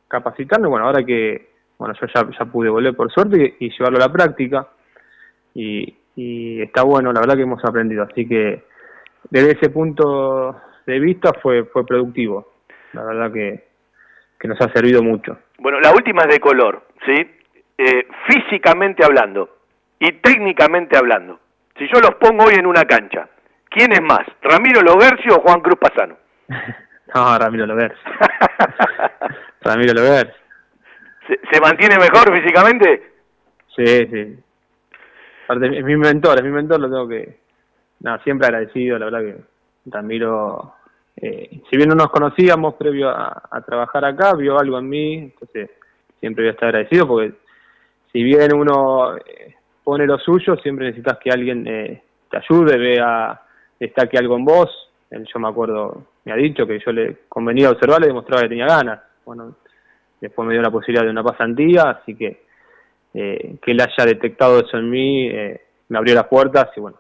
[0.09, 0.69] capacitarnos.
[0.69, 4.09] Bueno, ahora que bueno yo ya, ya pude volver por suerte y, y llevarlo a
[4.09, 4.67] la práctica.
[5.55, 8.03] Y, y está bueno, la verdad que hemos aprendido.
[8.03, 8.65] Así que
[9.31, 12.53] desde ese punto de vista fue, fue productivo.
[12.95, 13.65] La verdad que,
[14.41, 15.39] que nos ha servido mucho.
[15.59, 17.15] Bueno, la última es de color, ¿sí?
[17.79, 19.56] Eh, físicamente hablando
[19.99, 21.41] y técnicamente hablando.
[21.79, 23.29] Si yo los pongo hoy en una cancha,
[23.71, 24.27] ¿quién es más?
[24.43, 26.17] ¿Ramiro Logercio o Juan Cruz Pasano?
[27.15, 27.95] No, Ramiro Lover.
[29.63, 30.35] Ramiro Lover.
[31.29, 33.13] ¿Se, se mantiene mejor físicamente?
[33.77, 34.39] Sí, sí.
[35.45, 37.39] Aparte, es mi mentor, es mi mentor, lo tengo que...
[38.01, 39.37] Nada, siempre agradecido, la verdad que
[39.87, 40.75] Ramiro,
[41.17, 45.15] eh, si bien no nos conocíamos previo a, a trabajar acá, vio algo en mí,
[45.15, 45.71] entonces
[46.21, 47.35] siempre voy a estar agradecido porque
[48.13, 49.56] si bien uno eh,
[49.87, 53.41] pone lo suyo, siempre necesitas que alguien eh, te ayude, vea,
[53.79, 54.69] destaque algo en vos.
[55.11, 58.49] Él, yo me acuerdo, me ha dicho que yo le convenía observarle y demostraba que
[58.49, 59.01] tenía ganas.
[59.25, 59.55] Bueno,
[60.21, 62.43] después me dio la posibilidad de una pasantía, así que
[63.15, 66.99] eh, que él haya detectado eso en mí eh, me abrió las puertas y bueno,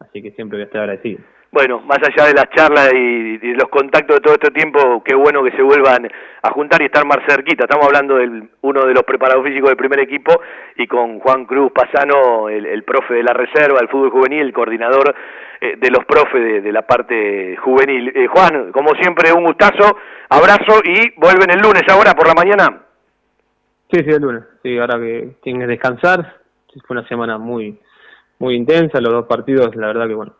[0.00, 1.20] así que siempre voy a agradecido.
[1.54, 5.14] Bueno, más allá de las charlas y, y los contactos de todo este tiempo, qué
[5.14, 6.10] bueno que se vuelvan
[6.42, 7.62] a juntar y estar más cerquita.
[7.62, 10.32] Estamos hablando de uno de los preparados físicos del primer equipo
[10.74, 15.14] y con Juan Cruz Pasano, el, profe de la reserva, el fútbol juvenil, el coordinador
[15.60, 18.10] eh, de los profes de, de la parte juvenil.
[18.16, 19.96] Eh, Juan, como siempre, un gustazo,
[20.30, 22.82] abrazo y vuelven el lunes ahora por la mañana.
[23.92, 24.42] Sí, sí, el lunes.
[24.60, 26.34] Sí, ahora que tienen que descansar.
[26.84, 27.78] Fue una semana muy
[28.40, 29.00] muy intensa.
[29.00, 30.34] Los dos partidos, la verdad que bueno,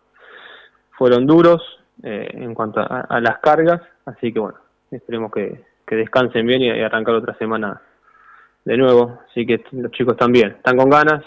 [0.97, 1.62] fueron duros
[2.03, 3.81] eh, en cuanto a, a las cargas.
[4.07, 4.59] Así que bueno,
[4.91, 7.81] esperemos que, que descansen bien y, arrancar otra semana
[8.65, 9.21] de nuevo.
[9.31, 11.25] Así que los chicos también están con ganas.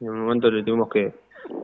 [0.00, 1.12] En un momento le tuvimos que,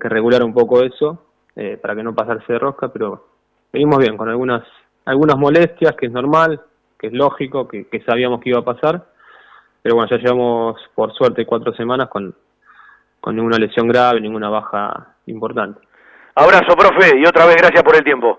[0.01, 3.27] que regular un poco eso eh, para que no pasarse de rosca, pero
[3.73, 4.62] venimos bien con algunas
[5.05, 6.61] algunas molestias, que es normal,
[6.99, 9.05] que es lógico, que, que sabíamos que iba a pasar
[9.87, 12.35] pero bueno, ya llevamos por suerte cuatro semanas con,
[13.20, 15.81] con ninguna lesión grave, ninguna baja importante.
[16.36, 18.38] Abrazo, profe, y otra vez gracias por el tiempo.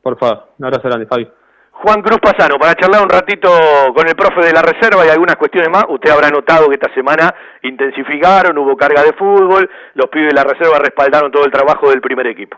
[0.00, 1.28] Por favor, un abrazo grande, Fabi.
[1.72, 3.50] Juan Cruz Pasano, para charlar un ratito
[3.92, 6.94] con el profe de la reserva y algunas cuestiones más, usted habrá notado que esta
[6.94, 11.90] semana intensificaron, hubo carga de fútbol, los pibes de la reserva respaldaron todo el trabajo
[11.90, 12.56] del primer equipo.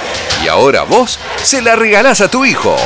[0.42, 2.76] y ahora vos se la regalás a tu hijo.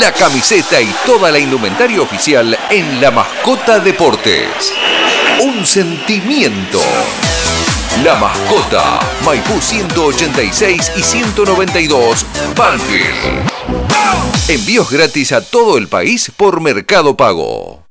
[0.00, 4.72] La camiseta y toda la indumentaria oficial en La Mascota Deportes.
[5.40, 6.80] Un sentimiento.
[8.04, 12.24] La Mascota, Maipú 186 y 192,
[12.56, 13.50] Banfield.
[14.48, 17.84] Envíos gratis a todo el país por Mercado Pago.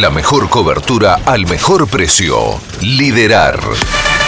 [0.00, 2.60] La mejor cobertura al mejor precio.
[2.80, 3.60] Liderar.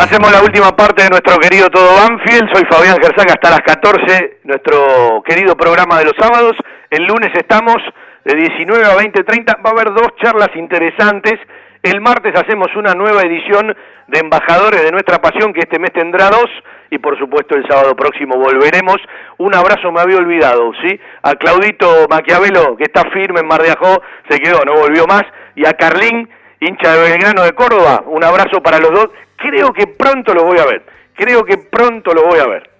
[0.00, 2.48] Hacemos la última parte de nuestro querido Todo Banfield.
[2.54, 6.56] Soy Fabián Gersaca hasta las 14, nuestro querido programa de los sábados.
[6.88, 7.76] El lunes estamos
[8.24, 9.62] de 19 a 20.30.
[9.62, 11.34] Va a haber dos charlas interesantes.
[11.82, 16.30] El martes hacemos una nueva edición de Embajadores de Nuestra Pasión, que este mes tendrá
[16.30, 16.48] dos.
[16.90, 18.96] Y por supuesto el sábado próximo volveremos.
[19.36, 20.98] Un abrazo me había olvidado, ¿sí?
[21.20, 24.00] A Claudito Maquiavelo, que está firme en Mar de Ajó,
[24.30, 25.24] se quedó, no volvió más.
[25.56, 26.26] Y a Carlín,
[26.58, 29.10] hincha de Belgrano de Córdoba, un abrazo para los dos.
[29.40, 30.82] Creo que pronto lo voy a ver.
[31.14, 32.70] Creo que pronto lo voy a ver.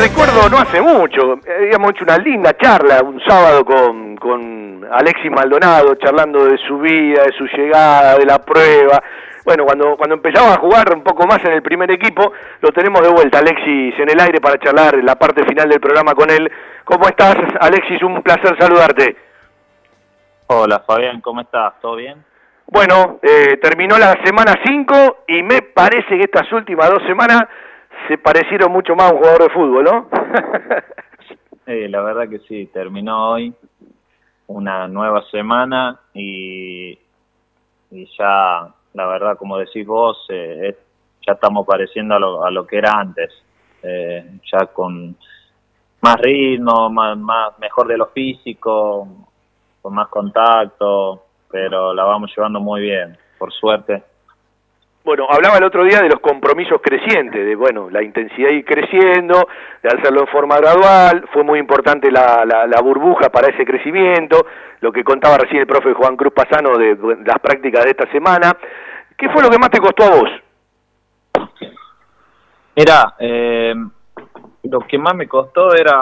[0.00, 5.94] Recuerdo no hace mucho, habíamos hecho una linda charla un sábado con, con Alexis Maldonado,
[5.96, 9.02] charlando de su vida, de su llegada, de la prueba.
[9.44, 13.02] Bueno, cuando, cuando empezamos a jugar un poco más en el primer equipo, lo tenemos
[13.02, 16.50] de vuelta, Alexis, en el aire para charlar la parte final del programa con él.
[16.84, 18.02] ¿Cómo estás, Alexis?
[18.02, 19.27] Un placer saludarte.
[20.48, 21.74] Hola Fabián, ¿cómo estás?
[21.80, 22.24] ¿Todo bien?
[22.66, 27.42] Bueno, eh, terminó la semana 5 y me parece que estas últimas dos semanas
[28.08, 30.08] se parecieron mucho más a un jugador de fútbol, ¿no?
[31.70, 33.52] Eh, la verdad que sí, terminó hoy
[34.46, 36.98] una nueva semana y,
[37.90, 40.76] y ya, la verdad, como decís vos, eh, es-
[41.26, 43.30] ya estamos pareciendo a lo, a lo que era antes,
[43.82, 45.14] Eh, ya con
[46.00, 49.27] más ritmo, más, más mejor de lo físico,
[49.88, 54.02] con más contacto, pero la vamos llevando muy bien, por suerte.
[55.02, 59.48] Bueno, hablaba el otro día de los compromisos crecientes, de bueno, la intensidad ir creciendo,
[59.82, 64.44] de hacerlo en forma gradual, fue muy importante la, la, la burbuja para ese crecimiento,
[64.80, 68.12] lo que contaba recién el profe Juan Cruz Pasano de, de las prácticas de esta
[68.12, 68.54] semana.
[69.16, 71.48] ¿Qué fue lo que más te costó a vos?
[72.76, 73.74] Mira, eh,
[74.64, 75.96] lo que más me costó era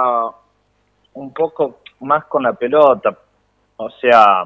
[1.13, 3.17] un poco más con la pelota,
[3.77, 4.45] o sea,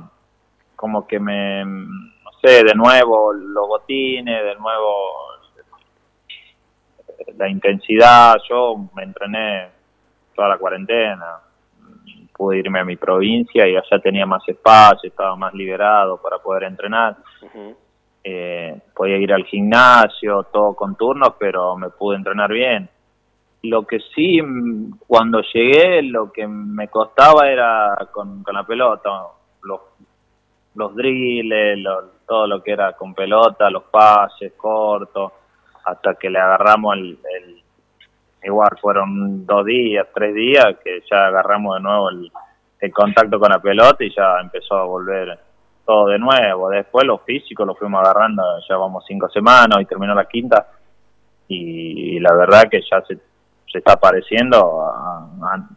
[0.77, 5.31] como que me, no sé, de nuevo los botines, de nuevo
[7.37, 9.69] la intensidad, yo me entrené
[10.35, 11.39] toda la cuarentena,
[12.35, 16.65] pude irme a mi provincia y allá tenía más espacio, estaba más liberado para poder
[16.65, 17.17] entrenar.
[18.23, 22.89] Eh, podía ir al gimnasio, todo con turnos, pero me pude entrenar bien.
[23.63, 29.11] Lo que sí, mm, cuando llegué, lo que me costaba era con, con la pelota,
[29.63, 29.81] los,
[30.75, 35.33] los drills, lo- todo lo que era con pelota, los pases cortos,
[35.85, 37.19] hasta que le agarramos el,
[38.43, 42.31] igual fueron dos días, tres días, que ya agarramos de nuevo el,
[42.81, 45.39] el contacto con la pelota y ya empezó a volver
[45.85, 46.71] todo de nuevo.
[46.71, 50.67] Después lo físico lo fuimos agarrando, ya vamos cinco semanas y terminó la quinta
[51.49, 53.19] y, la verdad que ya se,
[53.71, 55.69] se está pareciendo a, a-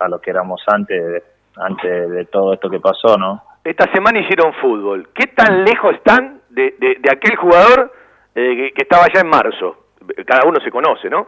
[0.00, 1.22] a lo que éramos antes de,
[1.56, 3.42] antes de todo esto que pasó, ¿no?
[3.64, 5.08] Esta semana hicieron fútbol.
[5.14, 7.92] ¿Qué tan lejos están de, de, de aquel jugador
[8.34, 9.86] eh, que, que estaba ya en marzo?
[10.24, 11.26] Cada uno se conoce, ¿no?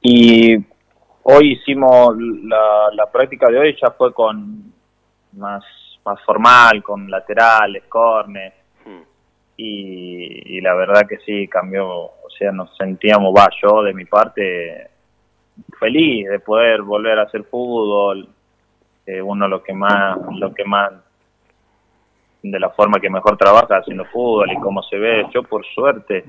[0.00, 0.56] Y
[1.24, 4.72] hoy hicimos la, la práctica de hoy ya fue con
[5.34, 5.62] más
[6.04, 8.52] más formal, con laterales, cornes
[9.56, 14.04] y, y la verdad que sí cambió, o sea nos sentíamos, va yo de mi
[14.04, 14.88] parte
[15.78, 18.28] feliz de poder volver a hacer fútbol,
[19.06, 20.92] eh, uno lo que más, lo que más
[22.42, 26.24] de la forma que mejor trabaja haciendo fútbol y cómo se ve, yo por suerte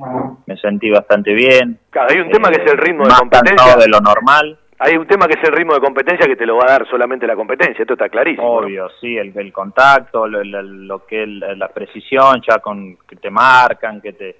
[0.45, 1.79] me sentí bastante bien.
[1.89, 3.75] Claro, hay un tema que es el ritmo de más competencia.
[3.77, 4.59] de lo normal.
[4.79, 6.87] Hay un tema que es el ritmo de competencia que te lo va a dar
[6.89, 8.47] solamente la competencia, esto está clarísimo.
[8.57, 14.13] Obvio, sí, el, el contacto, lo, que la precisión, ya con que te marcan, que
[14.13, 14.35] te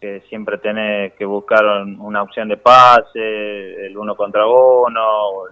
[0.00, 5.44] que siempre tenés que buscar un- una opción de pase, el uno contra uno,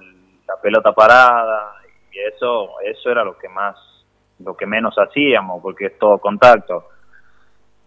[0.46, 1.72] la pelota parada,
[2.12, 3.76] y eso eso era lo que más
[4.40, 6.84] lo que menos hacíamos, porque es todo contacto.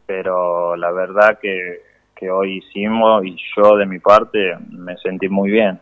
[0.05, 1.81] Pero la verdad que,
[2.15, 5.79] que hoy hicimos y yo de mi parte me sentí muy bien.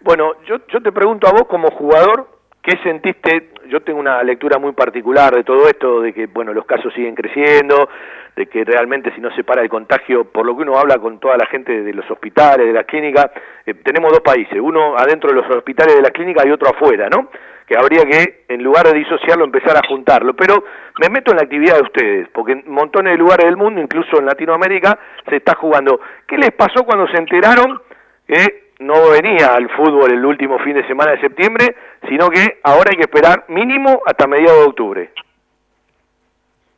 [0.00, 2.28] Bueno, yo, yo te pregunto a vos como jugador,
[2.62, 3.50] ¿qué sentiste?
[3.68, 7.16] Yo tengo una lectura muy particular de todo esto, de que bueno los casos siguen
[7.16, 7.88] creciendo,
[8.36, 11.18] de que realmente si no se para el contagio, por lo que uno habla con
[11.18, 13.26] toda la gente de los hospitales, de las clínicas,
[13.66, 17.08] eh, tenemos dos países, uno adentro de los hospitales de las clínicas y otro afuera,
[17.10, 17.28] ¿no?
[17.66, 20.34] Que habría que, en lugar de disociarlo, empezar a juntarlo.
[20.34, 20.64] Pero
[21.02, 24.18] me meto en la actividad de ustedes, porque en montones de lugares del mundo, incluso
[24.18, 24.98] en Latinoamérica,
[25.28, 26.00] se está jugando.
[26.26, 27.82] ¿Qué les pasó cuando se enteraron
[28.26, 31.74] que no venía al fútbol el último fin de semana de septiembre,
[32.08, 35.12] sino que ahora hay que esperar mínimo hasta mediados de octubre.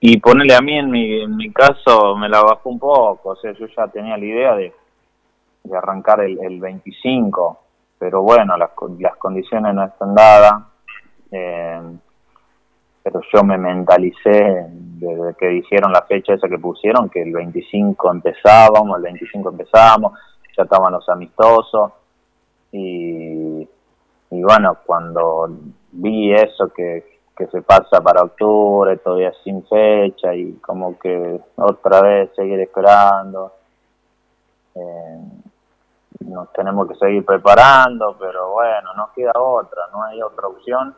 [0.01, 3.37] Y ponerle a mí en mi, en mi caso me la bajó un poco, o
[3.37, 4.73] sea, yo ya tenía la idea de,
[5.65, 7.61] de arrancar el, el 25,
[7.99, 10.63] pero bueno, las, las condiciones no están dadas,
[11.31, 11.81] eh,
[13.03, 18.11] pero yo me mentalicé desde que dijeron la fecha esa que pusieron, que el 25
[18.11, 20.19] empezábamos, el 25 empezábamos,
[20.57, 21.93] ya estaban los amistosos,
[22.73, 23.69] y,
[24.31, 25.49] y bueno, cuando
[25.93, 32.01] vi eso que, que se pasa para octubre, todavía sin fecha, y como que otra
[32.03, 33.53] vez seguir esperando,
[34.75, 35.19] eh,
[36.21, 40.95] nos tenemos que seguir preparando, pero bueno, no queda otra, no hay otra opción.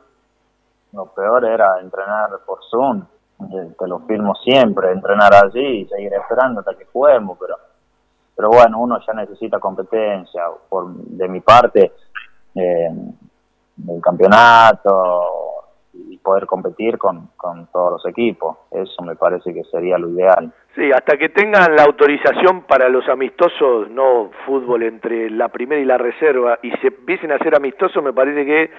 [0.93, 3.03] Lo peor era entrenar por Zoom,
[3.41, 7.57] eh, te lo firmo siempre, entrenar allí y seguir esperando hasta que juguemos, pero
[8.35, 11.93] pero bueno, uno ya necesita competencia, por de mi parte,
[12.55, 12.91] eh,
[13.77, 15.29] del campeonato
[15.95, 20.53] y poder competir con, con todos los equipos, eso me parece que sería lo ideal.
[20.75, 25.85] Sí, hasta que tengan la autorización para los amistosos, no fútbol entre la primera y
[25.85, 28.71] la reserva, y se empiecen a hacer amistosos, me parece que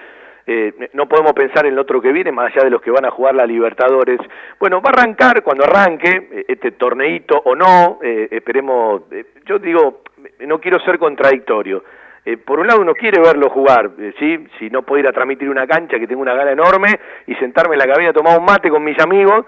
[0.46, 3.04] eh, no podemos pensar en el otro que viene, más allá de los que van
[3.06, 4.20] a jugar la Libertadores.
[4.60, 9.58] Bueno, va a arrancar cuando arranque eh, este torneito o no, eh, esperemos, eh, yo
[9.58, 10.02] digo,
[10.40, 11.82] no quiero ser contradictorio.
[12.26, 14.46] Eh, por un lado uno quiere verlo jugar, ¿sí?
[14.58, 16.88] si no puedo ir a transmitir una cancha que tengo una gana enorme
[17.26, 19.44] y sentarme en la cabina a tomar un mate con mis amigos,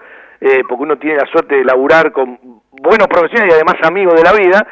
[0.69, 2.37] porque uno tiene la suerte de laburar con
[2.69, 4.67] buenos profesionales y además amigos de la vida,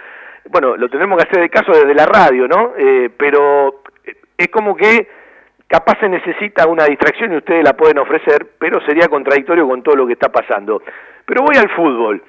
[0.52, 2.73] bueno, lo tenemos que hacer de caso desde la radio, ¿no?
[3.18, 3.81] Pero
[4.38, 5.07] es como que
[5.67, 9.95] capaz se necesita una distracción y ustedes la pueden ofrecer, pero sería contradictorio con todo
[9.95, 10.81] lo que está pasando.
[11.25, 12.21] Pero voy al fútbol.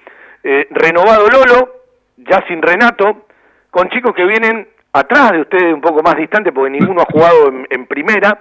[0.43, 1.83] Eh, renovado Lolo,
[2.17, 3.27] ya sin Renato,
[3.71, 7.53] con chicos que vienen atrás de ustedes un poco más distante porque ninguno ha jugado
[7.69, 8.39] en, primera.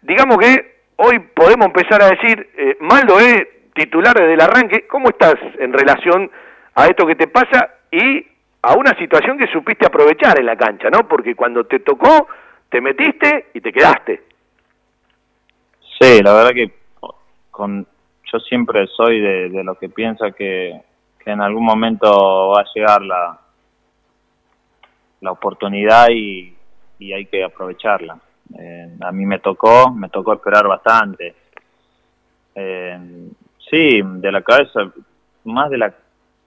[0.00, 5.08] Digamos que hoy podemos empezar a decir, eh, Maldo es titular desde el arranque, ¿cómo
[5.08, 6.30] estás en relación
[6.74, 8.26] a esto que te pasa y
[8.62, 11.08] a una situación que supiste aprovechar en la cancha, ¿no?
[11.08, 12.28] Porque cuando te tocó,
[12.72, 14.22] te metiste y te quedaste.
[16.00, 16.72] Sí, la verdad que
[17.50, 17.86] con
[18.32, 20.80] yo siempre soy de, de lo que piensa que,
[21.24, 23.38] en algún momento va a llegar la,
[25.20, 26.52] la oportunidad y,
[26.98, 28.18] y hay que aprovecharla.
[28.58, 31.36] Eh, a mí me tocó, me tocó esperar bastante.
[32.54, 33.28] Eh,
[33.70, 34.90] sí, de la cabeza,
[35.44, 35.94] más de la,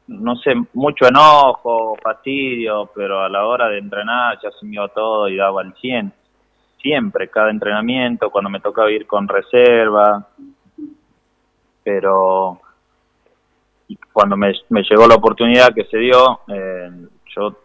[0.08, 5.38] no sé, mucho enojo, fastidio, pero a la hora de entrenar ya se todo y
[5.38, 6.14] daba el 100.
[6.82, 10.28] Siempre, cada entrenamiento, cuando me tocaba ir con reserva,
[11.84, 12.60] pero
[14.14, 16.92] cuando me, llegó la oportunidad que se dio, eh,
[17.36, 17.56] yo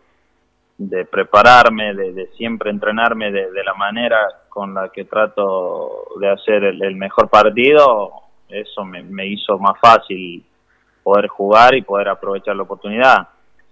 [0.78, 4.18] de prepararme, de, siempre entrenarme de, la manera
[4.48, 8.12] con la que trato de hacer el, mejor partido,
[8.48, 10.42] eso me, hizo más fácil
[11.02, 13.28] poder jugar y poder aprovechar la oportunidad.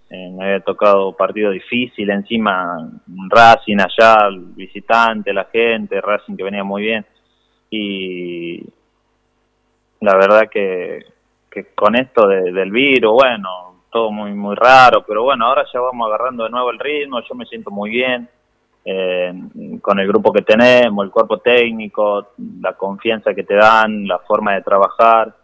[0.09, 2.89] Eh, me había tocado partido difícil, encima
[3.29, 7.05] Racing allá, el visitante, la gente, Racing que venía muy bien.
[7.69, 8.63] Y
[10.01, 11.05] la verdad que,
[11.51, 15.79] que con esto de, del virus, bueno, todo muy muy raro, pero bueno, ahora ya
[15.79, 18.27] vamos agarrando de nuevo el ritmo, yo me siento muy bien
[18.85, 19.33] eh,
[19.81, 22.29] con el grupo que tenemos, el cuerpo técnico,
[22.61, 25.35] la confianza que te dan, la forma de trabajar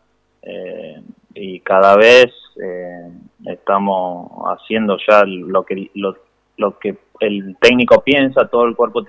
[0.41, 1.01] eh,
[1.35, 2.27] y cada vez
[2.63, 3.11] eh,
[3.45, 9.03] estamos haciendo ya lo que lo, que el técnico piensa, todo el cuerpo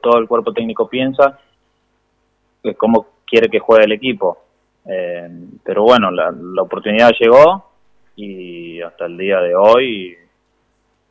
[0.00, 1.38] todo el cuerpo técnico piensa,
[2.76, 4.38] cómo quiere que juegue el equipo.
[4.86, 5.28] Eh,
[5.64, 7.70] pero bueno, la, la oportunidad llegó
[8.16, 10.16] y hasta el día de hoy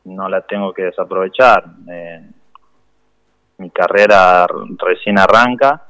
[0.04, 1.64] no la tengo que desaprovechar.
[1.90, 2.20] Eh,
[3.58, 4.46] mi carrera
[4.78, 5.83] recién arranca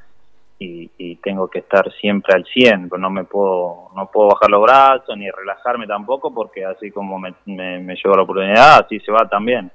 [0.98, 5.16] y, tengo que estar siempre al 100, no me puedo no puedo bajar los brazos
[5.16, 9.70] ni relajarme tampoco porque así como me, me, me la oportunidad, así se va también.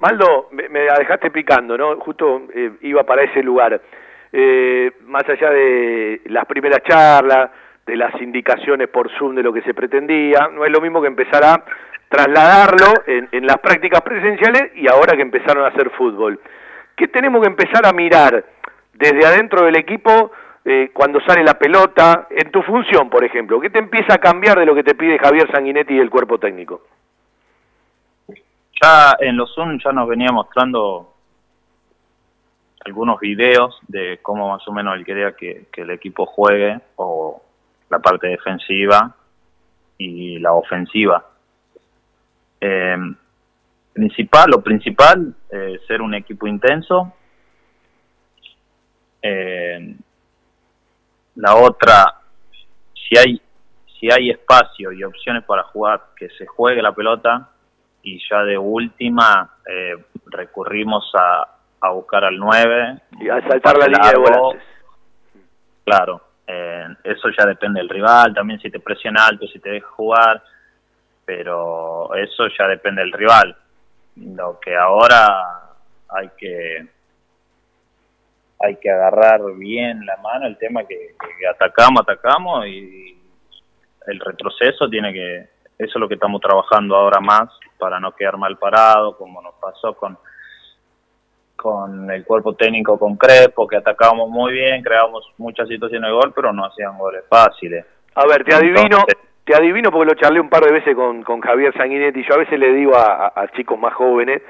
[0.00, 1.96] Maldo, me, me dejaste picando, ¿no?
[2.00, 3.80] Justo eh, iba para ese lugar.
[4.32, 7.50] Eh, más allá de las primeras charlas,
[7.86, 11.08] de las indicaciones por Zoom de lo que se pretendía, no es lo mismo que
[11.08, 11.64] empezar a
[12.08, 16.40] trasladarlo en las prácticas presenciales y ahora que empezaron a hacer fútbol.
[17.00, 18.44] ¿Qué tenemos que empezar a mirar
[19.00, 20.30] desde adentro del equipo
[20.62, 23.60] eh, cuando sale la pelota, en tu función, por ejemplo?
[23.60, 26.38] ¿Qué te empieza a cambiar de lo que te pide Javier Sanguinetti y el cuerpo
[26.38, 26.82] técnico?
[28.82, 31.14] Ya en los Zoom ya nos venía mostrando
[32.84, 37.42] algunos videos de cómo más o menos él quería que, el equipo juegue o
[37.88, 39.14] la parte defensiva
[39.96, 41.24] y la ofensiva.
[42.60, 42.96] Eh,
[43.94, 47.14] principal, lo principal, eh, ser un equipo intenso.
[49.22, 49.94] Eh,
[51.36, 52.20] la otra,
[52.94, 53.40] si hay,
[53.98, 57.50] si hay espacio y opciones para jugar, que se juegue la pelota
[58.02, 63.00] y ya de última eh, recurrimos a, a buscar al 9.
[63.20, 64.62] Y a saltar la línea de volantes.
[65.84, 69.88] Claro, eh, eso ya depende del rival, también si te presiona alto, si te deja
[69.88, 70.42] jugar,
[71.24, 73.56] pero eso ya depende del rival.
[74.16, 75.74] Lo que ahora
[76.08, 76.88] hay que
[78.60, 83.18] hay que agarrar bien la mano el tema que, que atacamos, atacamos y
[84.06, 85.36] el retroceso tiene que,
[85.78, 89.54] eso es lo que estamos trabajando ahora más para no quedar mal parado, como nos
[89.54, 90.18] pasó con
[91.60, 96.32] con el cuerpo técnico con Crespo, que atacábamos muy bien, creábamos muchas situaciones de gol,
[96.34, 97.84] pero no hacían goles fáciles.
[98.14, 99.04] A ver, te adivino,
[99.44, 102.38] te adivino porque lo charlé un par de veces con, con Javier Sanguinetti, yo a
[102.38, 104.40] veces le digo a, a, a chicos más jóvenes,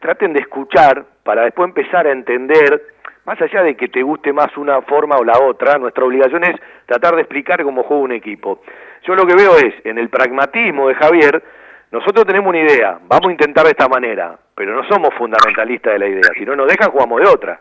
[0.00, 2.82] traten de escuchar para después empezar a entender,
[3.26, 6.54] más allá de que te guste más una forma o la otra, nuestra obligación es
[6.86, 8.60] tratar de explicar cómo juega un equipo.
[9.02, 11.42] Yo lo que veo es, en el pragmatismo de Javier,
[11.90, 15.98] nosotros tenemos una idea, vamos a intentar de esta manera, pero no somos fundamentalistas de
[15.98, 17.60] la idea, si no nos dejan jugamos de otra.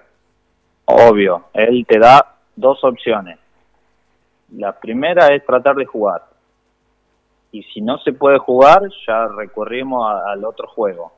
[0.85, 3.39] Obvio, él te da dos opciones.
[4.55, 6.21] La primera es tratar de jugar.
[7.51, 11.11] Y si no se puede jugar, ya recurrimos al otro juego.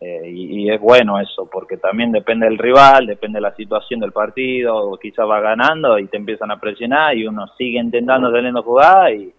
[0.00, 3.98] Eh, y, y, es bueno eso, porque también depende del rival, depende de la situación
[3.98, 8.62] del partido, quizás va ganando y te empiezan a presionar y uno sigue intentando teniendo
[8.62, 9.32] jugada y,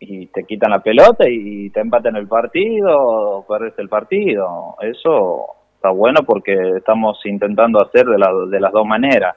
[0.00, 4.74] y te quitan la pelota y te empatan el partido o perdés el partido.
[4.80, 9.36] Eso está bueno porque estamos intentando hacer de, la- de las dos maneras.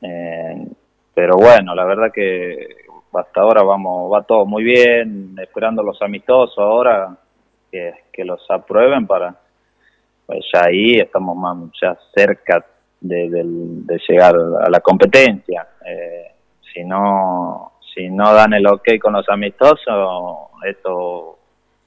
[0.00, 0.66] Eh,
[1.14, 2.66] pero bueno, la verdad que
[3.12, 7.16] hasta ahora vamos va todo muy bien, esperando los amistosos ahora
[7.70, 9.34] que, los aprueben para
[10.26, 12.64] pues ya ahí estamos más ya cerca
[13.00, 15.66] de, del- de llegar a la competencia.
[15.84, 16.32] Eh,
[16.72, 21.38] si no si no dan el ok con los amistosos, esto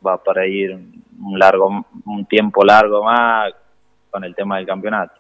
[0.05, 3.51] va para ir un largo un tiempo largo más
[4.09, 5.18] con el tema del campeonato.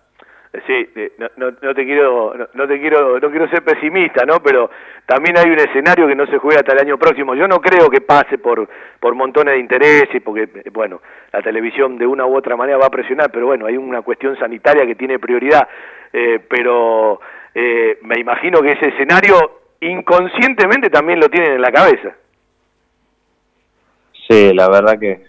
[0.65, 4.25] Sí, eh, no, no, no te quiero, no, no te quiero, no quiero ser pesimista,
[4.25, 4.41] ¿no?
[4.41, 4.71] Pero
[5.05, 7.35] también hay un escenario que no se juega hasta el año próximo.
[7.35, 8.67] Yo no creo que pase por,
[8.99, 11.01] por montones de intereses, porque, eh, bueno,
[11.31, 14.37] la televisión de una u otra manera va a presionar, pero bueno, hay una cuestión
[14.39, 15.67] sanitaria que tiene prioridad.
[16.11, 17.19] Eh, pero
[17.53, 22.15] eh, me imagino que ese escenario inconscientemente también lo tienen en la cabeza.
[24.27, 25.25] Sí, la verdad que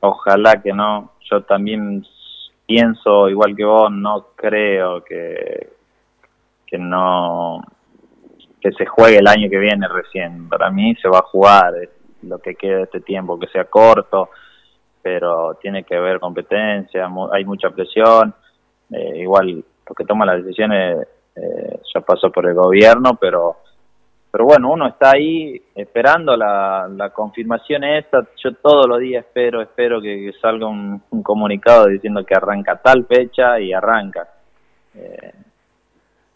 [0.00, 1.12] ojalá que no.
[1.30, 2.04] Yo también
[2.72, 5.72] pienso igual que vos, no creo que
[6.66, 7.60] que no
[8.62, 10.48] que se juegue el año que viene recién.
[10.48, 11.74] Para mí se va a jugar
[12.22, 14.30] lo que quede de este tiempo, que sea corto,
[15.02, 18.32] pero tiene que haber competencia, hay mucha presión.
[18.90, 23.56] Eh, igual lo que toma las decisiones eh, ya pasó por el gobierno, pero
[24.32, 28.26] pero bueno, uno está ahí esperando la, la confirmación esa.
[28.42, 32.80] Yo todos los días espero, espero que, que salga un, un comunicado diciendo que arranca
[32.80, 34.26] tal fecha y arranca.
[34.94, 35.32] Eh,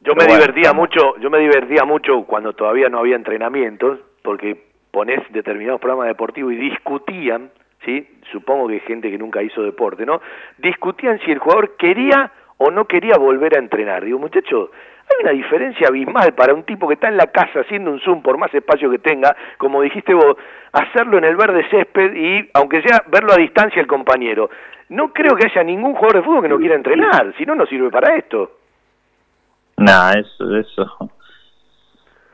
[0.03, 4.67] Yo me bueno, divertía mucho, yo me divertía mucho cuando todavía no había entrenamientos, porque
[4.91, 7.51] ponés determinados programas deportivos y discutían,
[7.85, 8.07] ¿sí?
[8.31, 10.21] Supongo que hay gente que nunca hizo deporte, ¿no?
[10.59, 14.05] Discutían si el jugador quería o no quería volver a entrenar.
[14.05, 14.71] Digo, muchachos,
[15.09, 18.23] hay una diferencia abismal para un tipo que está en la casa haciendo un Zoom
[18.23, 20.37] por más espacio que tenga, como dijiste vos,
[20.73, 24.51] hacerlo en el verde césped y, aunque sea verlo a distancia el compañero.
[24.89, 27.67] No creo que haya ningún jugador de fútbol que no quiera entrenar, si no, no
[27.67, 28.53] sirve para esto.
[29.79, 31.11] Nada, eso, eso.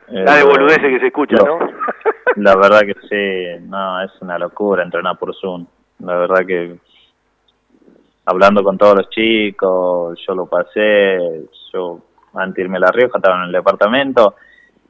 [0.07, 1.59] La de Eh, boludeces que se escucha, ¿no?
[2.35, 5.65] La verdad que sí, no, es una locura entrenar por Zoom.
[5.99, 6.75] La verdad que
[8.25, 11.17] hablando con todos los chicos, yo lo pasé,
[11.73, 11.99] yo
[12.33, 14.35] antes de irme a La Rioja estaba en el departamento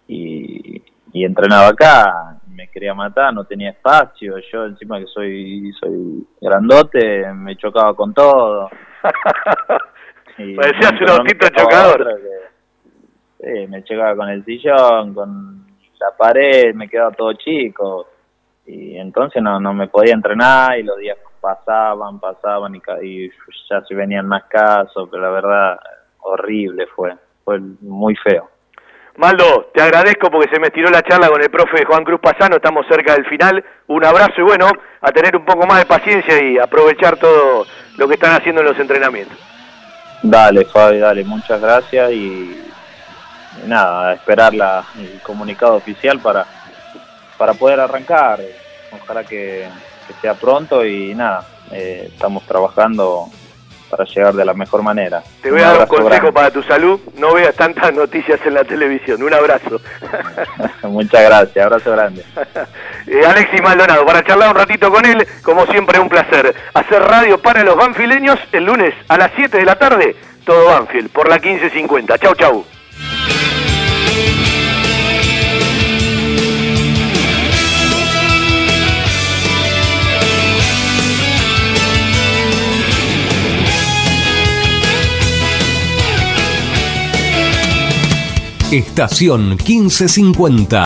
[0.08, 0.82] y,
[1.14, 7.32] y entrenaba acá, me quería matar, no tenía espacio, yo encima que soy soy grandote,
[7.34, 8.70] me chocaba con todo.
[10.36, 12.08] Y Parecías un autito chocador.
[12.08, 15.64] que- sí, me chocaba con el sillón, con
[16.00, 18.08] la pared, me quedaba todo chico
[18.66, 23.32] y entonces no, no me podía entrenar y los días pasaban, pasaban y, y
[23.70, 25.80] ya se venían más casos, pero la verdad
[26.22, 27.14] horrible fue,
[27.44, 28.50] fue muy feo.
[29.18, 32.56] Maldo, te agradezco porque se me estiró la charla con el profe Juan Cruz Pasano,
[32.56, 33.64] estamos cerca del final.
[33.88, 34.70] Un abrazo y bueno,
[35.02, 37.66] a tener un poco más de paciencia y aprovechar todo
[37.98, 39.38] lo que están haciendo en los entrenamientos.
[40.24, 42.64] Dale, Fabi, dale, muchas gracias y,
[43.64, 46.46] y nada, a esperar la, el comunicado oficial para,
[47.38, 48.40] para poder arrancar.
[48.94, 49.68] Ojalá que,
[50.08, 53.30] que sea pronto y nada, eh, estamos trabajando
[53.90, 55.22] para llegar de la mejor manera.
[55.42, 56.32] Te voy a dar un consejo grande.
[56.32, 59.22] para tu salud, no veas tantas noticias en la televisión.
[59.22, 59.80] Un abrazo.
[60.84, 62.24] Muchas gracias, abrazo grande.
[63.06, 66.56] Eh, Alexis Maldonado, para charlar un ratito con él, como siempre un placer.
[66.74, 70.16] Hacer radio para los banfileños el lunes a las 7 de la tarde,
[70.46, 72.18] todo Banfield, por la 1550.
[72.18, 72.66] Chau, chau.
[88.74, 90.82] Estación 1550.